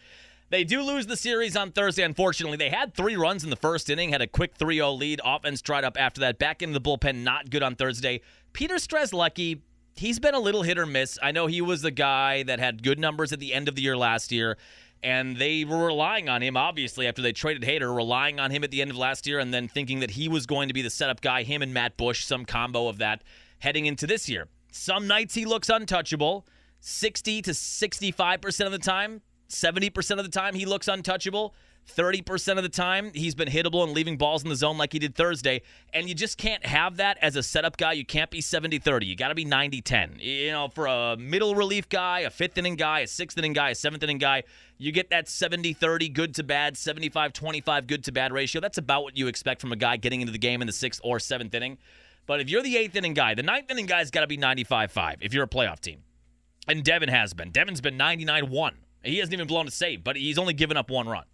They 0.51 0.65
do 0.65 0.83
lose 0.83 1.07
the 1.07 1.17
series 1.17 1.57
on 1.57 1.73
Thursday, 1.73 2.03
unfortunately. 2.03 2.57
They 2.57 2.71
had 2.71 2.95
three 2.95 3.17
runs 3.17 3.45
in 3.45 3.51
the 3.51 3.57
first 3.57 3.91
inning, 3.91 4.11
had 4.11 4.23
a 4.23 4.27
quick 4.27 4.55
3 4.55 4.77
0 4.77 4.93
lead. 4.93 5.21
Offense 5.25 5.61
dried 5.61 5.85
up 5.85 5.97
after 5.99 6.21
that. 6.23 6.39
Back 6.39 6.63
into 6.63 6.79
the 6.79 6.81
bullpen, 6.81 7.23
not 7.23 7.51
good 7.51 7.63
on 7.63 7.75
Thursday. 7.75 8.23
Peter 8.53 8.77
Strzelecki, 8.77 9.61
he's 9.95 10.19
been 10.19 10.35
a 10.35 10.41
little 10.41 10.63
hit 10.63 10.79
or 10.79 10.87
miss. 10.87 11.19
I 11.23 11.33
know 11.33 11.47
he 11.47 11.61
was 11.61 11.83
the 11.83 11.91
guy 11.91 12.45
that 12.45 12.61
had 12.61 12.83
good 12.83 12.99
numbers 12.99 13.33
at 13.33 13.41
the 13.41 13.53
end 13.53 13.69
of 13.69 13.75
the 13.75 13.83
year 13.83 13.97
last 13.97 14.33
year 14.33 14.57
and 15.03 15.37
they 15.37 15.65
were 15.65 15.87
relying 15.87 16.29
on 16.29 16.43
him, 16.43 16.57
obviously, 16.57 17.07
after 17.07 17.23
they 17.23 17.33
traded 17.33 17.63
Hader, 17.63 17.95
relying 17.95 18.41
on 18.41 18.51
him 18.51 18.65
at 18.65 18.71
the 18.71 18.83
end 18.83 18.91
of 18.91 18.97
last 18.97 19.27
year, 19.27 19.39
and 19.39 19.55
then 19.55 19.69
thinking 19.69 20.01
that 20.01 20.13
he 20.13 20.29
was 20.29 20.47
going 20.47 20.69
to 20.69 20.75
be 20.75 20.83
the 20.83 20.91
setup 20.91 21.21
guy, 21.21 21.43
him 21.43 21.63
and 21.63 21.73
Matt 21.73 21.97
Bush, 21.97 22.25
some 22.25 22.45
combo 22.45 22.89
of 22.89 22.99
that 22.99 23.23
heading 23.61 23.87
into 23.87 24.07
this 24.07 24.29
year. 24.29 24.49
Some 24.73 25.07
nights 25.07 25.35
he 25.35 25.45
looks 25.45 25.69
untouchable, 25.69 26.47
60 26.81 27.43
to 27.43 27.51
65% 27.53 28.67
of 28.67 28.73
the 28.73 28.79
time, 28.79 29.23
70% 29.49 30.19
of 30.19 30.25
the 30.25 30.31
time 30.31 30.55
he 30.55 30.67
looks 30.67 30.89
untouchable. 30.89 31.55
30% 31.97 32.59
of 32.59 32.63
the 32.63 32.69
time, 32.69 33.11
he's 33.15 33.35
been 33.35 33.49
hittable 33.49 33.83
and 33.83 33.93
leaving 33.93 34.19
balls 34.19 34.43
in 34.43 34.51
the 34.51 34.57
zone 34.57 34.77
like 34.77 34.93
he 34.93 34.99
did 34.99 35.15
Thursday. 35.15 35.63
And 35.95 36.09
you 36.09 36.15
just 36.15 36.37
can't 36.37 36.65
have 36.67 36.99
that 36.99 37.17
as 37.23 37.35
a 37.35 37.43
setup 37.43 37.77
guy. 37.77 37.93
You 37.93 38.05
can't 38.05 38.31
be 38.31 38.41
70 38.41 38.79
30. 38.79 39.07
You 39.07 39.17
got 39.17 39.29
to 39.29 39.35
be 39.35 39.47
90 39.47 39.81
10. 39.81 40.17
You 40.19 40.51
know, 40.51 40.69
for 40.69 40.87
a 40.87 41.17
middle 41.17 41.55
relief 41.55 41.89
guy, 41.89 42.21
a 42.21 42.31
fifth 42.31 42.59
inning 42.59 42.77
guy, 42.77 43.01
a 43.01 43.07
sixth 43.07 43.39
inning 43.39 43.55
guy, 43.55 43.71
a 43.71 43.75
seventh 43.75 44.03
inning 44.03 44.19
guy, 44.19 44.43
you 44.77 44.93
get 44.93 45.11
that 45.11 45.29
70 45.29 45.73
30 45.73 46.09
good 46.11 46.35
to 46.35 46.43
bad, 46.43 46.77
75 46.77 47.33
25 47.33 47.87
good 47.87 48.05
to 48.05 48.13
bad 48.13 48.33
ratio. 48.33 48.61
That's 48.61 48.79
about 48.79 49.03
what 49.03 49.17
you 49.17 49.27
expect 49.27 49.61
from 49.61 49.73
a 49.73 49.77
guy 49.77 49.97
getting 49.97 50.21
into 50.21 50.33
the 50.33 50.39
game 50.39 50.61
in 50.61 50.67
the 50.67 50.73
sixth 50.73 51.01
or 51.03 51.19
seventh 51.19 51.55
inning. 51.55 51.79
But 52.27 52.41
if 52.41 52.51
you're 52.51 52.63
the 52.63 52.77
eighth 52.77 52.95
inning 52.97 53.15
guy, 53.15 53.35
the 53.35 53.43
ninth 53.43 53.71
inning 53.71 53.87
guy's 53.87 54.11
got 54.11 54.21
to 54.21 54.27
be 54.27 54.37
95 54.37 54.93
5 54.93 55.19
if 55.23 55.33
you're 55.33 55.45
a 55.45 55.49
playoff 55.49 55.81
team. 55.81 56.03
And 56.69 56.85
Devin 56.85 57.09
has 57.09 57.33
been. 57.33 57.51
Devin's 57.51 57.81
been 57.81 57.97
99 57.97 58.51
1. 58.51 58.75
He 59.03 59.19
hasn't 59.19 59.33
even 59.33 59.47
blown 59.47 59.69
a 59.69 59.71
save, 59.71 60.05
but 60.05 60.17
he's 60.17 60.39
only 60.39 60.55
given 60.55 60.77
up 60.77 60.91
one 60.91 61.09
run. 61.09 61.25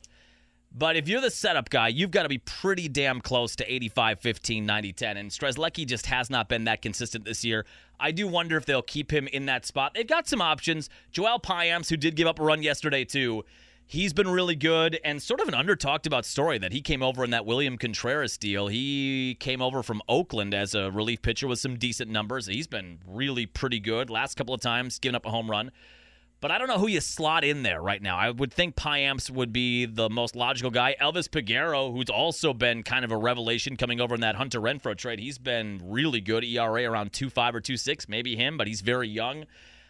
But 0.76 0.96
if 0.96 1.08
you're 1.08 1.20
the 1.20 1.30
setup 1.30 1.70
guy, 1.70 1.88
you've 1.88 2.10
got 2.10 2.24
to 2.24 2.28
be 2.28 2.38
pretty 2.38 2.88
damn 2.88 3.20
close 3.20 3.54
to 3.56 3.72
85, 3.72 4.18
15, 4.18 4.66
90, 4.66 4.92
10. 4.92 5.16
And 5.16 5.30
Strzelecki 5.30 5.86
just 5.86 6.06
has 6.06 6.30
not 6.30 6.48
been 6.48 6.64
that 6.64 6.82
consistent 6.82 7.24
this 7.24 7.44
year. 7.44 7.64
I 8.00 8.10
do 8.10 8.26
wonder 8.26 8.56
if 8.56 8.66
they'll 8.66 8.82
keep 8.82 9.12
him 9.12 9.28
in 9.28 9.46
that 9.46 9.64
spot. 9.64 9.92
They've 9.94 10.06
got 10.06 10.26
some 10.26 10.40
options. 10.40 10.90
Joel 11.12 11.38
Payamps, 11.38 11.88
who 11.88 11.96
did 11.96 12.16
give 12.16 12.26
up 12.26 12.40
a 12.40 12.42
run 12.42 12.60
yesterday, 12.60 13.04
too, 13.04 13.44
he's 13.86 14.12
been 14.12 14.28
really 14.28 14.56
good 14.56 14.98
and 15.04 15.22
sort 15.22 15.40
of 15.40 15.46
an 15.46 15.54
under 15.54 15.76
talked 15.76 16.08
about 16.08 16.24
story 16.24 16.58
that 16.58 16.72
he 16.72 16.80
came 16.80 17.04
over 17.04 17.22
in 17.22 17.30
that 17.30 17.46
William 17.46 17.78
Contreras 17.78 18.36
deal. 18.36 18.66
He 18.66 19.36
came 19.38 19.62
over 19.62 19.84
from 19.84 20.02
Oakland 20.08 20.54
as 20.54 20.74
a 20.74 20.90
relief 20.90 21.22
pitcher 21.22 21.46
with 21.46 21.60
some 21.60 21.76
decent 21.76 22.10
numbers. 22.10 22.46
He's 22.46 22.66
been 22.66 22.98
really 23.06 23.46
pretty 23.46 23.78
good. 23.78 24.10
Last 24.10 24.34
couple 24.36 24.54
of 24.54 24.60
times, 24.60 24.98
giving 24.98 25.14
up 25.14 25.24
a 25.24 25.30
home 25.30 25.48
run. 25.48 25.70
But 26.44 26.50
I 26.50 26.58
don't 26.58 26.68
know 26.68 26.78
who 26.78 26.88
you 26.88 27.00
slot 27.00 27.42
in 27.42 27.62
there 27.62 27.80
right 27.80 28.02
now. 28.02 28.18
I 28.18 28.30
would 28.30 28.52
think 28.52 28.76
Payamps 28.76 29.30
would 29.30 29.50
be 29.50 29.86
the 29.86 30.10
most 30.10 30.36
logical 30.36 30.70
guy. 30.70 30.94
Elvis 31.00 31.26
Peguero, 31.26 31.90
who's 31.90 32.10
also 32.10 32.52
been 32.52 32.82
kind 32.82 33.02
of 33.02 33.10
a 33.10 33.16
revelation 33.16 33.78
coming 33.78 33.98
over 33.98 34.14
in 34.14 34.20
that 34.20 34.34
Hunter 34.34 34.60
Renfroe 34.60 34.94
trade. 34.94 35.20
He's 35.20 35.38
been 35.38 35.80
really 35.82 36.20
good. 36.20 36.44
ERA 36.44 36.84
around 36.84 37.12
2.5 37.12 37.54
or 37.54 37.62
2.6, 37.62 38.10
maybe 38.10 38.36
him, 38.36 38.58
but 38.58 38.66
he's 38.66 38.82
very 38.82 39.08
young 39.08 39.46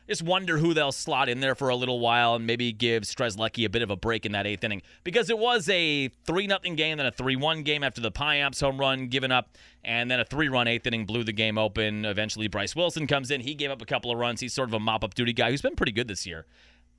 just 0.08 0.22
wonder 0.22 0.58
who 0.58 0.74
they'll 0.74 0.92
slot 0.92 1.28
in 1.28 1.40
there 1.40 1.54
for 1.54 1.68
a 1.68 1.76
little 1.76 1.98
while 2.00 2.34
and 2.34 2.46
maybe 2.46 2.72
give 2.72 3.04
Strzelecki 3.04 3.64
a 3.64 3.70
bit 3.70 3.82
of 3.82 3.90
a 3.90 3.96
break 3.96 4.26
in 4.26 4.32
that 4.32 4.46
eighth 4.46 4.62
inning 4.62 4.82
because 5.02 5.30
it 5.30 5.38
was 5.38 5.68
a 5.68 6.08
3 6.26 6.46
0 6.46 6.58
game, 6.74 6.98
then 6.98 7.06
a 7.06 7.10
3 7.10 7.36
1 7.36 7.62
game 7.62 7.82
after 7.82 8.00
the 8.00 8.12
Payamps 8.12 8.60
home 8.60 8.78
run 8.78 9.08
given 9.08 9.32
up, 9.32 9.56
and 9.82 10.10
then 10.10 10.20
a 10.20 10.24
3 10.24 10.48
run 10.48 10.68
eighth 10.68 10.86
inning 10.86 11.06
blew 11.06 11.24
the 11.24 11.32
game 11.32 11.56
open. 11.56 12.04
Eventually, 12.04 12.48
Bryce 12.48 12.76
Wilson 12.76 13.06
comes 13.06 13.30
in. 13.30 13.40
He 13.40 13.54
gave 13.54 13.70
up 13.70 13.80
a 13.80 13.86
couple 13.86 14.10
of 14.10 14.18
runs. 14.18 14.40
He's 14.40 14.52
sort 14.52 14.68
of 14.68 14.74
a 14.74 14.80
mop 14.80 15.04
up 15.04 15.14
duty 15.14 15.32
guy 15.32 15.50
who's 15.50 15.62
been 15.62 15.76
pretty 15.76 15.92
good 15.92 16.08
this 16.08 16.26
year. 16.26 16.46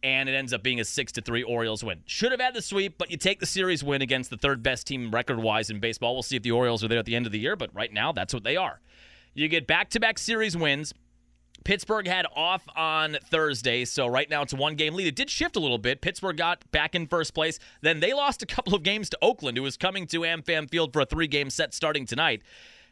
And 0.03 0.29
it 0.29 0.33
ends 0.33 0.53
up 0.53 0.61
being 0.61 0.79
a 0.79 0.85
6 0.85 1.11
to 1.13 1.21
3 1.21 1.43
Orioles 1.43 1.83
win. 1.83 2.01
Should 2.05 2.31
have 2.31 2.41
had 2.41 2.53
the 2.53 2.61
sweep, 2.61 2.97
but 2.97 3.09
you 3.09 3.17
take 3.17 3.39
the 3.39 3.45
series 3.45 3.83
win 3.83 4.01
against 4.01 4.29
the 4.29 4.37
third 4.37 4.61
best 4.61 4.85
team 4.85 5.09
record 5.09 5.39
wise 5.39 5.69
in 5.69 5.79
baseball. 5.79 6.13
We'll 6.13 6.23
see 6.23 6.35
if 6.35 6.43
the 6.43 6.51
Orioles 6.51 6.83
are 6.83 6.87
there 6.87 6.99
at 6.99 7.05
the 7.05 7.15
end 7.15 7.25
of 7.25 7.31
the 7.31 7.39
year, 7.39 7.55
but 7.55 7.73
right 7.73 7.91
now, 7.91 8.11
that's 8.11 8.33
what 8.33 8.43
they 8.43 8.55
are. 8.55 8.81
You 9.33 9.47
get 9.47 9.67
back 9.67 9.89
to 9.91 9.99
back 9.99 10.19
series 10.19 10.55
wins 10.55 10.93
Pittsburgh 11.65 12.07
had 12.07 12.27
off 12.35 12.63
on 12.75 13.17
Thursday, 13.25 13.85
so 13.85 14.05
right 14.05 14.29
now 14.29 14.43
it's 14.43 14.53
a 14.53 14.55
one 14.55 14.75
game 14.75 14.93
lead. 14.93 15.07
It 15.07 15.15
did 15.15 15.31
shift 15.31 15.55
a 15.55 15.59
little 15.59 15.79
bit. 15.79 15.99
Pittsburgh 15.99 16.37
got 16.37 16.69
back 16.71 16.93
in 16.93 17.07
first 17.07 17.33
place. 17.33 17.57
Then 17.81 17.99
they 17.99 18.13
lost 18.13 18.43
a 18.43 18.45
couple 18.45 18.75
of 18.75 18.83
games 18.83 19.09
to 19.09 19.17
Oakland, 19.21 19.57
who 19.57 19.63
was 19.63 19.75
coming 19.75 20.05
to 20.07 20.21
AmFam 20.21 20.69
Field 20.69 20.93
for 20.93 21.01
a 21.01 21.05
three 21.05 21.27
game 21.27 21.49
set 21.49 21.73
starting 21.73 22.05
tonight. 22.05 22.43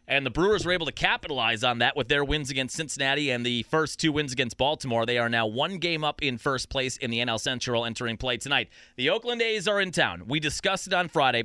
And 0.07 0.25
the 0.25 0.31
Brewers 0.31 0.65
were 0.65 0.73
able 0.73 0.87
to 0.87 0.91
capitalize 0.91 1.63
on 1.63 1.77
that 1.77 1.95
with 1.95 2.09
their 2.09 2.25
wins 2.25 2.49
against 2.49 2.75
Cincinnati 2.75 3.29
and 3.29 3.45
the 3.45 3.63
first 3.63 3.99
two 3.99 4.11
wins 4.11 4.33
against 4.33 4.57
Baltimore. 4.57 5.05
They 5.05 5.17
are 5.17 5.29
now 5.29 5.45
one 5.45 5.77
game 5.77 6.03
up 6.03 6.21
in 6.21 6.37
first 6.37 6.69
place 6.69 6.97
in 6.97 7.09
the 7.09 7.19
NL 7.19 7.39
Central 7.39 7.85
entering 7.85 8.17
play 8.17 8.37
tonight. 8.37 8.69
The 8.97 9.11
Oakland 9.11 9.41
A's 9.41 9.67
are 9.67 9.79
in 9.79 9.91
town. 9.91 10.23
We 10.27 10.41
discussed 10.41 10.87
it 10.87 10.93
on 10.93 11.07
Friday. 11.07 11.43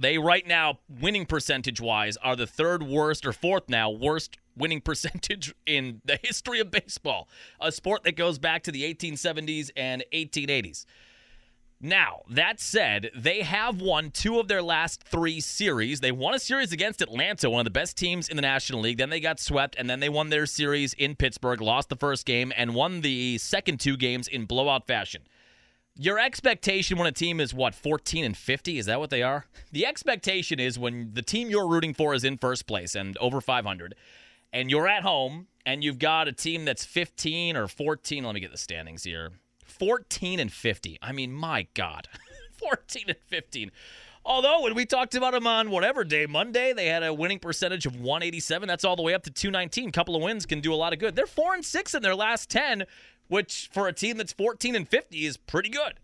They 0.00 0.16
right 0.16 0.46
now, 0.46 0.78
winning 0.88 1.26
percentage 1.26 1.78
wise, 1.78 2.16
are 2.16 2.34
the 2.34 2.46
third 2.46 2.82
worst 2.82 3.26
or 3.26 3.34
fourth 3.34 3.68
now 3.68 3.90
worst 3.90 4.38
winning 4.56 4.80
percentage 4.84 5.54
in 5.66 6.00
the 6.06 6.18
history 6.22 6.58
of 6.58 6.70
baseball, 6.70 7.28
a 7.60 7.70
sport 7.70 8.04
that 8.04 8.16
goes 8.16 8.38
back 8.38 8.62
to 8.62 8.72
the 8.72 8.82
1870s 8.82 9.70
and 9.76 10.02
1880s. 10.14 10.86
Now, 11.82 12.22
that 12.30 12.60
said, 12.60 13.10
they 13.14 13.42
have 13.42 13.80
won 13.80 14.10
two 14.10 14.38
of 14.38 14.48
their 14.48 14.62
last 14.62 15.02
three 15.02 15.40
series. 15.40 16.00
They 16.00 16.12
won 16.12 16.34
a 16.34 16.38
series 16.38 16.72
against 16.72 17.00
Atlanta, 17.02 17.48
one 17.48 17.60
of 17.60 17.64
the 17.64 17.70
best 17.70 17.96
teams 17.96 18.28
in 18.28 18.36
the 18.36 18.42
National 18.42 18.80
League. 18.80 18.98
Then 18.98 19.08
they 19.08 19.20
got 19.20 19.40
swept, 19.40 19.76
and 19.78 19.88
then 19.88 20.00
they 20.00 20.10
won 20.10 20.28
their 20.28 20.44
series 20.44 20.94
in 20.94 21.14
Pittsburgh, 21.14 21.60
lost 21.62 21.88
the 21.90 21.96
first 21.96 22.26
game, 22.26 22.52
and 22.54 22.74
won 22.74 23.00
the 23.00 23.38
second 23.38 23.80
two 23.80 23.96
games 23.96 24.28
in 24.28 24.44
blowout 24.44 24.86
fashion. 24.86 25.22
Your 25.96 26.18
expectation 26.18 26.98
when 26.98 27.06
a 27.06 27.12
team 27.12 27.40
is 27.40 27.52
what 27.52 27.74
14 27.74 28.24
and 28.24 28.36
50 28.36 28.78
is 28.78 28.86
that 28.86 29.00
what 29.00 29.10
they 29.10 29.22
are? 29.22 29.46
The 29.72 29.84
expectation 29.84 30.58
is 30.58 30.78
when 30.78 31.10
the 31.12 31.22
team 31.22 31.50
you're 31.50 31.68
rooting 31.68 31.94
for 31.94 32.14
is 32.14 32.24
in 32.24 32.38
first 32.38 32.66
place 32.66 32.94
and 32.94 33.16
over 33.18 33.40
500 33.40 33.94
and 34.52 34.70
you're 34.70 34.88
at 34.88 35.02
home 35.02 35.48
and 35.66 35.84
you've 35.84 35.98
got 35.98 36.28
a 36.28 36.32
team 36.32 36.64
that's 36.64 36.84
15 36.84 37.56
or 37.56 37.68
14, 37.68 38.24
let 38.24 38.34
me 38.34 38.40
get 38.40 38.50
the 38.52 38.58
standings 38.58 39.04
here. 39.04 39.32
14 39.64 40.40
and 40.40 40.52
50. 40.52 40.98
I 41.02 41.12
mean, 41.12 41.32
my 41.32 41.66
god. 41.74 42.08
14 42.52 43.04
and 43.08 43.16
15. 43.26 43.70
Although 44.24 44.62
when 44.62 44.74
we 44.74 44.84
talked 44.84 45.14
about 45.14 45.32
them 45.32 45.46
on 45.46 45.70
whatever 45.70 46.04
day, 46.04 46.26
Monday, 46.26 46.72
they 46.72 46.86
had 46.86 47.02
a 47.02 47.12
winning 47.12 47.38
percentage 47.38 47.86
of 47.86 47.96
187. 47.96 48.68
That's 48.68 48.84
all 48.84 48.96
the 48.96 49.02
way 49.02 49.14
up 49.14 49.22
to 49.24 49.30
219. 49.30 49.92
Couple 49.92 50.14
of 50.14 50.22
wins 50.22 50.44
can 50.46 50.60
do 50.60 50.72
a 50.72 50.76
lot 50.76 50.92
of 50.92 50.98
good. 50.98 51.16
They're 51.16 51.26
4 51.26 51.54
and 51.54 51.64
6 51.64 51.94
in 51.94 52.02
their 52.02 52.14
last 52.14 52.50
10, 52.50 52.84
which 53.30 53.70
for 53.72 53.88
a 53.88 53.92
team 53.92 54.16
that's 54.16 54.32
14 54.32 54.74
and 54.74 54.86
50 54.86 55.24
is 55.24 55.36
pretty 55.36 55.68
good. 55.68 55.94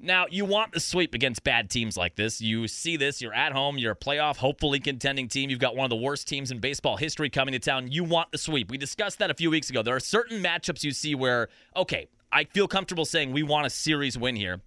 Now, 0.00 0.26
you 0.30 0.44
want 0.44 0.72
the 0.72 0.78
sweep 0.78 1.12
against 1.12 1.42
bad 1.42 1.68
teams 1.68 1.96
like 1.96 2.14
this. 2.14 2.40
You 2.40 2.68
see 2.68 2.96
this, 2.96 3.20
you're 3.20 3.34
at 3.34 3.52
home, 3.52 3.78
you're 3.78 3.92
a 3.92 3.96
playoff, 3.96 4.36
hopefully 4.36 4.78
contending 4.78 5.26
team. 5.26 5.50
You've 5.50 5.58
got 5.58 5.74
one 5.74 5.84
of 5.84 5.90
the 5.90 5.96
worst 5.96 6.28
teams 6.28 6.52
in 6.52 6.60
baseball 6.60 6.96
history 6.96 7.28
coming 7.28 7.52
to 7.52 7.58
town. 7.58 7.90
You 7.90 8.04
want 8.04 8.30
the 8.30 8.38
sweep. 8.38 8.70
We 8.70 8.78
discussed 8.78 9.18
that 9.18 9.32
a 9.32 9.34
few 9.34 9.50
weeks 9.50 9.70
ago. 9.70 9.82
There 9.82 9.96
are 9.96 10.00
certain 10.00 10.40
matchups 10.40 10.84
you 10.84 10.92
see 10.92 11.16
where, 11.16 11.48
okay, 11.74 12.06
I 12.30 12.44
feel 12.44 12.68
comfortable 12.68 13.04
saying 13.04 13.32
we 13.32 13.42
want 13.42 13.66
a 13.66 13.70
series 13.70 14.16
win 14.16 14.36
here. 14.36 14.60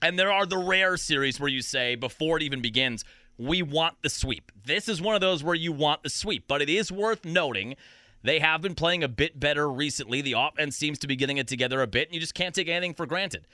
And 0.00 0.16
there 0.16 0.30
are 0.30 0.46
the 0.46 0.58
rare 0.58 0.96
series 0.96 1.40
where 1.40 1.50
you 1.50 1.60
say, 1.60 1.96
before 1.96 2.36
it 2.36 2.44
even 2.44 2.62
begins, 2.62 3.04
we 3.36 3.62
want 3.62 3.96
the 4.02 4.10
sweep. 4.10 4.52
This 4.64 4.88
is 4.88 5.02
one 5.02 5.16
of 5.16 5.20
those 5.20 5.42
where 5.42 5.56
you 5.56 5.72
want 5.72 6.04
the 6.04 6.10
sweep, 6.10 6.44
but 6.46 6.62
it 6.62 6.68
is 6.68 6.92
worth 6.92 7.24
noting 7.24 7.74
they 8.28 8.40
have 8.40 8.60
been 8.60 8.74
playing 8.74 9.02
a 9.02 9.08
bit 9.08 9.38
better 9.40 9.70
recently. 9.70 10.20
The 10.20 10.34
offense 10.34 10.76
seems 10.76 10.98
to 11.00 11.06
be 11.06 11.16
getting 11.16 11.38
it 11.38 11.48
together 11.48 11.80
a 11.82 11.86
bit, 11.86 12.08
and 12.08 12.14
you 12.14 12.20
just 12.20 12.34
can't 12.34 12.54
take 12.54 12.68
anything 12.68 12.94
for 12.94 13.06
granted. 13.06 13.46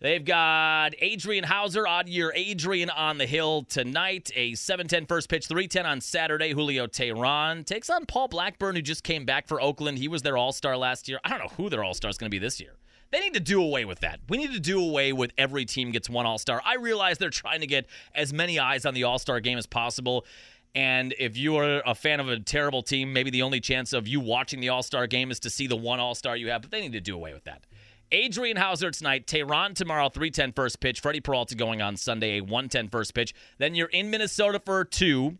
They've 0.00 0.24
got 0.24 0.94
Adrian 0.98 1.44
Houser, 1.44 1.86
odd 1.86 2.08
year 2.08 2.32
Adrian 2.34 2.90
on 2.90 3.18
the 3.18 3.26
hill 3.26 3.62
tonight. 3.62 4.32
A 4.34 4.52
7-10 4.52 5.06
first 5.06 5.28
pitch, 5.28 5.46
3-10 5.46 5.84
on 5.84 6.00
Saturday. 6.00 6.52
Julio 6.52 6.88
Teheran 6.88 7.64
takes 7.64 7.88
on 7.88 8.06
Paul 8.06 8.26
Blackburn, 8.26 8.74
who 8.74 8.82
just 8.82 9.04
came 9.04 9.24
back 9.24 9.46
for 9.46 9.60
Oakland. 9.60 9.98
He 9.98 10.08
was 10.08 10.22
their 10.22 10.36
all-star 10.36 10.76
last 10.76 11.08
year. 11.08 11.20
I 11.24 11.28
don't 11.28 11.38
know 11.38 11.52
who 11.56 11.68
their 11.68 11.84
all-star 11.84 12.10
is 12.10 12.18
going 12.18 12.28
to 12.28 12.34
be 12.34 12.40
this 12.40 12.58
year. 12.60 12.72
They 13.12 13.20
need 13.20 13.34
to 13.34 13.40
do 13.40 13.62
away 13.62 13.84
with 13.84 14.00
that. 14.00 14.20
We 14.28 14.38
need 14.38 14.54
to 14.54 14.60
do 14.60 14.82
away 14.82 15.12
with 15.12 15.32
every 15.38 15.66
team 15.66 15.92
gets 15.92 16.10
one 16.10 16.26
all-star. 16.26 16.60
I 16.64 16.76
realize 16.76 17.18
they're 17.18 17.30
trying 17.30 17.60
to 17.60 17.66
get 17.68 17.86
as 18.14 18.32
many 18.32 18.58
eyes 18.58 18.84
on 18.84 18.94
the 18.94 19.04
all-star 19.04 19.38
game 19.38 19.58
as 19.58 19.66
possible. 19.66 20.24
And 20.74 21.14
if 21.18 21.36
you 21.36 21.56
are 21.56 21.82
a 21.84 21.94
fan 21.94 22.18
of 22.18 22.28
a 22.28 22.40
terrible 22.40 22.82
team, 22.82 23.12
maybe 23.12 23.30
the 23.30 23.42
only 23.42 23.60
chance 23.60 23.92
of 23.92 24.08
you 24.08 24.20
watching 24.20 24.60
the 24.60 24.70
All 24.70 24.82
Star 24.82 25.06
game 25.06 25.30
is 25.30 25.40
to 25.40 25.50
see 25.50 25.66
the 25.66 25.76
one 25.76 26.00
All 26.00 26.14
Star 26.14 26.36
you 26.36 26.48
have, 26.48 26.62
but 26.62 26.70
they 26.70 26.80
need 26.80 26.92
to 26.92 27.00
do 27.00 27.14
away 27.14 27.34
with 27.34 27.44
that. 27.44 27.66
Adrian 28.12 28.58
Houser 28.58 28.90
tonight, 28.90 29.26
Teheran 29.26 29.74
tomorrow, 29.74 30.10
310 30.10 30.52
first 30.52 30.80
pitch. 30.80 31.00
Freddie 31.00 31.20
Peralta 31.20 31.54
going 31.54 31.80
on 31.80 31.96
Sunday, 31.96 32.38
a 32.38 32.40
110 32.42 32.88
first 32.88 33.14
pitch. 33.14 33.34
Then 33.56 33.74
you're 33.74 33.88
in 33.88 34.10
Minnesota 34.10 34.60
for 34.62 34.84
two. 34.84 35.38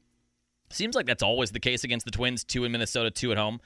Seems 0.71 0.95
like 0.95 1.05
that's 1.05 1.23
always 1.23 1.51
the 1.51 1.61
case 1.61 1.85
against 1.85 2.07
the 2.07 2.11
Twins, 2.11 2.45
two 2.45 2.65
in 2.65 2.73
Minnesota, 2.73 3.11
two 3.11 3.31
at 3.31 3.37
home. 3.37 3.61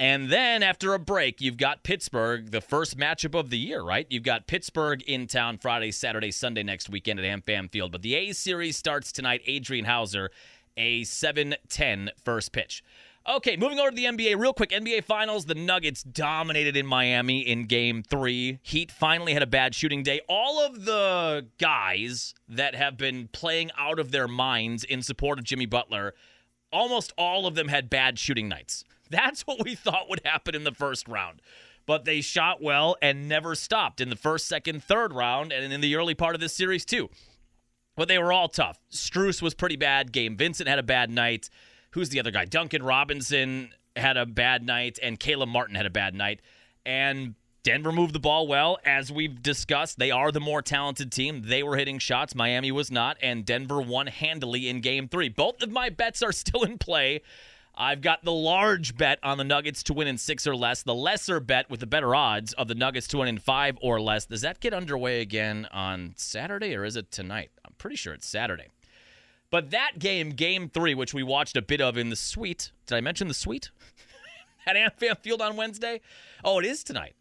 And 0.00 0.28
then 0.28 0.62
after 0.62 0.94
a 0.94 0.98
break, 0.98 1.40
you've 1.40 1.56
got 1.56 1.84
Pittsburgh, 1.84 2.50
the 2.50 2.60
first 2.60 2.96
matchup 2.96 3.38
of 3.38 3.50
the 3.50 3.58
year, 3.58 3.82
right? 3.82 4.06
You've 4.10 4.22
got 4.22 4.46
Pittsburgh 4.46 5.02
in 5.02 5.26
town 5.26 5.58
Friday, 5.58 5.90
Saturday, 5.90 6.30
Sunday 6.30 6.62
next 6.62 6.88
weekend 6.88 7.18
at 7.20 7.26
AmFam 7.26 7.70
Field. 7.70 7.90
But 7.90 8.02
the 8.02 8.14
A 8.14 8.32
series 8.32 8.76
starts 8.76 9.10
tonight. 9.10 9.42
Adrian 9.46 9.84
Houser, 9.84 10.30
a 10.78 11.04
7 11.04 11.56
10 11.68 12.10
first 12.24 12.52
pitch. 12.52 12.82
Okay, 13.28 13.58
moving 13.58 13.78
over 13.78 13.90
to 13.90 13.96
the 13.96 14.06
NBA 14.06 14.38
real 14.38 14.54
quick. 14.54 14.70
NBA 14.70 15.04
Finals, 15.04 15.44
the 15.44 15.54
Nuggets 15.54 16.02
dominated 16.02 16.78
in 16.78 16.86
Miami 16.86 17.40
in 17.40 17.66
game 17.66 18.02
three. 18.02 18.58
Heat 18.62 18.90
finally 18.90 19.34
had 19.34 19.42
a 19.42 19.46
bad 19.46 19.74
shooting 19.74 20.02
day. 20.02 20.22
All 20.30 20.64
of 20.64 20.86
the 20.86 21.46
guys 21.58 22.32
that 22.48 22.74
have 22.74 22.96
been 22.96 23.28
playing 23.28 23.70
out 23.76 23.98
of 23.98 24.12
their 24.12 24.28
minds 24.28 24.82
in 24.82 25.02
support 25.02 25.38
of 25.38 25.44
Jimmy 25.44 25.66
Butler, 25.66 26.14
almost 26.72 27.12
all 27.18 27.46
of 27.46 27.54
them 27.54 27.68
had 27.68 27.90
bad 27.90 28.18
shooting 28.18 28.48
nights. 28.48 28.82
That's 29.10 29.42
what 29.42 29.62
we 29.62 29.74
thought 29.74 30.08
would 30.08 30.22
happen 30.24 30.54
in 30.54 30.64
the 30.64 30.72
first 30.72 31.06
round. 31.06 31.42
But 31.84 32.06
they 32.06 32.22
shot 32.22 32.62
well 32.62 32.96
and 33.02 33.28
never 33.28 33.54
stopped 33.54 34.00
in 34.00 34.08
the 34.08 34.16
first, 34.16 34.46
second, 34.46 34.82
third 34.82 35.12
round, 35.12 35.52
and 35.52 35.70
in 35.70 35.82
the 35.82 35.96
early 35.96 36.14
part 36.14 36.34
of 36.34 36.40
this 36.40 36.54
series, 36.54 36.86
too. 36.86 37.10
But 37.98 38.08
they 38.08 38.18
were 38.18 38.32
all 38.32 38.48
tough. 38.48 38.78
Strus 38.92 39.42
was 39.42 39.54
pretty 39.54 39.76
bad. 39.76 40.12
Gabe 40.12 40.38
Vincent 40.38 40.68
had 40.68 40.78
a 40.78 40.84
bad 40.84 41.10
night 41.10 41.50
who's 41.90 42.10
the 42.10 42.20
other 42.20 42.30
guy? 42.30 42.44
Duncan 42.44 42.82
Robinson 42.82 43.70
had 43.96 44.16
a 44.16 44.24
bad 44.24 44.64
night, 44.64 45.00
and 45.02 45.18
Caleb 45.18 45.48
Martin 45.48 45.74
had 45.74 45.84
a 45.84 45.90
bad 45.90 46.14
night. 46.14 46.40
And 46.86 47.34
Denver 47.64 47.90
moved 47.90 48.14
the 48.14 48.20
ball 48.20 48.46
well. 48.46 48.78
As 48.84 49.10
we've 49.10 49.42
discussed, 49.42 49.98
they 49.98 50.12
are 50.12 50.30
the 50.30 50.40
more 50.40 50.62
talented 50.62 51.10
team. 51.10 51.42
They 51.44 51.64
were 51.64 51.76
hitting 51.76 51.98
shots. 51.98 52.36
Miami 52.36 52.70
was 52.70 52.90
not, 52.90 53.16
and 53.20 53.44
Denver 53.44 53.80
won 53.80 54.06
handily 54.06 54.68
in 54.68 54.80
game 54.80 55.08
three. 55.08 55.28
Both 55.28 55.60
of 55.60 55.70
my 55.72 55.88
bets 55.88 56.22
are 56.22 56.32
still 56.32 56.62
in 56.62 56.78
play. 56.78 57.22
I've 57.80 58.00
got 58.00 58.24
the 58.24 58.32
large 58.32 58.96
bet 58.96 59.20
on 59.22 59.38
the 59.38 59.44
Nuggets 59.44 59.84
to 59.84 59.94
win 59.94 60.08
in 60.08 60.18
six 60.18 60.48
or 60.48 60.56
less, 60.56 60.82
the 60.82 60.94
lesser 60.94 61.38
bet 61.38 61.70
with 61.70 61.78
the 61.78 61.86
better 61.86 62.12
odds 62.12 62.52
of 62.54 62.66
the 62.66 62.74
Nuggets 62.74 63.06
to 63.08 63.18
win 63.18 63.28
in 63.28 63.38
five 63.38 63.78
or 63.80 64.00
less. 64.00 64.26
Does 64.26 64.40
that 64.40 64.58
get 64.58 64.74
underway 64.74 65.20
again 65.20 65.68
on 65.70 66.14
Saturday 66.16 66.74
or 66.74 66.84
is 66.84 66.96
it 66.96 67.12
tonight? 67.12 67.52
I'm 67.64 67.74
pretty 67.78 67.94
sure 67.94 68.12
it's 68.12 68.26
Saturday. 68.26 68.66
But 69.50 69.70
that 69.70 70.00
game, 70.00 70.30
game 70.30 70.68
three, 70.68 70.94
which 70.94 71.14
we 71.14 71.22
watched 71.22 71.56
a 71.56 71.62
bit 71.62 71.80
of 71.80 71.96
in 71.96 72.10
the 72.10 72.16
suite. 72.16 72.72
Did 72.86 72.96
I 72.96 73.00
mention 73.00 73.28
the 73.28 73.34
suite? 73.34 73.70
At 74.66 74.74
AmFam 74.74 75.16
Field 75.18 75.40
on 75.40 75.56
Wednesday? 75.56 76.00
Oh, 76.44 76.58
it 76.58 76.66
is 76.66 76.82
tonight. 76.82 77.14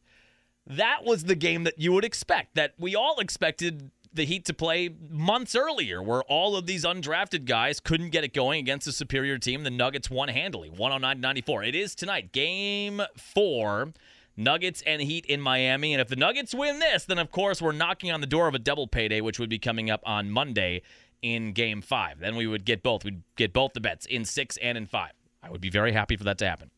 That 0.65 1.05
was 1.05 1.25
the 1.25 1.35
game 1.35 1.65
that 1.65 1.77
you 1.77 1.93
would 1.93 2.03
expect, 2.03 2.55
that 2.55 2.73
we 2.79 2.95
all 2.95 3.19
expected 3.19 3.91
the 4.13 4.25
Heat 4.25 4.45
to 4.45 4.53
play 4.53 4.89
months 5.09 5.55
earlier, 5.55 6.01
where 6.01 6.23
all 6.23 6.55
of 6.55 6.65
these 6.65 6.85
undrafted 6.85 7.45
guys 7.45 7.79
couldn't 7.79 8.09
get 8.09 8.23
it 8.23 8.33
going 8.33 8.59
against 8.59 8.87
a 8.87 8.91
superior 8.91 9.37
team. 9.37 9.63
The 9.63 9.69
Nuggets 9.69 10.09
won 10.09 10.29
handily, 10.29 10.69
109 10.69 11.19
94. 11.19 11.63
It 11.63 11.75
is 11.75 11.95
tonight, 11.95 12.31
game 12.31 13.01
four. 13.15 13.93
Nuggets 14.39 14.83
and 14.85 15.01
Heat 15.01 15.25
in 15.25 15.41
Miami. 15.41 15.93
And 15.93 16.01
if 16.01 16.09
the 16.09 16.15
Nuggets 16.15 16.53
win 16.53 16.77
this, 16.77 17.05
then 17.05 17.17
of 17.17 17.31
course 17.31 17.59
we're 17.59 17.71
knocking 17.71 18.11
on 18.11 18.21
the 18.21 18.27
door 18.27 18.47
of 18.47 18.53
a 18.53 18.59
double 18.59 18.87
payday, 18.87 19.19
which 19.19 19.39
would 19.39 19.49
be 19.49 19.57
coming 19.57 19.89
up 19.89 20.01
on 20.05 20.29
Monday 20.29 20.83
in 21.21 21.53
game 21.53 21.81
five. 21.81 22.19
Then 22.19 22.35
we 22.35 22.45
would 22.45 22.63
get 22.63 22.83
both. 22.83 23.03
We'd 23.03 23.23
get 23.35 23.51
both 23.51 23.73
the 23.73 23.79
bets 23.79 24.05
in 24.05 24.25
six 24.25 24.57
and 24.57 24.77
in 24.77 24.85
five. 24.85 25.13
I 25.41 25.49
would 25.49 25.61
be 25.61 25.71
very 25.71 25.91
happy 25.91 26.15
for 26.17 26.23
that 26.25 26.37
to 26.39 26.47
happen. 26.47 26.69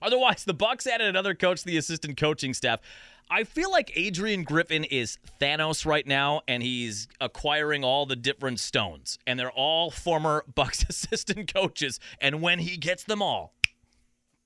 Otherwise, 0.00 0.44
the 0.44 0.54
Bucks 0.54 0.86
added 0.86 1.08
another 1.08 1.34
coach 1.34 1.60
to 1.60 1.66
the 1.66 1.76
assistant 1.76 2.16
coaching 2.16 2.54
staff. 2.54 2.80
I 3.30 3.44
feel 3.44 3.70
like 3.70 3.92
Adrian 3.94 4.42
Griffin 4.42 4.84
is 4.84 5.18
Thanos 5.40 5.84
right 5.84 6.06
now, 6.06 6.40
and 6.48 6.62
he's 6.62 7.08
acquiring 7.20 7.84
all 7.84 8.06
the 8.06 8.16
different 8.16 8.58
stones, 8.58 9.18
and 9.26 9.38
they're 9.38 9.50
all 9.50 9.90
former 9.90 10.44
Bucks 10.54 10.84
assistant 10.88 11.52
coaches. 11.52 12.00
And 12.20 12.40
when 12.40 12.58
he 12.58 12.76
gets 12.76 13.04
them 13.04 13.20
all, 13.20 13.54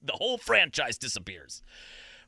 the 0.02 0.14
whole 0.14 0.36
franchise 0.36 0.98
disappears. 0.98 1.62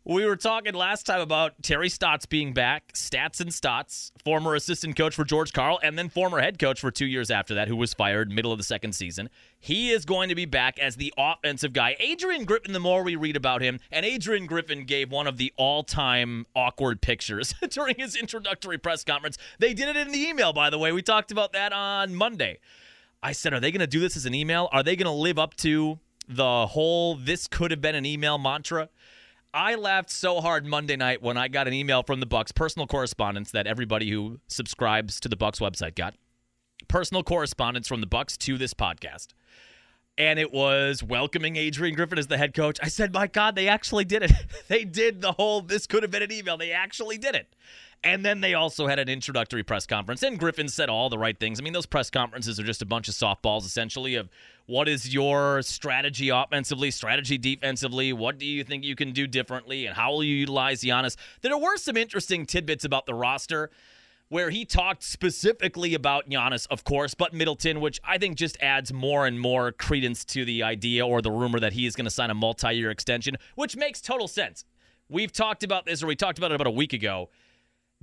We 0.07 0.27
were 0.27 0.37
talking 0.37 0.75
last 0.75 1.07
time 1.07 1.23
about 1.23 1.63
Terry 1.63 1.89
Stotts 1.89 2.27
being 2.27 2.53
back, 2.53 2.93
Stats 2.93 3.41
and 3.41 3.55
Stotts, 3.55 4.13
former 4.23 4.55
assistant 4.55 4.97
coach 4.97 5.15
for 5.15 5.25
George 5.25 5.55
Karl, 5.55 5.81
and 5.83 5.99
then 5.99 6.11
former 6.11 6.41
head 6.41 6.59
coach 6.59 6.79
for 6.79 6.91
two 6.91 7.07
years 7.07 7.31
after 7.31 7.55
that, 7.55 7.69
who 7.69 7.77
was 7.77 7.95
fired 7.95 8.31
middle 8.31 8.53
of 8.53 8.59
the 8.59 8.65
second 8.65 8.93
season. 8.93 9.31
He 9.59 9.93
is 9.93 10.05
going 10.05 10.29
to 10.29 10.35
be 10.35 10.45
back 10.45 10.79
as 10.79 10.97
the 10.97 11.15
offensive 11.17 11.73
guy. 11.73 11.97
Adrian 12.01 12.45
Griffin, 12.45 12.75
the 12.75 12.81
more 12.81 13.03
we 13.03 13.17
read 13.17 13.35
about 13.35 13.63
him, 13.63 13.81
and 13.91 14.05
Adrian 14.05 14.45
Griffin 14.45 14.85
gave 14.85 15.11
one 15.11 15.27
of 15.27 15.39
the 15.39 15.55
all 15.57 15.83
time 15.83 16.45
awkward 16.55 17.01
pictures 17.01 17.55
during 17.71 17.95
his 17.97 18.15
introductory 18.15 18.77
press 18.77 19.05
conference. 19.05 19.39
They 19.59 19.73
did 19.73 19.89
it 19.89 19.97
in 19.97 20.13
the 20.13 20.23
email, 20.23 20.53
by 20.53 20.69
the 20.69 20.79
way. 20.79 20.93
We 20.93 21.01
talked 21.01 21.33
about 21.33 21.55
that 21.55 21.73
on 21.73 22.15
Monday. 22.15 22.59
I 23.23 23.33
said, 23.33 23.55
Are 23.55 23.61
they 23.61 23.71
going 23.71 23.81
to 23.81 23.87
do 23.87 24.01
this 24.01 24.19
as 24.19 24.27
an 24.27 24.35
email? 24.35 24.69
Are 24.71 24.83
they 24.83 24.97
going 24.97 25.07
to 25.07 25.19
live 25.19 25.39
up 25.39 25.55
to 25.57 25.99
the 26.29 26.67
whole 26.67 27.15
this 27.15 27.47
could 27.47 27.71
have 27.71 27.81
been 27.81 27.95
an 27.95 28.05
email 28.05 28.37
mantra? 28.37 28.91
I 29.55 29.77
laughed 29.77 30.11
so 30.11 30.41
hard 30.41 30.67
Monday 30.67 30.97
night 30.97 31.23
when 31.23 31.37
I 31.37 31.47
got 31.47 31.69
an 31.69 31.75
email 31.75 32.03
from 32.03 32.19
the 32.19 32.27
Bucks 32.27 32.51
personal 32.51 32.89
correspondence 32.89 33.53
that 33.53 33.69
everybody 33.69 34.11
who 34.11 34.41
subscribes 34.49 35.21
to 35.21 35.29
the 35.29 35.37
Bucks 35.37 35.61
website 35.61 35.95
got. 35.95 36.17
Personal 36.89 37.23
correspondence 37.23 37.87
from 37.87 38.01
the 38.01 38.09
Bucks 38.09 38.37
to 38.39 38.59
this 38.59 38.75
podcast. 38.75 39.29
And 40.19 40.41
it 40.41 40.53
was 40.53 41.05
welcoming 41.05 41.55
Adrian 41.55 41.95
Griffin 41.95 42.19
as 42.19 42.27
the 42.27 42.37
head 42.37 42.53
coach. 42.53 42.81
I 42.83 42.89
said, 42.89 43.15
"My 43.15 43.29
god, 43.29 43.55
they 43.55 43.69
actually 43.69 44.05
did 44.05 44.25
it. 44.25 44.33
they 44.69 44.85
did 44.85 45.21
the 45.21 45.31
whole 45.31 45.61
this 45.61 45.87
could 45.87 46.03
have 46.03 46.11
been 46.11 46.23
an 46.25 46.33
email. 46.33 46.57
They 46.57 46.73
actually 46.73 47.17
did 47.17 47.37
it." 47.37 47.55
And 48.05 48.23
then 48.23 48.43
they 48.43 48.53
also 48.53 48.87
had 48.87 48.99
an 48.99 49.09
introductory 49.09 49.63
press 49.63 49.87
conference, 49.87 50.23
and 50.23 50.39
Griffin 50.39 50.69
said 50.69 50.91
all 50.91 51.09
the 51.09 51.17
right 51.17 51.41
things. 51.41 51.59
I 51.59 51.63
mean, 51.63 51.73
those 51.73 51.87
press 51.87 52.11
conferences 52.11 52.61
are 52.61 52.63
just 52.63 52.83
a 52.83 52.87
bunch 52.87 53.09
of 53.09 53.15
softballs, 53.15 53.65
essentially, 53.65 54.17
of 54.17 54.29
what 54.67 54.89
is 54.89 55.13
your 55.13 55.63
strategy 55.63 56.29
offensively, 56.29 56.91
strategy 56.91 57.39
defensively? 57.39 58.13
What 58.13 58.37
do 58.37 58.45
you 58.45 58.63
think 58.63 58.85
you 58.85 58.95
can 58.95 59.13
do 59.13 59.27
differently, 59.27 59.87
and 59.87 59.97
how 59.97 60.13
will 60.13 60.23
you 60.23 60.37
utilize 60.37 60.83
Giannis? 60.83 61.17
There 61.41 61.57
were 61.57 61.79
some 61.79 61.97
interesting 61.97 62.45
tidbits 62.45 62.85
about 62.85 63.07
the 63.07 63.15
roster 63.15 63.71
where 64.29 64.51
he 64.51 64.67
talked 64.67 65.03
specifically 65.03 65.95
about 65.95 66.29
Giannis, 66.29 66.67
of 66.71 66.85
course, 66.85 67.15
but 67.15 67.33
Middleton, 67.33 67.81
which 67.81 68.01
I 68.05 68.19
think 68.19 68.37
just 68.37 68.59
adds 68.61 68.93
more 68.93 69.27
and 69.27 69.41
more 69.41 69.73
credence 69.73 70.27
to 70.27 70.45
the 70.45 70.63
idea 70.63 71.07
or 71.07 71.23
the 71.23 71.31
rumor 71.31 71.59
that 71.59 71.73
he 71.73 71.87
is 71.87 71.97
going 71.97 72.05
to 72.05 72.11
sign 72.11 72.29
a 72.29 72.35
multi 72.35 72.75
year 72.75 72.91
extension, 72.91 73.39
which 73.55 73.77
makes 73.77 74.03
total 74.03 74.29
sense. 74.29 74.67
We've 75.09 75.33
talked 75.33 75.63
about 75.63 75.87
this, 75.87 76.03
or 76.03 76.07
we 76.07 76.17
talked 76.17 76.37
about 76.37 76.53
it 76.53 76.57
about 76.57 76.67
a 76.67 76.71
week 76.71 76.93
ago 76.93 77.31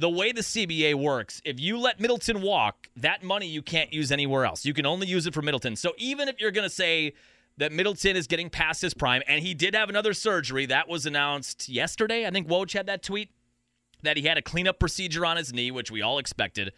the 0.02 0.10
way 0.10 0.32
the 0.32 0.42
CBA 0.42 0.96
works, 0.96 1.44
if 1.46 1.60
you 1.60 1.78
let 1.78 2.00
Middleton 2.00 2.42
walk, 2.42 2.90
that 2.96 3.22
money 3.22 3.46
you 3.46 3.62
can't 3.62 3.94
use 3.94 4.12
anywhere 4.12 4.46
else. 4.46 4.66
You 4.66 4.74
can 4.74 4.88
only 4.88 5.06
use 5.06 5.28
it 5.28 5.34
for 5.34 5.44
Middleton. 5.44 5.76
So 5.76 5.94
even 5.96 6.28
if 6.28 6.42
you're 6.42 6.50
going 6.50 6.68
to 6.68 6.74
say 6.74 7.14
that 7.58 7.72
Middleton 7.72 8.16
is 8.16 8.26
getting 8.26 8.50
past 8.50 8.82
his 8.82 8.96
prime, 8.96 9.22
and 9.28 9.44
he 9.44 9.54
did 9.54 9.76
have 9.76 9.90
another 9.90 10.14
surgery 10.14 10.66
that 10.66 10.90
was 10.90 11.06
announced 11.06 11.70
yesterday, 11.70 12.26
I 12.26 12.32
think 12.32 12.48
Woj 12.48 12.74
had 12.74 12.88
that 12.88 13.04
tweet 13.04 13.30
that 14.02 14.18
he 14.18 14.24
had 14.24 14.40
a 14.40 14.42
cleanup 14.42 14.80
procedure 14.80 15.24
on 15.24 15.38
his 15.38 15.54
knee, 15.54 15.70
which 15.70 15.92
we 15.92 16.02
all 16.02 16.18
expected. 16.18 16.74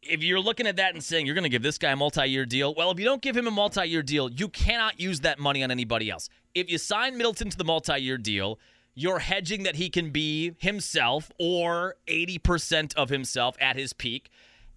If 0.00 0.22
you're 0.22 0.40
looking 0.40 0.66
at 0.66 0.76
that 0.76 0.94
and 0.94 1.04
saying 1.04 1.26
you're 1.26 1.34
going 1.34 1.44
to 1.44 1.50
give 1.50 1.62
this 1.62 1.76
guy 1.76 1.90
a 1.90 1.96
multi 1.96 2.24
year 2.24 2.46
deal, 2.46 2.74
well, 2.74 2.90
if 2.90 2.98
you 2.98 3.04
don't 3.04 3.20
give 3.20 3.36
him 3.36 3.46
a 3.46 3.50
multi 3.50 3.84
year 3.84 4.02
deal, 4.02 4.30
you 4.30 4.48
cannot 4.48 4.98
use 4.98 5.20
that 5.20 5.38
money 5.38 5.62
on 5.62 5.70
anybody 5.70 6.10
else. 6.10 6.30
If 6.54 6.70
you 6.70 6.78
sign 6.78 7.18
Middleton 7.18 7.50
to 7.50 7.58
the 7.58 7.64
multi 7.64 7.98
year 7.98 8.16
deal, 8.16 8.58
you're 8.94 9.18
hedging 9.18 9.64
that 9.64 9.76
he 9.76 9.90
can 9.90 10.10
be 10.10 10.54
himself 10.58 11.30
or 11.38 11.96
80% 12.06 12.94
of 12.94 13.08
himself 13.08 13.56
at 13.60 13.76
his 13.76 13.92
peak. 13.92 14.30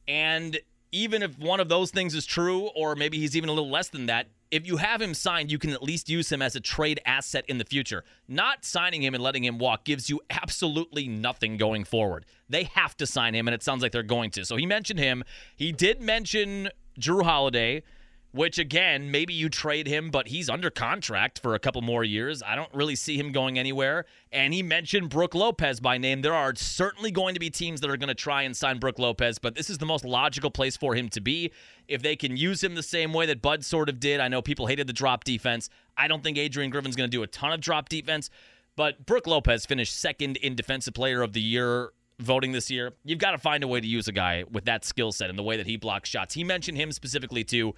And 0.08 0.60
even 0.92 1.22
if 1.22 1.38
one 1.38 1.60
of 1.60 1.70
those 1.70 1.92
things 1.92 2.16
is 2.16 2.26
true, 2.26 2.70
or 2.76 2.96
maybe 2.96 3.20
he's 3.20 3.36
even 3.36 3.50
a 3.50 3.54
little 3.54 3.70
less 3.70 3.90
than 3.90 4.08
that, 4.08 4.28
if 4.50 4.66
you 4.66 4.78
have 4.78 5.02
him 5.02 5.14
signed, 5.14 5.52
you 5.52 5.60
can 5.60 5.72
at 5.72 5.84
least 5.84 6.10
use 6.10 6.32
him 6.32 6.42
as 6.42 6.56
a 6.56 6.62
trade 6.62 7.02
asset 7.06 7.44
in 7.48 7.58
the 7.58 7.66
future. 7.66 8.06
Not 8.28 8.64
signing 8.64 9.04
him 9.04 9.14
and 9.14 9.22
letting 9.22 9.44
him 9.44 9.58
walk 9.58 9.84
gives 9.84 10.10
you 10.10 10.22
absolutely 10.30 11.08
nothing 11.08 11.58
going 11.58 11.84
forward. 11.84 12.26
They 12.48 12.64
have 12.64 12.96
to 12.98 13.06
sign 13.06 13.36
him, 13.36 13.48
and 13.48 13.54
it 13.56 13.62
sounds 13.62 13.84
like 13.84 13.92
they're 13.92 14.04
going 14.04 14.32
to. 14.32 14.46
So 14.46 14.56
he 14.56 14.66
mentioned 14.66 15.00
him. 15.00 15.24
He 15.56 15.74
did 15.74 16.02
mention 16.02 16.70
Jrue 16.98 17.24
Holiday 17.24 17.84
which 18.32 18.60
again, 18.60 19.10
maybe 19.10 19.34
you 19.34 19.50
trade 19.50 19.88
him, 19.88 20.12
but 20.12 20.28
he's 20.28 20.50
under 20.50 20.70
contract 20.70 21.40
for 21.40 21.56
a 21.56 21.60
couple 21.60 21.82
more 21.82 22.04
years. 22.04 22.44
I 22.44 22.56
don't 22.56 22.74
really 22.74 22.96
see 22.96 23.18
him 23.18 23.32
going 23.32 23.58
anywhere. 23.58 24.06
And 24.32 24.54
he 24.54 24.62
mentioned 24.62 25.10
Brook 25.10 25.34
Lopez 25.34 25.80
by 25.80 25.98
name. 25.98 26.22
There 26.22 26.34
are 26.34 26.54
certainly 26.56 27.12
going 27.12 27.34
to 27.34 27.40
be 27.40 27.50
teams 27.50 27.82
that 27.82 27.90
are 27.90 27.98
going 27.98 28.10
to 28.10 28.16
try 28.16 28.44
and 28.44 28.56
sign 28.56 28.80
Brook 28.80 29.00
Lopez, 29.00 29.40
but 29.40 29.56
this 29.56 29.70
is 29.70 29.78
the 29.78 29.86
most 29.86 30.06
logical 30.06 30.52
place 30.52 30.76
for 30.76 30.94
him 30.94 31.10
to 31.10 31.22
be. 31.22 31.52
If 31.88 32.02
they 32.02 32.16
can 32.16 32.36
use 32.36 32.64
him 32.64 32.76
the 32.76 32.84
same 32.84 33.14
way 33.14 33.26
that 33.28 33.42
Bud 33.42 33.64
sort 33.64 33.90
of 33.90 34.00
did, 34.00 34.20
I 34.20 34.28
know 34.28 34.42
people 34.42 34.68
hated 34.68 34.88
the 34.88 34.94
drop 34.94 35.24
defense. 35.24 35.70
I 35.96 36.08
don't 36.08 36.22
think 36.22 36.38
Adrian 36.38 36.70
Griffin's 36.70 36.96
going 36.96 37.10
to 37.10 37.16
do 37.16 37.24
a 37.24 37.28
ton 37.28 37.54
of 37.54 37.62
drop 37.62 37.90
defense, 37.90 38.30
but 38.76 39.06
Brook 39.06 39.26
Lopez 39.26 39.66
finished 39.66 40.00
second 40.00 40.38
in 40.38 40.56
Defensive 40.56 40.94
Player 40.94 41.22
of 41.22 41.34
the 41.34 41.42
Year 41.42 41.92
voting 42.20 42.52
this 42.52 42.70
year. 42.72 42.94
You've 43.04 43.20
got 43.20 43.32
to 43.32 43.38
find 43.38 43.64
a 43.64 43.68
way 43.68 43.80
to 43.80 43.88
use 43.88 44.08
a 44.08 44.12
guy 44.12 44.44
with 44.52 44.66
that 44.66 44.86
skill 44.86 45.12
set 45.12 45.30
and 45.30 45.38
the 45.38 45.44
way 45.44 45.58
that 45.58 45.68
he 45.68 45.78
blocks 45.78 46.10
shots. 46.10 46.34
He 46.34 46.44
mentioned 46.44 46.78
him 46.78 46.92
specifically 46.92 47.44
too 47.44 47.76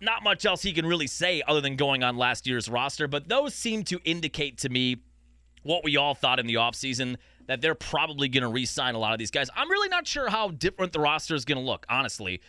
not 0.00 0.22
much 0.22 0.44
else 0.44 0.62
he 0.62 0.72
can 0.72 0.86
really 0.86 1.06
say 1.06 1.42
other 1.46 1.60
than 1.60 1.76
going 1.76 2.02
on 2.02 2.16
last 2.16 2.46
year's 2.46 2.68
roster, 2.68 3.08
but 3.08 3.28
those 3.28 3.54
seem 3.54 3.84
to 3.84 4.00
indicate 4.04 4.58
to 4.58 4.68
me 4.68 4.96
what 5.62 5.84
we 5.84 5.96
all 5.96 6.14
thought 6.14 6.38
in 6.38 6.46
the 6.46 6.54
offseason 6.54 7.16
that 7.46 7.60
they're 7.60 7.74
probably 7.74 8.28
going 8.28 8.42
to 8.42 8.48
re 8.48 8.64
sign 8.64 8.94
a 8.94 8.98
lot 8.98 9.12
of 9.12 9.18
these 9.18 9.30
guys. 9.30 9.50
I'm 9.56 9.70
really 9.70 9.88
not 9.88 10.06
sure 10.06 10.28
how 10.28 10.48
different 10.50 10.92
the 10.92 11.00
roster 11.00 11.34
is 11.34 11.44
going 11.44 11.58
to 11.58 11.64
look, 11.64 11.86
honestly. 11.88 12.40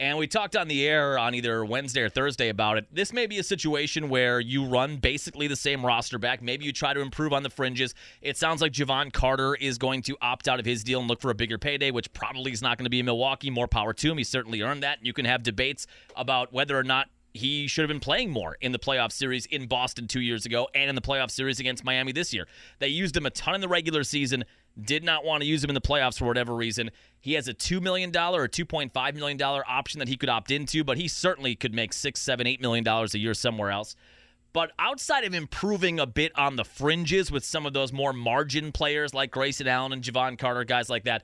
And 0.00 0.16
we 0.16 0.26
talked 0.26 0.56
on 0.56 0.66
the 0.66 0.88
air 0.88 1.18
on 1.18 1.34
either 1.34 1.62
Wednesday 1.62 2.00
or 2.00 2.08
Thursday 2.08 2.48
about 2.48 2.78
it. 2.78 2.86
This 2.90 3.12
may 3.12 3.26
be 3.26 3.38
a 3.38 3.42
situation 3.42 4.08
where 4.08 4.40
you 4.40 4.64
run 4.64 4.96
basically 4.96 5.46
the 5.46 5.54
same 5.54 5.84
roster 5.84 6.18
back. 6.18 6.40
Maybe 6.40 6.64
you 6.64 6.72
try 6.72 6.94
to 6.94 7.00
improve 7.00 7.34
on 7.34 7.42
the 7.42 7.50
fringes. 7.50 7.94
It 8.22 8.38
sounds 8.38 8.62
like 8.62 8.72
Jevon 8.72 9.12
Carter 9.12 9.54
is 9.56 9.76
going 9.76 10.00
to 10.04 10.16
opt 10.22 10.48
out 10.48 10.58
of 10.58 10.64
his 10.64 10.82
deal 10.82 11.00
and 11.00 11.08
look 11.08 11.20
for 11.20 11.30
a 11.30 11.34
bigger 11.34 11.58
payday, 11.58 11.90
which 11.90 12.10
probably 12.14 12.50
is 12.50 12.62
not 12.62 12.78
going 12.78 12.86
to 12.86 12.90
be 12.90 13.00
in 13.00 13.04
Milwaukee. 13.04 13.50
More 13.50 13.68
power 13.68 13.92
to 13.92 14.10
him. 14.10 14.16
He 14.16 14.24
certainly 14.24 14.62
earned 14.62 14.82
that. 14.84 15.04
You 15.04 15.12
can 15.12 15.26
have 15.26 15.42
debates 15.42 15.86
about 16.16 16.50
whether 16.50 16.78
or 16.78 16.82
not 16.82 17.08
he 17.34 17.66
should 17.66 17.82
have 17.82 17.88
been 17.88 18.00
playing 18.00 18.30
more 18.30 18.56
in 18.60 18.72
the 18.72 18.78
playoff 18.78 19.12
series 19.12 19.46
in 19.46 19.66
Boston 19.66 20.08
two 20.08 20.20
years 20.20 20.46
ago 20.46 20.68
and 20.74 20.88
in 20.88 20.94
the 20.94 21.00
playoff 21.00 21.30
series 21.30 21.60
against 21.60 21.84
Miami 21.84 22.12
this 22.12 22.32
year. 22.32 22.46
They 22.78 22.88
used 22.88 23.16
him 23.16 23.26
a 23.26 23.30
ton 23.30 23.54
in 23.54 23.60
the 23.60 23.68
regular 23.68 24.02
season, 24.02 24.44
did 24.80 25.04
not 25.04 25.24
want 25.24 25.42
to 25.42 25.48
use 25.48 25.62
him 25.62 25.70
in 25.70 25.74
the 25.74 25.80
playoffs 25.80 26.18
for 26.18 26.26
whatever 26.26 26.54
reason. 26.54 26.90
He 27.20 27.34
has 27.34 27.48
a 27.48 27.54
$2 27.54 27.80
million 27.80 28.10
or 28.10 28.48
$2.5 28.48 29.14
million 29.14 29.42
option 29.42 29.98
that 29.98 30.08
he 30.08 30.16
could 30.16 30.28
opt 30.28 30.50
into, 30.50 30.84
but 30.84 30.96
he 30.96 31.08
certainly 31.08 31.54
could 31.54 31.74
make 31.74 31.92
six, 31.92 32.20
seven, 32.20 32.46
eight 32.46 32.60
million 32.60 32.84
dollars 32.84 33.14
a 33.14 33.18
year 33.18 33.34
somewhere 33.34 33.70
else. 33.70 33.96
But 34.52 34.72
outside 34.78 35.24
of 35.24 35.34
improving 35.34 36.00
a 36.00 36.06
bit 36.06 36.32
on 36.36 36.56
the 36.56 36.64
fringes 36.64 37.30
with 37.30 37.44
some 37.44 37.66
of 37.66 37.72
those 37.72 37.92
more 37.92 38.12
margin 38.12 38.72
players 38.72 39.14
like 39.14 39.30
Grayson 39.30 39.68
Allen 39.68 39.92
and 39.92 40.02
Jevon 40.02 40.38
Carter, 40.38 40.64
guys 40.64 40.88
like 40.88 41.04
that, 41.04 41.22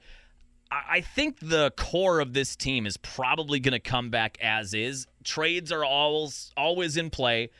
I 0.71 1.01
think 1.01 1.39
the 1.41 1.73
core 1.77 2.21
of 2.21 2.33
this 2.33 2.57
team 2.57 2.87
is 2.87 2.97
probably 2.97 3.61
going 3.61 3.73
to 3.73 3.81
come 3.81 4.11
back 4.11 4.37
as 4.41 4.75
is. 4.75 5.07
Trades 5.23 5.71
are 5.71 5.85
always 5.85 6.53
always 6.57 6.97
in 6.97 7.11
play, 7.11 7.51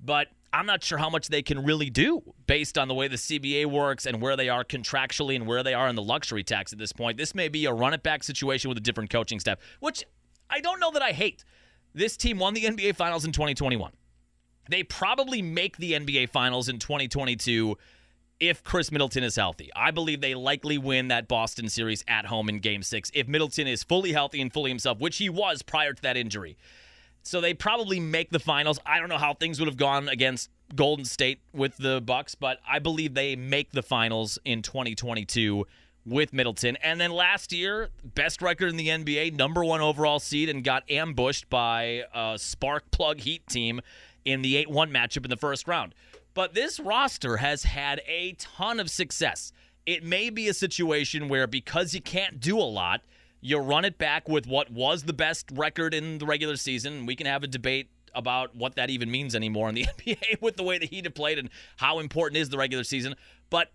but 0.00 0.28
I'm 0.52 0.66
not 0.66 0.82
sure 0.82 0.98
how 0.98 1.10
much 1.10 1.28
they 1.28 1.42
can 1.42 1.64
really 1.64 1.90
do 1.90 2.22
based 2.46 2.78
on 2.78 2.88
the 2.88 2.94
way 2.94 3.08
the 3.08 3.16
CBA 3.16 3.66
works 3.66 4.06
and 4.06 4.20
where 4.20 4.36
they 4.36 4.48
are 4.48 4.64
contractually 4.64 5.36
and 5.36 5.46
where 5.46 5.62
they 5.62 5.74
are 5.74 5.88
in 5.88 5.94
the 5.94 6.02
luxury 6.02 6.42
tax 6.42 6.72
at 6.72 6.78
this 6.78 6.92
point. 6.92 7.18
This 7.18 7.34
may 7.34 7.48
be 7.48 7.66
a 7.66 7.72
run 7.72 7.92
it 7.92 8.02
back 8.02 8.22
situation 8.24 8.68
with 8.68 8.78
a 8.78 8.80
different 8.80 9.10
coaching 9.10 9.40
staff, 9.40 9.58
which 9.80 10.04
I 10.48 10.60
don't 10.60 10.80
know 10.80 10.90
that 10.92 11.02
I 11.02 11.12
hate. 11.12 11.44
This 11.94 12.16
team 12.16 12.38
won 12.38 12.54
the 12.54 12.64
NBA 12.64 12.96
Finals 12.96 13.24
in 13.24 13.32
2021. 13.32 13.92
They 14.70 14.82
probably 14.82 15.42
make 15.42 15.76
the 15.76 15.92
NBA 15.92 16.30
Finals 16.30 16.68
in 16.68 16.78
2022 16.78 17.76
if 18.40 18.62
Khris 18.62 18.92
Middleton 18.92 19.24
is 19.24 19.36
healthy. 19.36 19.70
I 19.74 19.90
believe 19.90 20.20
they 20.20 20.34
likely 20.34 20.78
win 20.78 21.08
that 21.08 21.28
Boston 21.28 21.68
series 21.68 22.04
at 22.06 22.26
home 22.26 22.48
in 22.48 22.60
game 22.60 22.82
six 22.82 23.10
if 23.14 23.26
Middleton 23.28 23.66
is 23.66 23.82
fully 23.82 24.12
healthy 24.12 24.40
and 24.40 24.52
fully 24.52 24.70
himself, 24.70 25.00
which 25.00 25.16
he 25.16 25.28
was 25.28 25.62
prior 25.62 25.92
to 25.92 26.02
that 26.02 26.16
injury. 26.16 26.56
So 27.22 27.40
they 27.40 27.54
probably 27.54 28.00
make 28.00 28.30
the 28.30 28.38
finals. 28.38 28.78
I 28.86 28.98
don't 28.98 29.08
know 29.08 29.18
how 29.18 29.34
things 29.34 29.58
would 29.58 29.68
have 29.68 29.76
gone 29.76 30.08
against 30.08 30.50
Golden 30.74 31.04
State 31.04 31.40
with 31.52 31.76
the 31.76 32.00
Bucks, 32.00 32.34
but 32.34 32.58
I 32.66 32.78
believe 32.78 33.14
they 33.14 33.36
make 33.36 33.72
the 33.72 33.82
finals 33.82 34.38
in 34.44 34.62
2022 34.62 35.66
with 36.06 36.32
Middleton. 36.32 36.76
And 36.82 37.00
then 37.00 37.10
last 37.10 37.52
year, 37.52 37.90
best 38.02 38.40
record 38.40 38.70
in 38.70 38.76
the 38.76 38.88
NBA, 38.88 39.34
number 39.34 39.64
one 39.64 39.80
overall 39.80 40.18
seed, 40.18 40.48
and 40.48 40.64
got 40.64 40.90
ambushed 40.90 41.50
by 41.50 42.04
a 42.14 42.38
spark 42.38 42.90
plug 42.90 43.20
Heat 43.20 43.46
team 43.46 43.80
in 44.24 44.42
the 44.42 44.56
8 44.56 44.70
1 44.70 44.90
matchup 44.90 45.24
in 45.24 45.30
the 45.30 45.36
first 45.36 45.68
round. 45.68 45.94
But 46.34 46.54
this 46.54 46.78
roster 46.78 47.38
has 47.38 47.64
had 47.64 48.00
a 48.06 48.32
ton 48.38 48.80
of 48.80 48.90
success. 48.90 49.52
It 49.86 50.04
may 50.04 50.30
be 50.30 50.48
a 50.48 50.54
situation 50.54 51.28
where 51.28 51.46
because 51.46 51.94
you 51.94 52.00
can't 52.00 52.40
do 52.40 52.58
a 52.58 52.62
lot, 52.62 53.02
you 53.40 53.58
run 53.58 53.84
it 53.84 53.98
back 53.98 54.28
with 54.28 54.46
what 54.46 54.70
was 54.70 55.04
the 55.04 55.12
best 55.12 55.46
record 55.52 55.94
in 55.94 56.18
the 56.18 56.26
regular 56.26 56.56
season. 56.56 57.06
We 57.06 57.16
can 57.16 57.26
have 57.26 57.42
a 57.42 57.46
debate 57.46 57.90
about 58.14 58.56
what 58.56 58.74
that 58.76 58.90
even 58.90 59.10
means 59.10 59.34
anymore 59.34 59.68
in 59.68 59.74
the 59.74 59.86
NBA 59.98 60.40
with 60.40 60.56
the 60.56 60.62
way 60.62 60.78
the 60.78 60.86
Heat 60.86 61.04
have 61.04 61.14
played 61.14 61.38
and 61.38 61.48
how 61.76 61.98
important 61.98 62.38
is 62.38 62.48
the 62.48 62.58
regular 62.58 62.84
season. 62.84 63.14
But 63.50 63.70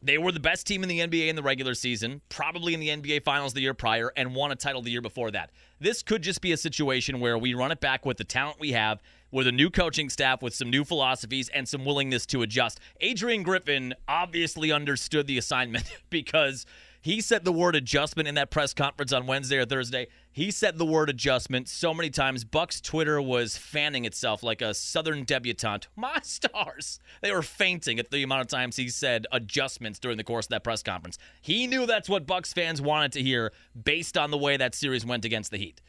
they 0.00 0.16
were 0.16 0.32
the 0.32 0.40
best 0.40 0.66
team 0.66 0.82
in 0.82 0.88
the 0.88 1.00
NBA 1.00 1.28
in 1.28 1.36
the 1.36 1.42
regular 1.42 1.74
season, 1.74 2.20
probably 2.28 2.72
in 2.72 2.80
the 2.80 2.88
NBA 2.88 3.24
Finals 3.24 3.52
the 3.52 3.60
year 3.60 3.74
prior, 3.74 4.12
and 4.16 4.34
won 4.34 4.52
a 4.52 4.56
title 4.56 4.80
the 4.80 4.90
year 4.90 5.02
before 5.02 5.30
that. 5.32 5.50
This 5.80 6.02
could 6.02 6.22
just 6.22 6.40
be 6.40 6.52
a 6.52 6.56
situation 6.56 7.20
where 7.20 7.36
we 7.36 7.54
run 7.54 7.72
it 7.72 7.80
back 7.80 8.06
with 8.06 8.16
the 8.16 8.24
talent 8.24 8.60
we 8.60 8.72
have 8.72 9.00
with 9.30 9.46
a 9.46 9.52
new 9.52 9.70
coaching 9.70 10.08
staff, 10.08 10.40
with 10.40 10.54
some 10.54 10.70
new 10.70 10.84
philosophies, 10.84 11.48
and 11.50 11.68
some 11.68 11.84
willingness 11.84 12.26
to 12.26 12.42
adjust. 12.42 12.80
Adrian 13.00 13.42
Griffin 13.42 13.94
obviously 14.06 14.72
understood 14.72 15.26
the 15.26 15.36
assignment 15.36 15.84
because 16.10 16.64
he 17.00 17.20
said 17.20 17.44
the 17.44 17.52
word 17.52 17.76
adjustment 17.76 18.28
in 18.28 18.34
that 18.34 18.50
press 18.50 18.74
conference 18.74 19.12
on 19.12 19.26
Wednesday 19.26 19.58
or 19.58 19.64
Thursday. 19.64 20.08
He 20.32 20.50
said 20.50 20.78
the 20.78 20.84
word 20.84 21.08
adjustment 21.08 21.68
so 21.68 21.94
many 21.94 22.10
times. 22.10 22.44
Buck's 22.44 22.80
Twitter 22.80 23.22
was 23.22 23.56
fanning 23.56 24.04
itself 24.04 24.42
like 24.42 24.60
a 24.60 24.74
Southern 24.74 25.24
debutante. 25.24 25.88
My 25.96 26.18
stars. 26.22 26.98
They 27.22 27.32
were 27.32 27.42
fainting 27.42 27.98
at 27.98 28.10
the 28.10 28.22
amount 28.22 28.42
of 28.42 28.48
times 28.48 28.76
he 28.76 28.88
said 28.88 29.26
adjustments 29.30 29.98
during 29.98 30.16
the 30.16 30.24
course 30.24 30.46
of 30.46 30.50
that 30.50 30.64
press 30.64 30.82
conference. 30.82 31.18
He 31.40 31.66
knew 31.66 31.86
that's 31.86 32.08
what 32.08 32.26
Bucks 32.26 32.52
fans 32.52 32.80
wanted 32.80 33.12
to 33.12 33.22
hear 33.22 33.52
based 33.80 34.18
on 34.18 34.30
the 34.30 34.38
way 34.38 34.56
that 34.56 34.74
series 34.74 35.06
went 35.06 35.24
against 35.24 35.50
the 35.50 35.58
Heat. 35.58 35.80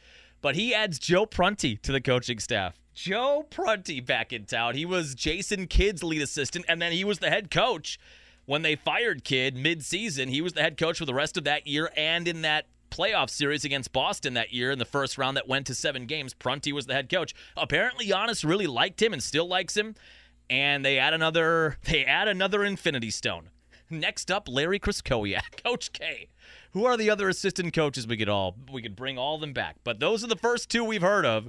But 0.42 0.54
he 0.54 0.74
adds 0.74 0.98
Joe 0.98 1.26
Prunty 1.26 1.76
to 1.76 1.92
the 1.92 2.00
coaching 2.00 2.38
staff. 2.38 2.80
Joe 2.94 3.46
Prunty 3.50 4.00
back 4.00 4.32
in 4.32 4.44
town. 4.44 4.74
He 4.74 4.86
was 4.86 5.14
Jason 5.14 5.66
Kidd's 5.66 6.02
lead 6.02 6.22
assistant, 6.22 6.64
and 6.68 6.80
then 6.80 6.92
he 6.92 7.04
was 7.04 7.18
the 7.18 7.30
head 7.30 7.50
coach 7.50 7.98
when 8.46 8.62
they 8.62 8.76
fired 8.76 9.24
Kidd 9.24 9.56
mid-season. 9.56 10.28
He 10.28 10.40
was 10.40 10.52
the 10.54 10.62
head 10.62 10.76
coach 10.76 10.98
for 10.98 11.04
the 11.04 11.14
rest 11.14 11.36
of 11.36 11.44
that 11.44 11.66
year 11.66 11.90
and 11.96 12.26
in 12.26 12.42
that 12.42 12.66
playoff 12.90 13.30
series 13.30 13.64
against 13.64 13.92
Boston 13.92 14.34
that 14.34 14.52
year 14.52 14.70
in 14.70 14.78
the 14.78 14.84
first 14.84 15.16
round 15.16 15.36
that 15.36 15.48
went 15.48 15.66
to 15.68 15.74
seven 15.74 16.06
games. 16.06 16.34
Prunty 16.34 16.72
was 16.72 16.86
the 16.86 16.94
head 16.94 17.08
coach. 17.08 17.34
Apparently, 17.56 18.06
Giannis 18.06 18.44
really 18.44 18.66
liked 18.66 19.00
him 19.00 19.12
and 19.12 19.22
still 19.22 19.46
likes 19.46 19.76
him. 19.76 19.94
And 20.48 20.84
they 20.84 20.98
add 20.98 21.14
another. 21.14 21.78
They 21.84 22.04
add 22.04 22.28
another 22.28 22.64
Infinity 22.64 23.10
Stone. 23.10 23.50
Next 23.88 24.30
up, 24.30 24.48
Larry 24.48 24.78
Krystkowiak, 24.78 25.62
Coach 25.64 25.92
K. 25.92 26.28
Who 26.72 26.84
are 26.84 26.96
the 26.96 27.10
other 27.10 27.28
assistant 27.28 27.72
coaches 27.72 28.06
we 28.06 28.16
could 28.16 28.28
all 28.28 28.56
we 28.72 28.82
could 28.82 28.94
bring 28.94 29.18
all 29.18 29.36
of 29.36 29.40
them 29.40 29.52
back? 29.52 29.76
But 29.84 30.00
those 30.00 30.22
are 30.22 30.28
the 30.28 30.36
first 30.36 30.68
two 30.68 30.84
we've 30.84 31.02
heard 31.02 31.24
of 31.24 31.48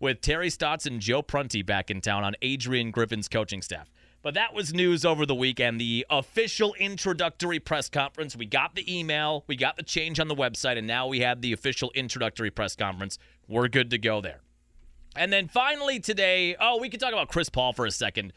with 0.00 0.20
Terry 0.20 0.50
Stotts 0.50 0.86
and 0.86 1.00
Joe 1.00 1.22
Prunty 1.22 1.62
back 1.62 1.90
in 1.90 2.00
town 2.00 2.24
on 2.24 2.34
Adrian 2.42 2.90
Griffin's 2.90 3.28
coaching 3.28 3.62
staff. 3.62 3.90
But 4.28 4.34
that 4.34 4.52
was 4.52 4.74
news 4.74 5.06
over 5.06 5.24
the 5.24 5.34
weekend. 5.34 5.80
The 5.80 6.04
official 6.10 6.74
introductory 6.74 7.58
press 7.58 7.88
conference. 7.88 8.36
We 8.36 8.44
got 8.44 8.74
the 8.74 8.84
email, 8.98 9.42
we 9.46 9.56
got 9.56 9.78
the 9.78 9.82
change 9.82 10.20
on 10.20 10.28
the 10.28 10.34
website, 10.34 10.76
and 10.76 10.86
now 10.86 11.06
we 11.06 11.20
have 11.20 11.40
the 11.40 11.54
official 11.54 11.90
introductory 11.94 12.50
press 12.50 12.76
conference. 12.76 13.18
We're 13.48 13.68
good 13.68 13.88
to 13.88 13.96
go 13.96 14.20
there. 14.20 14.40
And 15.16 15.32
then 15.32 15.48
finally 15.48 15.98
today, 15.98 16.56
oh, 16.60 16.78
we 16.78 16.90
could 16.90 17.00
talk 17.00 17.14
about 17.14 17.28
Chris 17.28 17.48
Paul 17.48 17.72
for 17.72 17.86
a 17.86 17.90
second. 17.90 18.34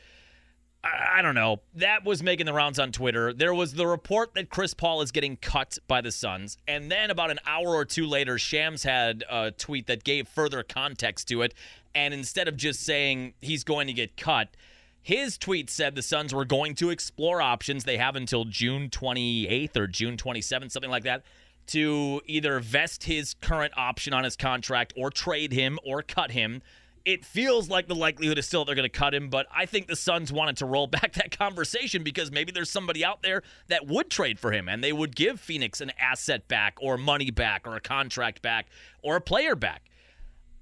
I 0.82 1.22
don't 1.22 1.36
know. 1.36 1.60
That 1.76 2.06
was 2.06 2.24
making 2.24 2.46
the 2.46 2.54
rounds 2.54 2.80
on 2.80 2.94
Twitter. 2.94 3.34
There 3.34 3.54
was 3.54 3.74
the 3.74 3.86
report 3.86 4.34
that 4.36 4.50
Chris 4.50 4.74
Paul 4.74 5.02
is 5.02 5.12
getting 5.12 5.36
cut 5.36 5.78
by 5.90 6.00
the 6.00 6.14
Suns. 6.14 6.58
And 6.70 6.90
then 6.90 7.12
about 7.12 7.32
an 7.32 7.40
hour 7.46 7.68
or 7.68 7.84
two 7.84 8.08
later, 8.08 8.38
Shams 8.38 8.84
had 8.84 9.26
a 9.30 9.52
tweet 9.52 9.88
that 9.88 10.06
gave 10.06 10.30
further 10.30 10.64
context 10.64 11.28
to 11.28 11.42
it. 11.42 11.54
And 11.94 12.14
instead 12.14 12.48
of 12.48 12.56
just 12.56 12.80
saying 12.80 13.34
he's 13.42 13.66
going 13.66 13.88
to 13.88 13.94
get 13.94 14.16
cut, 14.16 14.56
his 15.02 15.38
tweet 15.38 15.70
said 15.70 15.96
the 15.96 16.02
Suns 16.02 16.34
were 16.34 16.46
going 16.46 16.76
to 16.76 16.90
explore 16.90 17.42
options. 17.42 17.84
They 17.84 17.98
have 17.98 18.16
until 18.16 18.46
June 18.46 18.90
28th 18.90 19.76
or 19.76 19.88
June 19.88 20.18
27th, 20.18 20.72
something 20.72 20.92
like 20.92 21.04
that, 21.04 21.24
to 21.68 22.22
either 22.26 22.60
vest 22.60 23.04
his 23.04 23.34
current 23.36 23.74
option 23.78 24.14
on 24.14 24.24
his 24.24 24.36
contract 24.36 24.94
or 24.96 25.10
trade 25.10 25.52
him 25.52 25.80
or 25.84 26.02
cut 26.02 26.32
him 26.32 26.62
it 27.06 27.26
feels 27.26 27.70
like 27.70 27.88
the 27.88 27.96
likelihood 27.96 28.38
is 28.38 28.46
still 28.46 28.66
they're 28.66 28.76
going 28.76 28.84
to 28.84 28.90
cut 28.90 29.14
him, 29.14 29.30
but 29.30 29.48
I 29.54 29.66
think 29.66 29.88
the 29.88 29.96
Suns 29.96 30.32
wanted 30.32 30.58
to 30.58 30.66
roll 30.66 30.88
back 30.88 31.14
that 31.14 31.38
conversation 31.38 32.04
because 32.04 32.32
maybe 32.32 32.52
there's 32.52 32.70
somebody 32.70 33.04
out 33.04 33.22
there 33.22 33.44
that 33.68 33.88
would 33.88 34.10
trade 34.10 34.40
for 34.40 34.52
him 34.52 34.70
and 34.70 34.84
they 34.84 34.94
would 34.94 35.16
give 35.16 35.40
Phoenix 35.40 35.82
an 35.82 35.92
asset 36.00 36.48
back 36.48 36.78
or 36.82 36.98
money 36.98 37.32
back 37.32 37.68
or 37.68 37.76
a 37.76 37.82
contract 37.82 38.42
back 38.42 38.68
or 39.02 39.16
a 39.16 39.22
player 39.22 39.56
back. 39.56 39.84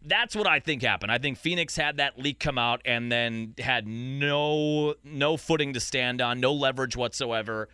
That's 0.02 0.36
what 0.36 0.48
I 0.48 0.60
think 0.60 0.82
happened. 0.82 1.12
I 1.12 1.18
think 1.18 1.38
Phoenix 1.38 1.76
had 1.76 1.98
that 1.98 2.18
leak 2.18 2.40
come 2.40 2.58
out 2.58 2.82
and 2.86 3.12
then 3.12 3.54
had 3.60 3.88
no 3.88 4.96
no 5.04 5.38
footing 5.38 5.74
to 5.74 5.80
stand 5.80 6.22
on, 6.22 6.40
no 6.40 6.54
leverage 6.54 6.96
whatsoever 6.96 7.70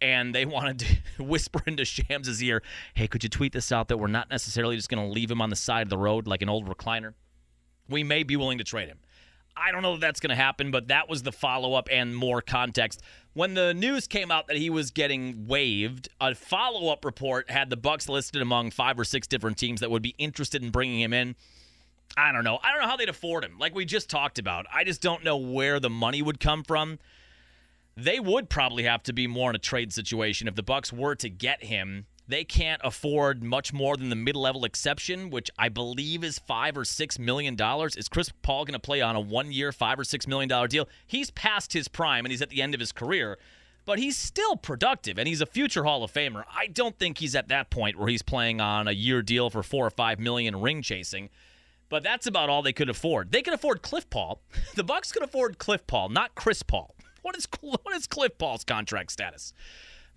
and 0.00 0.34
they 0.34 0.44
wanted 0.46 0.78
to 1.16 1.22
whisper 1.22 1.62
into 1.66 1.84
Shams' 1.84 2.42
ear, 2.42 2.62
"Hey, 2.94 3.06
could 3.06 3.22
you 3.22 3.28
tweet 3.28 3.52
this 3.52 3.72
out 3.72 3.88
that 3.88 3.98
we're 3.98 4.08
not 4.08 4.30
necessarily 4.30 4.76
just 4.76 4.88
going 4.88 5.06
to 5.06 5.12
leave 5.12 5.30
him 5.30 5.40
on 5.40 5.50
the 5.50 5.56
side 5.56 5.82
of 5.82 5.90
the 5.90 5.98
road 5.98 6.26
like 6.26 6.42
an 6.42 6.48
old 6.48 6.68
recliner?" 6.68 7.14
we 7.88 8.04
may 8.04 8.22
be 8.22 8.36
willing 8.36 8.58
to 8.58 8.64
trade 8.64 8.88
him. 8.88 8.98
I 9.56 9.72
don't 9.72 9.82
know 9.82 9.94
if 9.94 10.00
that's 10.00 10.20
going 10.20 10.30
to 10.30 10.36
happen, 10.36 10.70
but 10.70 10.88
that 10.88 11.08
was 11.08 11.22
the 11.22 11.32
follow 11.32 11.74
up 11.74 11.88
and 11.90 12.14
more 12.14 12.42
context. 12.42 13.00
When 13.32 13.54
the 13.54 13.72
news 13.72 14.06
came 14.06 14.30
out 14.30 14.48
that 14.48 14.56
he 14.56 14.68
was 14.68 14.90
getting 14.90 15.46
waived, 15.46 16.10
a 16.20 16.34
follow 16.34 16.92
up 16.92 17.04
report 17.04 17.50
had 17.50 17.70
the 17.70 17.76
Bucks 17.76 18.08
listed 18.08 18.42
among 18.42 18.70
five 18.70 18.98
or 19.00 19.04
six 19.04 19.26
different 19.26 19.56
teams 19.56 19.80
that 19.80 19.90
would 19.90 20.02
be 20.02 20.14
interested 20.18 20.62
in 20.62 20.70
bringing 20.70 21.00
him 21.00 21.14
in. 21.14 21.36
I 22.16 22.32
don't 22.32 22.44
know. 22.44 22.58
I 22.62 22.72
don't 22.72 22.80
know 22.80 22.88
how 22.88 22.96
they'd 22.96 23.08
afford 23.08 23.44
him. 23.44 23.58
Like 23.58 23.74
we 23.74 23.84
just 23.84 24.08
talked 24.08 24.38
about. 24.38 24.66
I 24.72 24.84
just 24.84 25.02
don't 25.02 25.24
know 25.24 25.36
where 25.36 25.80
the 25.80 25.90
money 25.90 26.22
would 26.22 26.40
come 26.40 26.62
from. 26.64 26.98
They 27.96 28.20
would 28.20 28.48
probably 28.50 28.84
have 28.84 29.02
to 29.04 29.12
be 29.12 29.26
more 29.26 29.50
in 29.50 29.56
a 29.56 29.60
trade 29.60 29.92
situation 29.92 30.48
if 30.48 30.54
the 30.54 30.62
Bucks 30.62 30.92
were 30.92 31.14
to 31.16 31.28
get 31.28 31.64
him 31.64 32.06
they 32.28 32.44
can't 32.44 32.80
afford 32.84 33.42
much 33.42 33.72
more 33.72 33.96
than 33.96 34.08
the 34.08 34.16
mid-level 34.16 34.64
exception, 34.64 35.30
which 35.30 35.50
I 35.58 35.68
believe 35.68 36.24
is 36.24 36.38
five 36.38 36.76
or 36.76 36.84
six 36.84 37.18
million 37.18 37.54
dollars. 37.54 37.96
Is 37.96 38.08
Chris 38.08 38.30
Paul 38.42 38.64
going 38.64 38.72
to 38.72 38.80
play 38.80 39.00
on 39.00 39.16
a 39.16 39.20
one-year, 39.20 39.72
five 39.72 39.98
or 39.98 40.04
six 40.04 40.26
million 40.26 40.48
dollar 40.48 40.66
deal? 40.66 40.88
He's 41.06 41.30
past 41.30 41.72
his 41.72 41.88
prime 41.88 42.24
and 42.24 42.32
he's 42.32 42.42
at 42.42 42.50
the 42.50 42.62
end 42.62 42.74
of 42.74 42.80
his 42.80 42.92
career, 42.92 43.38
but 43.84 43.98
he's 43.98 44.16
still 44.16 44.56
productive 44.56 45.18
and 45.18 45.28
he's 45.28 45.40
a 45.40 45.46
future 45.46 45.84
Hall 45.84 46.02
of 46.02 46.12
Famer. 46.12 46.44
I 46.54 46.66
don't 46.66 46.98
think 46.98 47.18
he's 47.18 47.36
at 47.36 47.48
that 47.48 47.70
point 47.70 47.96
where 47.96 48.08
he's 48.08 48.22
playing 48.22 48.60
on 48.60 48.88
a 48.88 48.92
year 48.92 49.22
deal 49.22 49.48
for 49.48 49.62
four 49.62 49.86
or 49.86 49.90
five 49.90 50.18
million 50.18 50.60
ring 50.60 50.82
chasing. 50.82 51.30
But 51.88 52.02
that's 52.02 52.26
about 52.26 52.48
all 52.48 52.62
they 52.62 52.72
could 52.72 52.90
afford. 52.90 53.30
They 53.30 53.42
could 53.42 53.54
afford 53.54 53.82
Cliff 53.82 54.08
Paul. 54.10 54.40
The 54.74 54.84
Bucks 54.84 55.12
could 55.12 55.22
afford 55.22 55.58
Cliff 55.58 55.86
Paul, 55.86 56.10
not 56.10 56.34
Chris 56.34 56.62
Paul. 56.62 56.94
What 57.22 57.36
is 57.36 57.48
what 57.60 57.94
is 57.94 58.06
Cliff 58.06 58.38
Paul's 58.38 58.62
contract 58.62 59.10
status? 59.10 59.52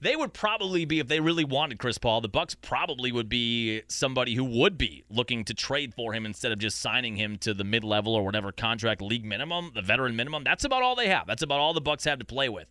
they 0.02 0.16
would 0.16 0.34
probably 0.34 0.86
be 0.86 1.00
if 1.00 1.08
they 1.08 1.20
really 1.20 1.44
wanted 1.44 1.80
Chris 1.80 1.98
Paul. 1.98 2.22
The 2.22 2.30
Bucks 2.30 2.56
probably 2.56 3.12
would 3.12 3.28
be 3.28 3.82
somebody 3.88 4.36
who 4.36 4.44
would 4.44 4.78
be 4.78 5.04
looking 5.10 5.44
to 5.46 5.54
trade 5.54 5.94
for 5.94 6.14
him 6.14 6.26
instead 6.26 6.52
of 6.52 6.60
just 6.60 6.80
signing 6.80 7.18
him 7.18 7.38
to 7.40 7.54
the 7.54 7.64
mid-level 7.64 8.16
or 8.16 8.24
whatever 8.24 8.52
contract 8.52 9.02
league 9.02 9.26
minimum, 9.26 9.72
the 9.76 9.82
veteran 9.82 10.16
minimum. 10.16 10.44
That's 10.44 10.64
about 10.64 10.84
all 10.84 10.96
they 10.96 11.10
have. 11.10 11.28
That's 11.28 11.44
about 11.44 11.60
all 11.60 11.74
the 11.74 11.82
Bucks 11.82 12.06
have 12.06 12.20
to 12.20 12.26
play 12.26 12.50
with. 12.50 12.68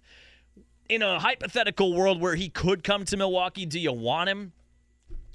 In 0.88 1.02
a 1.02 1.18
hypothetical 1.18 1.92
world 1.92 2.20
where 2.20 2.34
he 2.34 2.48
could 2.48 2.82
come 2.82 3.04
to 3.06 3.16
Milwaukee, 3.16 3.66
do 3.66 3.78
you 3.78 3.92
want 3.92 4.30
him? 4.30 4.52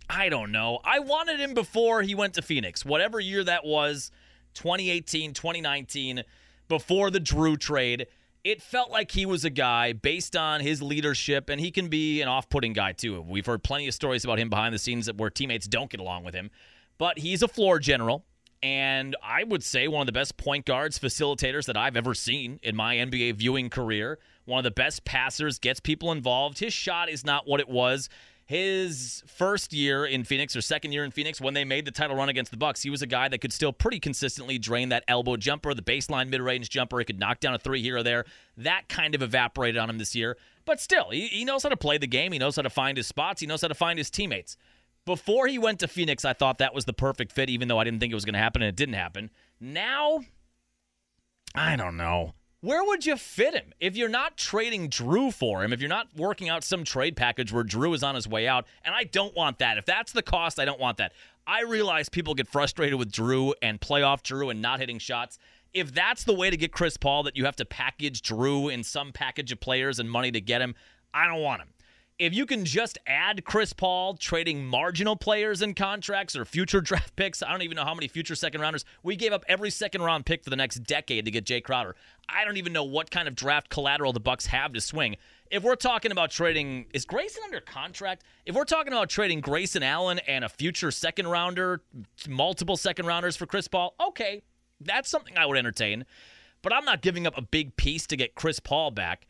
I 0.09 0.29
don't 0.29 0.51
know. 0.51 0.79
I 0.83 0.99
wanted 0.99 1.39
him 1.39 1.53
before 1.53 2.01
he 2.01 2.15
went 2.15 2.33
to 2.35 2.41
Phoenix. 2.41 2.85
Whatever 2.85 3.19
year 3.19 3.43
that 3.43 3.65
was, 3.65 4.11
2018, 4.55 5.33
2019, 5.33 6.23
before 6.67 7.09
the 7.09 7.19
Jrue 7.19 7.59
trade 7.59 8.07
it 8.43 8.61
felt 8.61 8.91
like 8.91 9.11
he 9.11 9.25
was 9.25 9.45
a 9.45 9.49
guy 9.49 9.93
based 9.93 10.35
on 10.35 10.59
his 10.59 10.81
leadership, 10.81 11.49
and 11.49 11.61
he 11.61 11.71
can 11.71 11.87
be 11.87 12.21
an 12.21 12.27
off 12.27 12.49
putting 12.49 12.73
guy 12.73 12.91
too. 12.91 13.21
We've 13.21 13.45
heard 13.45 13.63
plenty 13.63 13.87
of 13.87 13.93
stories 13.93 14.25
about 14.25 14.37
him 14.37 14.49
behind 14.49 14.73
the 14.73 14.79
scenes 14.79 15.11
where 15.13 15.29
teammates 15.29 15.67
don't 15.67 15.89
get 15.89 16.01
along 16.01 16.25
with 16.25 16.35
him, 16.35 16.51
but 16.97 17.19
he's 17.19 17.41
a 17.41 17.47
floor 17.47 17.79
general. 17.79 18.25
And 18.61 19.15
I 19.21 19.43
would 19.43 19.63
say 19.63 19.87
one 19.87 20.01
of 20.01 20.05
the 20.05 20.13
best 20.13 20.37
point 20.37 20.65
guards, 20.65 20.99
facilitators 20.99 21.65
that 21.65 21.75
I've 21.75 21.97
ever 21.97 22.13
seen 22.13 22.59
in 22.63 22.75
my 22.75 22.95
NBA 22.95 23.35
viewing 23.35 23.69
career. 23.69 24.19
One 24.45 24.59
of 24.59 24.63
the 24.63 24.71
best 24.71 25.03
passers, 25.03 25.59
gets 25.59 25.79
people 25.79 26.11
involved. 26.11 26.59
His 26.59 26.73
shot 26.73 27.09
is 27.09 27.25
not 27.25 27.47
what 27.47 27.59
it 27.59 27.67
was 27.67 28.09
his 28.45 29.23
first 29.25 29.71
year 29.71 30.06
in 30.06 30.23
Phoenix 30.23 30.56
or 30.56 30.62
second 30.62 30.91
year 30.91 31.06
in 31.06 31.12
Phoenix 31.12 31.39
when 31.39 31.53
they 31.53 31.63
made 31.63 31.86
the 31.86 31.91
title 31.91 32.15
run 32.15 32.29
against 32.29 32.51
the 32.51 32.58
Bucks, 32.58 32.82
he 32.82 32.89
was 32.89 33.01
a 33.01 33.08
guy 33.08 33.29
that 33.29 33.39
could 33.39 33.53
still 33.53 33.71
pretty 33.71 33.99
consistently 33.99 34.58
drain 34.58 34.89
that 34.89 35.03
elbow 35.08 35.38
jumper, 35.38 35.73
the 35.73 35.82
baseline 35.82 36.29
mid-range 36.29 36.69
jumper. 36.69 36.99
He 36.99 37.06
could 37.06 37.19
knock 37.19 37.39
down 37.39 37.53
a 37.53 37.60
three 37.60 37.82
here 37.82 37.97
or 37.97 38.03
there. 38.03 38.25
That 38.58 38.89
kind 38.89 39.15
of 39.15 39.21
evaporated 39.21 39.77
on 39.77 39.89
him 39.89 39.97
this 39.97 40.13
year, 40.15 40.38
but 40.65 40.82
still, 40.82 41.10
he, 41.10 41.27
he 41.27 41.45
knows 41.45 41.63
how 41.63 41.69
to 41.69 41.77
play 41.77 41.97
the 41.97 42.08
game. 42.08 42.32
He 42.32 42.39
knows 42.39 42.58
how 42.58 42.62
to 42.63 42.69
find 42.69 42.97
his 42.97 43.08
spots. 43.08 43.39
He 43.39 43.47
knows 43.47 43.62
how 43.62 43.69
to 43.69 43.75
find 43.75 43.97
his 43.97 44.10
teammates. 44.10 44.58
Before 45.06 45.47
he 45.47 45.58
went 45.58 45.79
to 45.79 45.88
Phoenix, 45.88 46.23
I 46.23 46.34
thought 46.34 46.60
that 46.60 46.73
was 46.73 46.86
the 46.86 46.93
perfect 46.93 47.32
fit, 47.32 47.49
even 47.49 47.67
though 47.67 47.79
I 47.79 47.84
didn't 47.84 47.99
think 47.99 48.12
it 48.12 48.15
was 48.15 48.25
going 48.25 48.34
to 48.34 48.39
happen 48.39 48.62
and 48.62 48.69
it 48.69 48.75
didn't 48.75 48.95
happen. 48.95 49.29
Now, 49.60 50.21
I 51.56 51.75
don't 51.75 51.97
know 51.97 52.34
where 52.63 52.82
would 52.82 53.06
you 53.06 53.17
fit 53.17 53.54
him? 53.54 53.73
If 53.82 53.97
you're 53.97 54.08
not 54.08 54.38
trading 54.38 54.89
Jrue 54.89 55.34
for 55.34 55.65
him, 55.65 55.73
if 55.73 55.82
you're 55.82 55.89
not 55.89 56.08
working 56.15 56.47
out 56.47 56.63
some 56.63 56.86
trade 56.86 57.17
package 57.17 57.52
where 57.52 57.65
Jrue 57.65 57.93
is 57.93 58.04
on 58.04 58.15
his 58.15 58.26
way 58.26 58.47
out, 58.47 58.65
and 58.86 58.95
I 58.95 59.04
don't 59.04 59.36
want 59.36 59.60
that. 59.60 59.78
If 59.78 59.84
that's 59.84 60.13
the 60.13 60.21
cost, 60.21 60.62
I 60.62 60.63
don't 60.63 60.80
want 60.80 60.95
that. 60.99 61.12
I 61.45 61.63
realize 61.63 62.08
people 62.08 62.34
get 62.34 62.47
frustrated 62.47 62.97
with 62.97 63.12
Jrue 63.12 63.52
and 63.62 63.82
playoff 63.82 64.23
Jrue 64.23 64.49
and 64.49 64.62
not 64.62 64.80
hitting 64.80 64.97
shots. 64.97 65.39
If 65.73 65.93
that's 65.93 66.23
the 66.23 66.34
way 66.34 66.49
to 66.49 66.56
get 66.56 66.71
Chris 66.71 66.95
Paul, 66.95 67.23
that 67.23 67.36
you 67.36 67.43
have 67.43 67.58
to 67.58 67.65
package 67.65 68.21
Jrue 68.21 68.71
in 68.71 68.82
some 68.86 69.12
package 69.12 69.52
of 69.52 69.60
players 69.60 69.99
and 69.99 70.10
money 70.10 70.32
to 70.32 70.39
get 70.39 70.62
him, 70.62 70.73
I 71.13 71.28
don't 71.28 71.41
want 71.41 71.63
him 71.63 71.72
if 72.19 72.34
you 72.34 72.45
can 72.45 72.65
just 72.65 72.97
add 73.08 73.43
Chris 73.45 73.73
Paul, 73.73 74.15
trading 74.15 74.65
marginal 74.65 75.15
players 75.15 75.62
and 75.62 75.76
contracts 75.76 76.36
or 76.36 76.45
future 76.45 76.82
draft 76.82 77.15
picks, 77.15 77.41
I 77.41 77.52
don't 77.52 77.63
even 77.63 77.76
know 77.76 77.86
how 77.86 77.95
many 77.95 78.08
future 78.08 78.36
second 78.36 78.62
rounders. 78.62 78.86
We 79.02 79.15
gave 79.15 79.34
up 79.34 79.43
every 79.47 79.69
second 79.69 80.02
round 80.02 80.26
pick 80.26 80.43
for 80.43 80.49
the 80.49 80.56
next 80.56 80.84
decade 80.84 81.26
to 81.26 81.32
get 81.32 81.45
Jae 81.45 81.63
Crowder. 81.63 81.95
I 82.30 82.45
don't 82.45 82.58
even 82.58 82.73
know 82.73 82.84
what 82.84 83.12
kind 83.12 83.28
of 83.28 83.36
draft 83.36 83.69
collateral 83.69 84.13
the 84.13 84.19
Bucks 84.19 84.45
have 84.47 84.73
to 84.73 84.82
swing. 84.82 85.17
If 85.52 85.63
we're 85.63 85.76
talking 85.76 86.12
about 86.12 86.32
trading, 86.32 86.86
is 86.93 87.06
Grayson 87.06 87.43
under 87.45 87.60
contract? 87.60 88.23
If 88.45 88.56
we're 88.56 88.63
talking 88.63 88.93
about 88.93 89.10
trading 89.10 89.41
Grayson 89.41 89.84
Allen 89.84 90.19
and 90.19 90.43
a 90.43 90.49
future 90.49 90.91
second 90.91 91.28
rounder, 91.28 91.82
multiple 92.28 92.78
second 92.78 93.06
rounders 93.06 93.36
for 93.36 93.45
Chris 93.45 93.67
Paul, 93.67 93.93
okay, 93.99 94.41
that's 94.80 95.10
something 95.10 95.38
I 95.38 95.45
would 95.45 95.58
entertain. 95.58 96.06
But 96.62 96.73
I'm 96.73 96.86
not 96.86 97.02
giving 97.02 97.28
up 97.28 97.38
a 97.38 97.41
big 97.41 97.76
piece 97.76 98.08
to 98.08 98.15
get 98.15 98.36
Chris 98.36 98.60
Paul 98.60 98.91
back. 98.91 99.28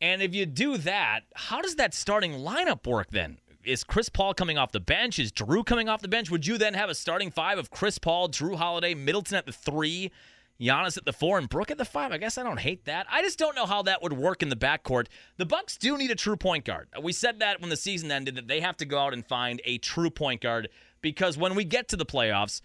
And 0.00 0.22
if 0.22 0.34
you 0.34 0.46
do 0.46 0.78
that, 0.78 1.20
how 1.34 1.60
does 1.60 1.76
that 1.76 1.92
starting 1.92 2.32
lineup 2.32 2.86
work 2.86 3.10
then? 3.10 3.38
Is 3.62 3.84
Chris 3.84 4.08
Paul 4.08 4.32
coming 4.32 4.56
off 4.56 4.72
the 4.72 4.80
bench? 4.80 5.18
Is 5.18 5.30
Jrue 5.30 5.64
coming 5.66 5.88
off 5.88 6.00
the 6.00 6.08
bench? 6.08 6.30
Would 6.30 6.46
you 6.46 6.56
then 6.56 6.72
have 6.72 6.88
a 6.88 6.94
starting 6.94 7.30
five 7.30 7.58
of 7.58 7.70
Chris 7.70 7.98
Paul, 7.98 8.30
Jrue 8.30 8.56
Holiday, 8.56 8.94
Middleton 8.94 9.36
at 9.36 9.44
the 9.44 9.52
three, 9.52 10.10
Giannis 10.58 10.96
at 10.96 11.04
the 11.04 11.12
four, 11.12 11.36
and 11.36 11.46
Brook 11.46 11.70
at 11.70 11.76
the 11.76 11.84
five? 11.84 12.12
I 12.12 12.16
guess 12.16 12.38
I 12.38 12.42
don't 12.42 12.60
hate 12.60 12.86
that. 12.86 13.06
I 13.10 13.20
just 13.20 13.38
don't 13.38 13.54
know 13.54 13.66
how 13.66 13.82
that 13.82 14.02
would 14.02 14.14
work 14.14 14.42
in 14.42 14.48
the 14.48 14.56
backcourt. 14.56 15.08
The 15.36 15.44
Bucks 15.44 15.76
do 15.76 15.98
need 15.98 16.10
a 16.10 16.14
true 16.14 16.36
point 16.36 16.64
guard. 16.64 16.88
We 17.02 17.12
said 17.12 17.40
that 17.40 17.60
when 17.60 17.68
the 17.68 17.76
season 17.76 18.10
ended 18.10 18.36
that 18.36 18.48
they 18.48 18.60
have 18.60 18.78
to 18.78 18.86
go 18.86 18.98
out 18.98 19.12
and 19.12 19.26
find 19.26 19.60
a 19.66 19.76
true 19.76 20.10
point 20.10 20.40
guard 20.40 20.70
because 21.02 21.36
when 21.36 21.54
we 21.54 21.64
get 21.64 21.88
to 21.88 21.96
the 21.96 22.06
playoffs, 22.06 22.62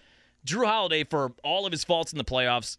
Jrue 0.48 0.66
Holiday, 0.66 1.04
for 1.04 1.34
all 1.44 1.66
of 1.66 1.74
his 1.74 1.84
faults 1.84 2.14
in 2.14 2.18
the 2.18 2.24
playoffs, 2.24 2.78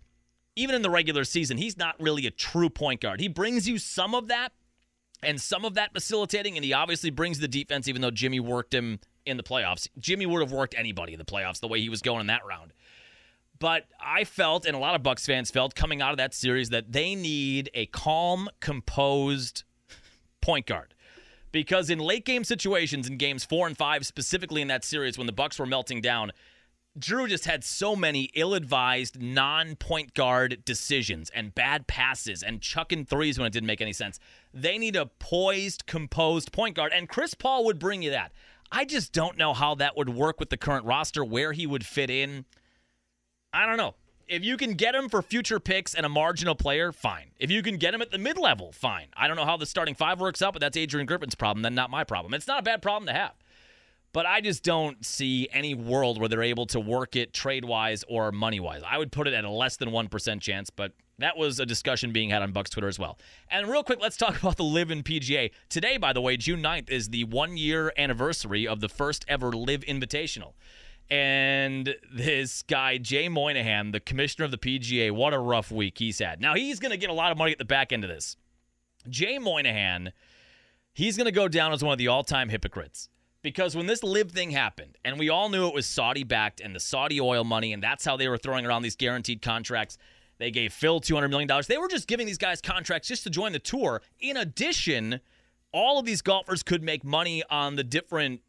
even 0.57 0.75
in 0.75 0.83
the 0.83 0.90
regular 0.90 1.25
season, 1.25 1.59
he's 1.59 1.77
not 1.77 1.95
really 2.01 2.27
a 2.27 2.31
true 2.31 2.71
point 2.71 3.01
guard. 3.01 3.21
He 3.21 3.29
brings 3.29 3.69
you 3.69 3.79
some 3.79 4.14
of 4.14 4.29
that 4.29 4.53
and 5.23 5.40
some 5.40 5.64
of 5.64 5.75
that 5.75 5.92
facilitating, 5.92 6.57
and 6.57 6.64
he 6.64 6.73
obviously 6.73 7.11
brings 7.11 7.38
the 7.38 7.49
defense, 7.49 7.88
even 7.88 8.03
though 8.03 8.11
Jimmy 8.11 8.40
worked 8.40 8.75
him 8.75 8.99
in 9.25 9.37
the 9.37 9.42
playoffs. 9.42 9.88
Jimmy 9.99 10.27
would 10.27 10.40
have 10.40 10.53
worked 10.53 10.75
anybody 10.77 11.12
in 11.12 11.19
the 11.19 11.25
playoffs 11.25 11.61
the 11.61 11.69
way 11.69 11.81
he 11.81 11.88
was 11.88 12.03
going 12.03 12.23
in 12.23 12.27
that 12.29 12.45
round. 12.45 12.73
But 13.59 13.85
I 14.01 14.25
felt, 14.25 14.66
and 14.66 14.77
a 14.77 14.79
lot 14.79 14.95
of 14.95 15.03
Bucks 15.03 15.25
fans 15.25 15.51
felt 15.51 15.75
coming 15.75 16.03
out 16.03 16.11
of 16.11 16.19
that 16.19 16.35
series, 16.35 16.71
that 16.71 16.92
they 16.92 17.14
need 17.14 17.71
a 17.75 17.87
calm, 17.87 18.49
composed 18.61 19.64
point 20.40 20.66
guard. 20.66 20.95
Because 21.53 21.88
in 21.88 21.99
late 21.99 22.27
game 22.27 22.45
situations, 22.45 23.09
in 23.09 23.16
games 23.16 23.45
four 23.45 23.66
and 23.66 23.77
five, 23.77 24.05
specifically 24.05 24.61
in 24.61 24.69
that 24.69 24.85
series 24.85 25.16
when 25.16 25.27
the 25.27 25.33
Bucks 25.33 25.59
were 25.59 25.64
melting 25.64 26.03
down, 26.03 26.33
Jrue 26.99 27.29
just 27.29 27.45
had 27.45 27.63
so 27.63 27.95
many 27.95 28.31
ill-advised 28.35 29.21
non-point 29.21 30.15
guard 30.15 30.65
decisions 30.65 31.31
and 31.35 31.55
bad 31.55 31.87
passes 31.87 32.43
and 32.43 32.63
chucking 32.63 33.05
threes 33.05 33.39
when 33.39 33.47
it 33.47 33.53
didn't 33.53 33.67
make 33.67 33.81
any 33.81 33.93
sense. 33.93 34.19
They 34.55 34.79
need 34.79 34.97
a 34.97 35.07
poised, 35.07 35.87
composed 35.87 36.53
point 36.53 36.75
guard, 36.75 36.93
and 36.95 37.09
Chris 37.09 37.35
Paul 37.35 37.65
would 37.67 37.79
bring 37.79 38.03
you 38.03 38.11
that. 38.11 38.33
I 38.73 38.85
just 38.85 39.13
don't 39.13 39.37
know 39.37 39.53
how 39.53 39.75
that 39.77 39.97
would 39.97 40.09
work 40.09 40.41
with 40.41 40.51
the 40.51 40.57
current 40.57 40.87
roster, 40.87 41.25
where 41.25 41.53
he 41.53 41.67
would 41.67 41.85
fit 41.85 42.11
in. 42.11 42.47
I 43.53 43.67
don't 43.67 43.77
know. 43.77 43.95
If 44.29 44.43
you 44.43 44.57
can 44.57 44.75
get 44.75 44.95
him 44.95 45.09
for 45.09 45.23
future 45.23 45.61
picks 45.61 45.94
and 45.94 46.05
a 46.05 46.09
marginal 46.09 46.57
player, 46.57 46.90
fine. 46.90 47.31
If 47.38 47.51
you 47.51 47.63
can 47.63 47.77
get 47.77 47.94
him 47.94 48.03
at 48.03 48.11
the 48.11 48.19
mid 48.19 48.38
level, 48.38 48.73
fine. 48.73 49.07
I 49.17 49.29
don't 49.29 49.37
know 49.37 49.44
how 49.44 49.57
the 49.57 49.67
starting 49.67 49.94
five 49.94 50.19
works 50.19 50.42
out, 50.42 50.53
but 50.53 50.61
that's 50.61 50.77
Adrian 50.77 51.07
Griffin's 51.07 51.37
problem, 51.37 51.63
then 51.63 51.77
not 51.77 51.90
my 51.90 52.03
problem. 52.03 52.35
It's 52.35 52.49
not 52.49 52.59
a 52.59 52.63
bad 52.63 52.83
problem 52.83 53.07
to 53.07 53.13
have. 53.13 53.35
But 54.17 54.25
I 54.25 54.40
just 54.40 54.62
don't 54.62 55.04
see 55.04 55.46
any 55.52 55.75
world 55.75 56.19
where 56.19 56.27
they're 56.27 56.42
able 56.42 56.64
to 56.69 56.81
work 56.81 57.17
it 57.17 57.35
trade 57.35 57.67
wise 57.67 58.02
or 58.08 58.33
money 58.33 58.60
wise. 58.60 58.81
I 58.83 58.96
would 58.96 59.12
put 59.12 59.29
it 59.29 59.35
at 59.35 59.44
a 59.44 59.50
less 59.50 59.77
than 59.77 59.90
1% 59.90 60.40
chance, 60.40 60.71
but 60.71 60.92
that 61.19 61.37
was 61.37 61.60
a 61.60 61.67
discussion 61.67 62.14
being 62.14 62.31
had 62.31 62.40
on 62.40 62.50
Bucks 62.52 62.71
Twitter 62.71 62.88
as 62.88 62.98
well. 62.98 63.19
And 63.50 63.69
real 63.69 63.85
quick, 63.85 63.98
let's 64.00 64.17
talk 64.17 64.38
about 64.40 64.56
the 64.56 64.64
LIV 64.64 64.90
in 64.90 65.02
PGA. 65.02 65.50
Today, 65.69 65.98
by 65.98 66.14
the 66.14 66.23
way, 66.23 66.38
June 66.38 66.62
9th, 66.62 66.88
is 66.88 67.10
the 67.10 67.25
one 67.25 67.58
year 67.58 67.92
anniversary 67.98 68.67
of 68.67 68.81
the 68.81 68.88
first 68.88 69.27
ever 69.29 69.52
LIV 69.52 69.83
Invitational. 69.83 70.54
And 71.10 71.94
this 72.10 72.62
guy, 72.62 72.96
Jay 72.96 73.29
Monahan, 73.29 73.90
the 73.90 74.00
commissioner 74.00 74.46
of 74.46 74.50
the 74.50 74.56
PGA, 74.56 75.10
what 75.10 75.35
a 75.35 75.38
rough 75.38 75.71
week 75.71 75.98
he's 75.98 76.21
had. 76.21 76.40
Now, 76.40 76.54
he's 76.54 76.79
going 76.79 76.92
to 76.92 76.96
get 76.96 77.10
a 77.10 77.12
lot 77.12 77.33
of 77.33 77.37
money 77.37 77.52
at 77.52 77.58
the 77.58 77.67
back 77.67 77.92
end 77.92 78.02
of 78.02 78.08
this. 78.08 78.38
Jay 79.10 79.38
Monahan, 79.38 80.14
he's 80.94 81.19
going 81.19 81.27
to 81.27 81.33
go 81.33 81.48
down 81.48 81.75
as 81.75 81.85
one 81.85 81.92
of 81.92 81.98
the 81.98 82.08
all 82.08 82.25
time 82.25 82.48
hypocrites. 82.48 83.10
Because 83.47 83.77
when 83.77 83.87
this 83.87 84.03
LIV 84.03 84.33
thing 84.33 84.51
happened, 84.51 84.99
and 85.05 85.21
we 85.21 85.29
all 85.29 85.49
knew 85.49 85.69
it 85.69 85.73
was 85.73 85.87
Saudi 85.87 86.25
backed 86.25 86.61
and 86.61 86.75
the 86.75 86.81
Saudi 86.81 87.21
oil 87.21 87.44
money, 87.44 87.73
and 87.73 87.81
that's 87.81 88.05
how 88.05 88.17
they 88.17 88.27
were 88.27 88.38
throwing 88.38 88.67
around 88.67 88.83
these 88.83 88.97
guaranteed 88.97 89.40
contracts. 89.40 89.99
They 90.38 90.51
gave 90.51 90.73
Phil 90.73 91.01
$200 91.01 91.31
million. 91.31 91.49
They 91.69 91.79
were 91.79 91.87
just 91.87 92.09
giving 92.09 92.27
these 92.27 92.38
guys 92.38 92.61
contracts 92.61 93.07
just 93.07 93.23
to 93.23 93.31
join 93.31 93.53
the 93.53 93.61
tour. 93.61 94.03
In 94.19 94.37
addition, 94.37 95.21
all 95.71 96.01
of 96.01 96.07
these 96.07 96.23
golfers 96.23 96.65
could 96.65 96.83
make 96.83 97.05
money 97.05 97.44
on 97.49 97.77
the 97.77 97.85
different 97.85 98.40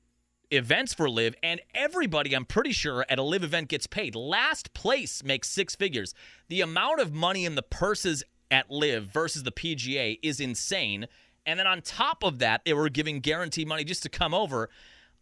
events 0.50 0.96
for 0.96 1.08
LIV 1.08 1.36
and 1.44 1.62
everybody, 1.76 2.36
I'm 2.36 2.46
pretty 2.46 2.72
sure, 2.72 3.06
at 3.08 3.20
a 3.20 3.24
LIV 3.24 3.44
event 3.44 3.68
gets 3.68 3.86
paid. 3.86 4.16
Last 4.16 4.74
place 4.74 5.24
makes 5.24 5.48
six 5.48 5.76
figures. 5.76 6.16
The 6.50 6.62
amount 6.62 7.02
of 7.02 7.14
money 7.14 7.46
in 7.46 7.54
the 7.54 7.62
purses 7.62 8.24
at 8.50 8.72
LIV 8.72 9.04
versus 9.04 9.44
the 9.44 9.52
PGA 9.52 10.18
is 10.24 10.40
insane. 10.40 11.06
And 11.48 11.58
then 11.58 11.66
on 11.66 11.82
top 11.82 12.24
of 12.24 12.40
that, 12.40 12.66
they 12.66 12.74
were 12.74 12.90
giving 12.90 13.22
guaranteed 13.22 13.68
money 13.70 13.86
just 13.86 14.04
to 14.04 14.10
come 14.10 14.34
over. 14.34 14.70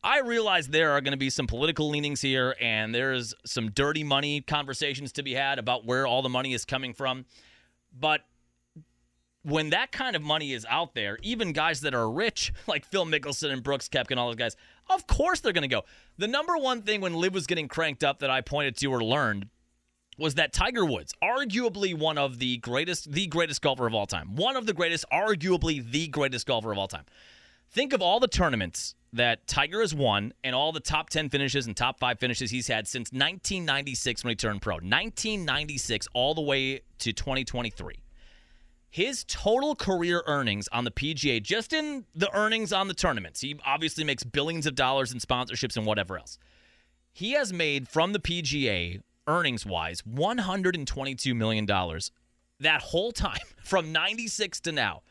I 0.04 0.20
realize 0.20 0.68
there 0.68 0.92
are 0.92 1.02
going 1.02 1.12
to 1.14 1.18
be 1.18 1.30
some 1.30 1.46
political 1.46 1.88
leanings 1.88 2.20
here, 2.20 2.56
and 2.60 2.94
there's 2.94 3.36
some 3.46 3.70
dirty 3.72 4.04
money 4.04 4.42
conversations 4.42 5.12
to 5.14 5.24
be 5.24 5.34
had 5.34 5.60
about 5.60 5.86
where 5.86 6.08
all 6.08 6.24
the 6.24 6.30
money 6.30 6.54
is 6.54 6.66
coming 6.66 6.94
from. 6.94 7.26
But 7.98 8.22
when 9.44 9.70
that 9.70 9.92
kind 9.92 10.16
of 10.16 10.24
money 10.24 10.54
is 10.54 10.66
out 10.68 10.96
there, 10.96 11.20
even 11.22 11.54
guys 11.54 11.82
that 11.82 11.94
are 11.94 12.10
rich, 12.10 12.52
like 12.68 12.86
Phil 12.86 13.06
Mickelson 13.06 13.52
and 13.52 13.62
Brooks 13.62 13.88
Koepka 13.88 14.12
and 14.12 14.20
all 14.20 14.28
those 14.28 14.36
guys, 14.36 14.56
of 14.90 15.06
course 15.06 15.42
they're 15.42 15.54
going 15.54 15.62
to 15.62 15.68
go. 15.68 15.84
The 16.18 16.28
number 16.28 16.58
one 16.58 16.82
thing 16.82 17.02
when 17.02 17.14
LIV 17.14 17.36
was 17.36 17.48
getting 17.48 17.68
cranked 17.68 18.04
up 18.04 18.20
that 18.20 18.32
I 18.32 18.42
pointed 18.42 18.78
to 18.78 18.88
or 18.88 19.04
learned 19.04 19.48
was 20.18 20.36
that 20.36 20.54
Tiger 20.54 20.86
Woods, 20.86 21.14
arguably 21.24 21.98
one 21.98 22.18
of 22.18 22.40
the 22.40 22.58
greatest, 22.58 23.12
the 23.12 23.28
greatest 23.28 23.62
golfer 23.62 23.86
of 23.86 23.94
all 23.94 24.06
time, 24.06 24.36
one 24.36 24.56
of 24.56 24.66
the 24.66 24.74
greatest, 24.74 25.06
arguably 25.12 25.90
the 25.90 26.08
greatest 26.08 26.46
golfer 26.46 26.72
of 26.72 26.78
all 26.78 26.88
time. 26.88 27.06
Think 27.72 27.94
of 27.94 28.02
all 28.02 28.20
the 28.20 28.28
tournaments 28.28 28.96
that 29.12 29.48
Tiger 29.48 29.82
has 29.82 29.94
won 29.94 30.34
and 30.44 30.56
all 30.56 30.72
the 30.72 30.80
top 30.80 31.10
10 31.10 31.30
finishes 31.30 31.68
and 31.68 31.76
top 31.76 32.00
5 32.00 32.20
finishes 32.20 32.52
he's 32.52 32.68
had 32.68 32.88
since 32.88 33.12
1996 33.12 34.24
when 34.24 34.32
he 34.32 34.36
turned 34.36 34.62
pro. 34.62 34.76
1996 34.76 36.08
all 36.14 36.34
the 36.34 36.42
way 36.42 36.82
to 37.00 37.12
2023. 37.12 37.96
His 38.90 39.26
total 39.26 39.76
career 39.76 40.24
earnings 40.26 40.70
on 40.72 40.86
the 40.86 40.92
PGA, 40.92 41.44
just 41.44 41.74
in 41.74 42.06
the 42.16 42.34
earnings 42.34 42.72
on 42.72 42.88
the 42.88 42.94
tournaments, 42.94 43.42
he 43.42 43.60
obviously 43.66 44.06
makes 44.06 44.24
billions 44.24 44.66
of 44.66 44.76
dollars 44.76 45.12
in 45.12 45.20
sponsorships 45.20 45.76
and 45.76 45.86
whatever 45.86 46.18
else. 46.18 46.38
He 47.12 47.32
has 47.34 47.52
made 47.52 47.90
from 47.90 48.14
the 48.14 48.20
PGA, 48.20 49.02
earnings 49.28 49.66
wise, 49.66 50.02
$122 50.04 51.36
million 51.36 51.66
that 52.60 52.82
whole 52.82 53.12
time 53.12 53.38
from 53.64 53.92
96 53.92 54.62
to 54.62 54.72
now 54.72 55.02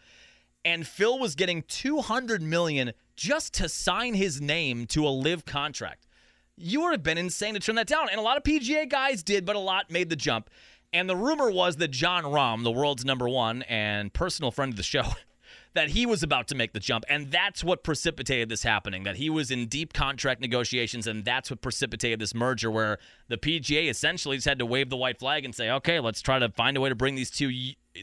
and 0.65 0.87
Phil 0.87 1.19
was 1.19 1.35
getting 1.35 1.63
200 1.63 2.43
million 2.43 2.93
just 3.17 3.53
to 3.55 3.69
sign 3.69 4.15
his 4.15 4.41
name 4.41 4.87
to 4.87 5.07
a 5.07 5.11
LIV 5.11 5.45
contract. 5.45 6.07
You 6.57 6.83
would 6.83 6.93
have 6.93 7.03
been 7.03 7.19
insane 7.19 7.55
to 7.55 7.61
turn 7.61 7.75
that 7.75 7.87
down. 7.87 8.09
And 8.09 8.19
a 8.19 8.23
lot 8.23 8.37
of 8.37 8.43
PGA 8.43 8.89
guys 8.89 9.23
did, 9.23 9.45
but 9.45 9.57
a 9.57 9.61
lot 9.61 9.91
made 9.91 10.09
the 10.09 10.17
jump. 10.17 10.49
And 10.93 11.09
the 11.09 11.17
rumor 11.17 11.51
was 11.51 11.77
that 11.77 11.89
Jon 11.89 12.23
Rahm, 12.25 12.63
the 12.63 12.71
world's 12.71 13.05
number 13.05 13.29
one 13.29 13.63
and 13.63 14.13
personal 14.13 14.53
friend 14.53 14.73
of 14.73 14.77
the 14.77 14.85
show, 14.85 15.03
that 15.75 15.91
he 15.91 16.07
was 16.07 16.23
about 16.23 16.49
to 16.49 16.55
make 16.55 16.73
the 16.73 16.81
jump. 16.81 17.05
And 17.09 17.31
that's 17.31 17.63
what 17.63 17.83
precipitated 17.83 18.49
this 18.49 18.63
happening, 18.63 19.03
that 19.03 19.17
he 19.17 19.29
was 19.29 19.51
in 19.51 19.67
deep 19.67 19.93
contract 19.93 20.41
negotiations. 20.41 21.07
And 21.07 21.25
that's 21.25 21.51
what 21.51 21.61
precipitated 21.61 22.21
this 22.21 22.35
merger 22.35 22.71
where 22.71 22.99
the 23.29 23.37
PGA 23.37 23.91
essentially 23.91 24.37
just 24.37 24.49
had 24.49 24.61
to 24.61 24.67
wave 24.67 24.89
the 24.89 24.97
white 24.97 25.19
flag 25.19 25.45
and 25.45 25.55
say, 25.55 25.71
okay, 25.71 26.01
let's 26.01 26.23
try 26.23 26.39
to 26.39 26.49
find 26.49 26.77
a 26.77 26.81
way 26.81 26.89
to 26.89 26.95
bring 26.95 27.17
these 27.17 27.31
two 27.31 27.53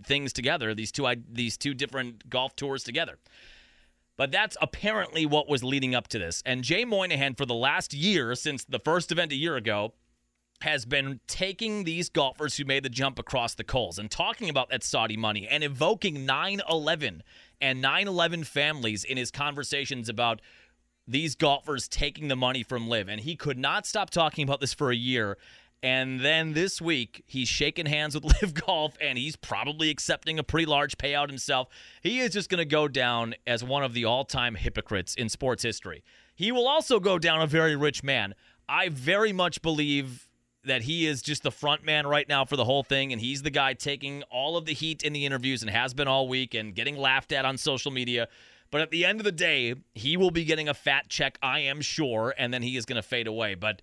things 0.04 0.34
together, 0.34 0.76
these 0.76 0.92
two 0.92 1.08
these 1.30 1.58
two 1.58 1.74
different 1.74 2.30
golf 2.30 2.56
tours 2.56 2.84
together. 2.84 3.18
But 4.18 4.32
that's 4.32 4.58
apparently 4.62 5.26
what 5.26 5.50
was 5.50 5.64
leading 5.64 5.96
up 5.96 6.08
to 6.10 6.20
this. 6.20 6.44
And 6.46 6.64
Jay 6.64 6.86
Monahan, 6.86 7.36
for 7.36 7.46
the 7.46 7.56
last 7.56 7.94
year, 7.94 8.36
since 8.36 8.66
the 8.66 8.80
first 8.80 9.12
event 9.12 9.32
a 9.32 9.36
year 9.36 9.56
ago, 9.56 9.94
has 10.62 10.86
been 10.86 11.20
taking 11.28 11.84
these 11.84 12.10
golfers 12.10 12.58
who 12.58 12.66
made 12.66 12.84
the 12.84 12.90
jump 12.90 13.18
across 13.18 13.56
the 13.56 13.64
coals 13.64 13.98
and 13.98 14.12
talking 14.12 14.50
about 14.50 14.70
that 14.70 14.84
Saudi 14.84 15.18
money 15.18 15.48
and 15.48 15.64
evoking 15.64 16.26
9 16.26 16.62
11 16.70 17.24
and 17.62 17.82
9 17.82 18.08
11 18.08 18.44
families 18.44 19.04
in 19.04 19.18
his 19.18 19.32
conversations 19.32 20.10
about 20.10 20.42
these 21.08 21.36
golfers 21.36 21.88
taking 21.88 22.28
the 22.28 22.36
money 22.36 22.64
from 22.64 22.88
LIV. 22.88 23.10
And 23.10 23.22
he 23.22 23.36
could 23.36 23.58
not 23.58 23.86
stop 23.86 24.10
talking 24.10 24.44
about 24.44 24.60
this 24.60 24.74
for 24.74 24.92
a 24.92 24.96
year. 24.96 25.38
And 25.84 26.20
then 26.20 26.54
this 26.54 26.80
week, 26.80 27.24
he's 27.26 27.48
shaking 27.48 27.88
hands 27.88 28.14
with 28.14 28.24
LIV 28.42 28.54
Golf 28.54 28.98
and 29.02 29.18
he's 29.18 29.36
probably 29.36 29.90
accepting 29.90 30.38
a 30.38 30.44
pretty 30.44 30.66
large 30.66 30.98
payout 30.98 31.28
himself. 31.28 31.70
He 32.02 32.20
is 32.20 32.32
just 32.32 32.50
going 32.50 32.60
to 32.60 32.66
go 32.66 32.88
down 32.88 33.36
as 33.48 33.64
one 33.64 33.84
of 33.84 33.94
the 33.94 34.06
all 34.06 34.26
time 34.26 34.56
hypocrites 34.56 35.16
in 35.16 35.30
sports 35.30 35.64
history. 35.64 36.04
He 36.36 36.52
will 36.52 36.68
also 36.68 37.00
go 37.00 37.20
down 37.20 37.42
a 37.42 37.48
very 37.48 37.76
rich 37.76 38.04
man. 38.04 38.36
I 38.70 38.90
very 38.90 39.34
much 39.34 39.62
believe 39.62 40.28
that 40.66 40.84
he 40.84 41.08
is 41.08 41.22
just 41.22 41.44
the 41.44 41.52
front 41.52 41.84
man 41.84 42.06
right 42.06 42.28
now 42.28 42.46
for 42.46 42.56
the 42.56 42.66
whole 42.66 42.84
thing, 42.84 43.12
and 43.12 43.22
he's 43.22 43.42
the 43.42 43.50
guy 43.50 43.74
taking 43.74 44.24
all 44.24 44.58
of 44.58 44.66
the 44.66 44.74
heat 44.74 45.04
in 45.04 45.14
the 45.14 45.26
interviews 45.26 45.62
and 45.62 45.72
has 45.72 45.94
been 45.94 46.08
all 46.08 46.28
week 46.28 46.54
and 46.54 46.76
getting 46.76 46.98
laughed 46.98 47.32
at 47.32 47.46
on 47.46 47.58
social 47.58 47.92
media. 47.92 48.28
But 48.70 48.82
at 48.82 48.92
the 48.92 49.06
end 49.06 49.20
of 49.20 49.26
the 49.26 49.32
day, 49.32 49.76
he 49.94 50.18
will 50.18 50.32
be 50.32 50.46
getting 50.46 50.70
a 50.70 50.74
fat 50.74 51.10
check, 51.10 51.38
I 51.42 51.60
am 51.60 51.82
sure, 51.82 52.34
and 52.38 52.54
then 52.54 52.62
he 52.62 52.78
is 52.78 52.86
going 52.86 52.96
to 52.96 53.08
fade 53.08 53.28
away. 53.28 53.56
But 53.56 53.82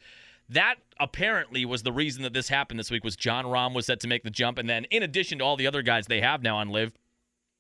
that 0.49 0.77
apparently 0.99 1.65
was 1.65 1.83
the 1.83 1.93
reason 1.93 2.23
that 2.23 2.33
this 2.33 2.49
happened 2.49 2.81
this 2.81 2.91
week 2.91 3.05
was 3.05 3.17
Jon 3.17 3.45
Rahm 3.45 3.75
was 3.75 3.87
set 3.87 4.01
to 4.01 4.09
make 4.09 4.23
the 4.23 4.31
jump 4.31 4.59
and 4.59 4.69
then 4.69 4.85
in 4.85 5.03
addition 5.03 5.39
to 5.39 5.45
all 5.45 5.57
the 5.57 5.67
other 5.67 5.83
guys 5.83 6.07
they 6.07 6.21
have 6.21 6.43
now 6.43 6.57
on 6.57 6.71
LIV 6.71 6.93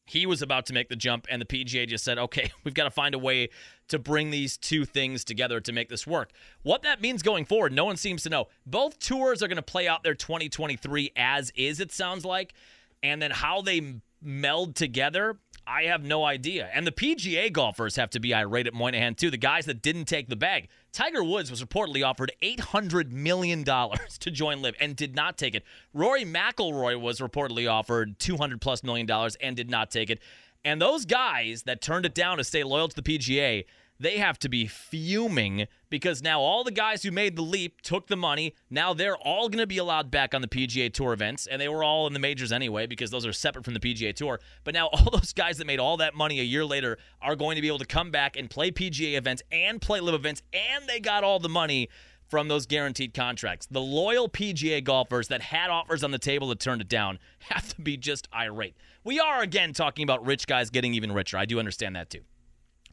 he 0.08 0.26
was 0.26 0.42
about 0.42 0.66
to 0.66 0.72
make 0.72 0.88
the 0.88 0.96
jump 0.96 1.26
and 1.30 1.40
the 1.40 1.46
PGA 1.46 1.86
just 1.86 2.04
said 2.04 2.18
okay 2.18 2.50
we've 2.64 2.74
got 2.74 2.84
to 2.84 2.90
find 2.90 3.14
a 3.14 3.18
way 3.18 3.48
to 3.88 3.98
bring 3.98 4.30
these 4.30 4.56
two 4.56 4.84
things 4.84 5.24
together 5.24 5.60
to 5.60 5.72
make 5.72 5.88
this 5.88 6.06
work 6.06 6.30
what 6.62 6.82
that 6.82 7.00
means 7.00 7.22
going 7.22 7.44
forward 7.44 7.72
no 7.72 7.84
one 7.84 7.96
seems 7.96 8.22
to 8.22 8.30
know 8.30 8.48
both 8.66 8.98
tours 8.98 9.42
are 9.42 9.48
going 9.48 9.56
to 9.56 9.62
play 9.62 9.86
out 9.88 10.02
their 10.02 10.14
2023 10.14 11.12
as 11.16 11.50
is 11.56 11.80
it 11.80 11.92
sounds 11.92 12.24
like 12.24 12.54
and 13.02 13.22
then 13.22 13.30
how 13.30 13.62
they 13.62 13.94
meld 14.20 14.74
together 14.74 15.38
I 15.68 15.82
have 15.82 16.02
no 16.02 16.24
idea. 16.24 16.70
And 16.72 16.86
the 16.86 16.92
PGA 16.92 17.52
golfers 17.52 17.96
have 17.96 18.08
to 18.10 18.20
be 18.20 18.34
irate 18.34 18.66
at 18.66 18.72
Monahan, 18.72 19.14
too. 19.14 19.30
The 19.30 19.36
guys 19.36 19.66
that 19.66 19.82
didn't 19.82 20.06
take 20.06 20.28
the 20.28 20.36
bag. 20.36 20.68
Tiger 20.92 21.22
Woods 21.22 21.50
was 21.50 21.62
reportedly 21.62 22.06
offered 22.06 22.32
$800 22.42 23.10
million 23.12 23.64
to 23.64 24.30
join 24.30 24.62
LIV 24.62 24.74
and 24.80 24.96
did 24.96 25.14
not 25.14 25.36
take 25.38 25.54
it. 25.54 25.64
Rory 25.92 26.24
McIlroy 26.24 27.00
was 27.00 27.20
reportedly 27.20 27.70
offered 27.70 28.18
200 28.18 28.60
plus 28.60 28.82
million 28.82 29.06
dollars 29.06 29.36
and 29.36 29.56
did 29.56 29.70
not 29.70 29.90
take 29.90 30.10
it. 30.10 30.20
And 30.64 30.82
those 30.82 31.04
guys 31.04 31.62
that 31.64 31.80
turned 31.80 32.04
it 32.04 32.14
down 32.14 32.38
to 32.38 32.44
stay 32.44 32.64
loyal 32.64 32.88
to 32.88 33.00
the 33.00 33.02
PGA, 33.02 33.64
they 34.00 34.18
have 34.18 34.38
to 34.40 34.48
be 34.48 34.66
fuming 34.66 35.66
because 35.90 36.22
now 36.22 36.40
all 36.40 36.62
the 36.64 36.70
guys 36.70 37.02
who 37.02 37.10
made 37.10 37.36
the 37.36 37.42
leap 37.42 37.80
took 37.82 38.06
the 38.06 38.16
money. 38.16 38.54
Now 38.70 38.94
they're 38.94 39.16
all 39.16 39.48
going 39.48 39.58
to 39.58 39.66
be 39.66 39.78
allowed 39.78 40.10
back 40.10 40.34
on 40.34 40.42
the 40.42 40.48
PGA 40.48 40.92
Tour 40.92 41.12
events, 41.12 41.46
and 41.46 41.60
they 41.60 41.68
were 41.68 41.82
all 41.82 42.06
in 42.06 42.12
the 42.12 42.18
majors 42.18 42.52
anyway 42.52 42.86
because 42.86 43.10
those 43.10 43.26
are 43.26 43.32
separate 43.32 43.64
from 43.64 43.74
the 43.74 43.80
PGA 43.80 44.14
Tour. 44.14 44.40
But 44.64 44.74
now 44.74 44.86
all 44.92 45.10
those 45.10 45.32
guys 45.32 45.58
that 45.58 45.66
made 45.66 45.80
all 45.80 45.96
that 45.98 46.14
money 46.14 46.40
a 46.40 46.44
year 46.44 46.64
later 46.64 46.98
are 47.20 47.36
going 47.36 47.56
to 47.56 47.62
be 47.62 47.68
able 47.68 47.78
to 47.78 47.86
come 47.86 48.10
back 48.10 48.36
and 48.36 48.48
play 48.48 48.70
PGA 48.70 49.16
events 49.16 49.42
and 49.50 49.80
play 49.80 50.00
LIV 50.00 50.14
events, 50.14 50.42
and 50.52 50.86
they 50.86 51.00
got 51.00 51.24
all 51.24 51.38
the 51.38 51.48
money 51.48 51.88
from 52.28 52.48
those 52.48 52.66
guaranteed 52.66 53.14
contracts. 53.14 53.66
The 53.70 53.80
loyal 53.80 54.28
PGA 54.28 54.84
golfers 54.84 55.28
that 55.28 55.40
had 55.40 55.70
offers 55.70 56.04
on 56.04 56.10
the 56.10 56.18
table 56.18 56.48
that 56.48 56.60
turned 56.60 56.82
it 56.82 56.88
down 56.88 57.18
have 57.50 57.68
to 57.74 57.80
be 57.80 57.96
just 57.96 58.28
irate. 58.34 58.76
We 59.02 59.18
are 59.18 59.42
again 59.42 59.72
talking 59.72 60.02
about 60.02 60.26
rich 60.26 60.46
guys 60.46 60.70
getting 60.70 60.94
even 60.94 61.12
richer. 61.12 61.38
I 61.38 61.46
do 61.46 61.58
understand 61.58 61.96
that 61.96 62.10
too. 62.10 62.20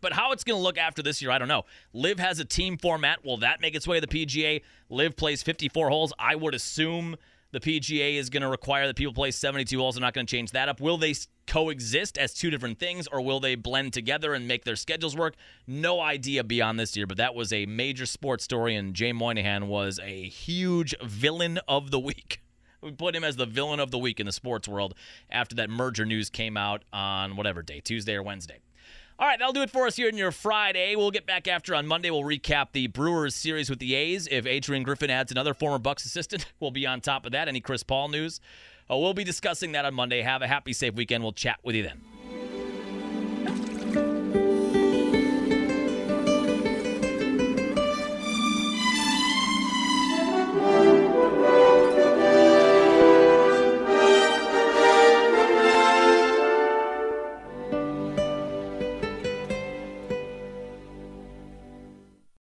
But 0.05 0.13
how 0.13 0.33
it's 0.33 0.43
going 0.43 0.59
to 0.59 0.61
look 0.61 0.77
after 0.77 1.01
this 1.01 1.19
year, 1.19 1.31
I 1.31 1.39
don't 1.39 1.47
know. 1.47 1.63
LIV 1.93 2.19
has 2.19 2.39
a 2.39 2.45
team 2.45 2.77
format. 2.77 3.25
Will 3.25 3.37
that 3.37 3.59
make 3.59 3.73
its 3.73 3.87
way 3.87 3.99
to 3.99 4.05
the 4.05 4.25
PGA? 4.25 4.61
LIV 4.87 5.15
plays 5.15 5.41
54 5.41 5.89
holes. 5.89 6.13
I 6.19 6.35
would 6.35 6.53
assume 6.53 7.15
the 7.49 7.59
PGA 7.59 8.13
is 8.13 8.29
going 8.29 8.43
to 8.43 8.47
require 8.47 8.85
that 8.85 8.95
people 8.97 9.15
play 9.15 9.31
72 9.31 9.75
holes. 9.79 9.95
They're 9.95 10.03
not 10.03 10.13
going 10.13 10.27
to 10.27 10.29
change 10.29 10.51
that 10.51 10.69
up. 10.69 10.79
Will 10.79 10.99
they 10.99 11.15
coexist 11.47 12.19
as 12.19 12.35
two 12.35 12.51
different 12.51 12.77
things, 12.77 13.07
or 13.07 13.19
will 13.19 13.39
they 13.39 13.55
blend 13.55 13.93
together 13.93 14.35
and 14.35 14.47
make 14.47 14.63
their 14.63 14.75
schedules 14.75 15.17
work? 15.17 15.33
No 15.65 15.99
idea 15.99 16.43
beyond 16.43 16.79
this 16.79 16.95
year, 16.95 17.07
but 17.07 17.17
that 17.17 17.33
was 17.33 17.51
a 17.51 17.65
major 17.65 18.05
sports 18.05 18.43
story, 18.43 18.75
and 18.75 18.93
Jay 18.93 19.11
Monahan 19.11 19.67
was 19.67 19.99
a 20.03 20.25
huge 20.29 20.93
villain 21.03 21.57
of 21.67 21.89
the 21.89 21.99
week. 21.99 22.43
We 22.83 22.91
put 22.91 23.15
him 23.15 23.23
as 23.23 23.35
the 23.35 23.47
villain 23.47 23.79
of 23.79 23.89
the 23.89 23.97
week 23.97 24.19
in 24.19 24.27
the 24.27 24.31
sports 24.31 24.67
world 24.67 24.93
after 25.31 25.55
that 25.55 25.71
merger 25.71 26.05
news 26.05 26.29
came 26.29 26.55
out 26.55 26.83
on 26.93 27.35
whatever 27.35 27.63
day, 27.63 27.79
Tuesday 27.79 28.13
or 28.13 28.21
Wednesday. 28.21 28.59
All 29.17 29.25
right, 29.25 29.39
that'll 29.39 29.53
do 29.53 29.61
it 29.61 29.69
for 29.69 29.87
us 29.87 29.95
here 29.95 30.09
in 30.09 30.17
your 30.17 30.31
Friday. 30.31 30.97
We'll 30.97 31.09
get 31.09 31.25
back 31.25 31.47
after 31.47 31.73
on 31.73 31.87
Monday. 31.87 32.11
We'll 32.11 32.23
recap 32.23 32.73
the 32.73 32.87
Brewers 32.87 33.33
series 33.33 33.69
with 33.69 33.79
the 33.79 33.95
A's. 33.95 34.27
If 34.29 34.45
Adrian 34.45 34.83
Griffin 34.83 35.09
adds 35.09 35.31
another 35.31 35.53
former 35.53 35.79
Bucks 35.79 36.03
assistant, 36.03 36.45
we'll 36.59 36.71
be 36.71 36.85
on 36.85 36.99
top 36.99 37.25
of 37.25 37.31
that. 37.31 37.47
Any 37.47 37.61
Chris 37.61 37.81
Paul 37.81 38.09
news? 38.09 38.41
Uh, 38.91 38.97
we'll 38.97 39.13
be 39.13 39.23
discussing 39.23 39.71
that 39.71 39.85
on 39.85 39.93
Monday. 39.93 40.21
Have 40.21 40.41
a 40.41 40.47
happy, 40.47 40.73
safe 40.73 40.95
weekend. 40.95 41.23
We'll 41.23 41.31
chat 41.31 41.59
with 41.63 41.75
you 41.75 41.83
then. 41.83 42.01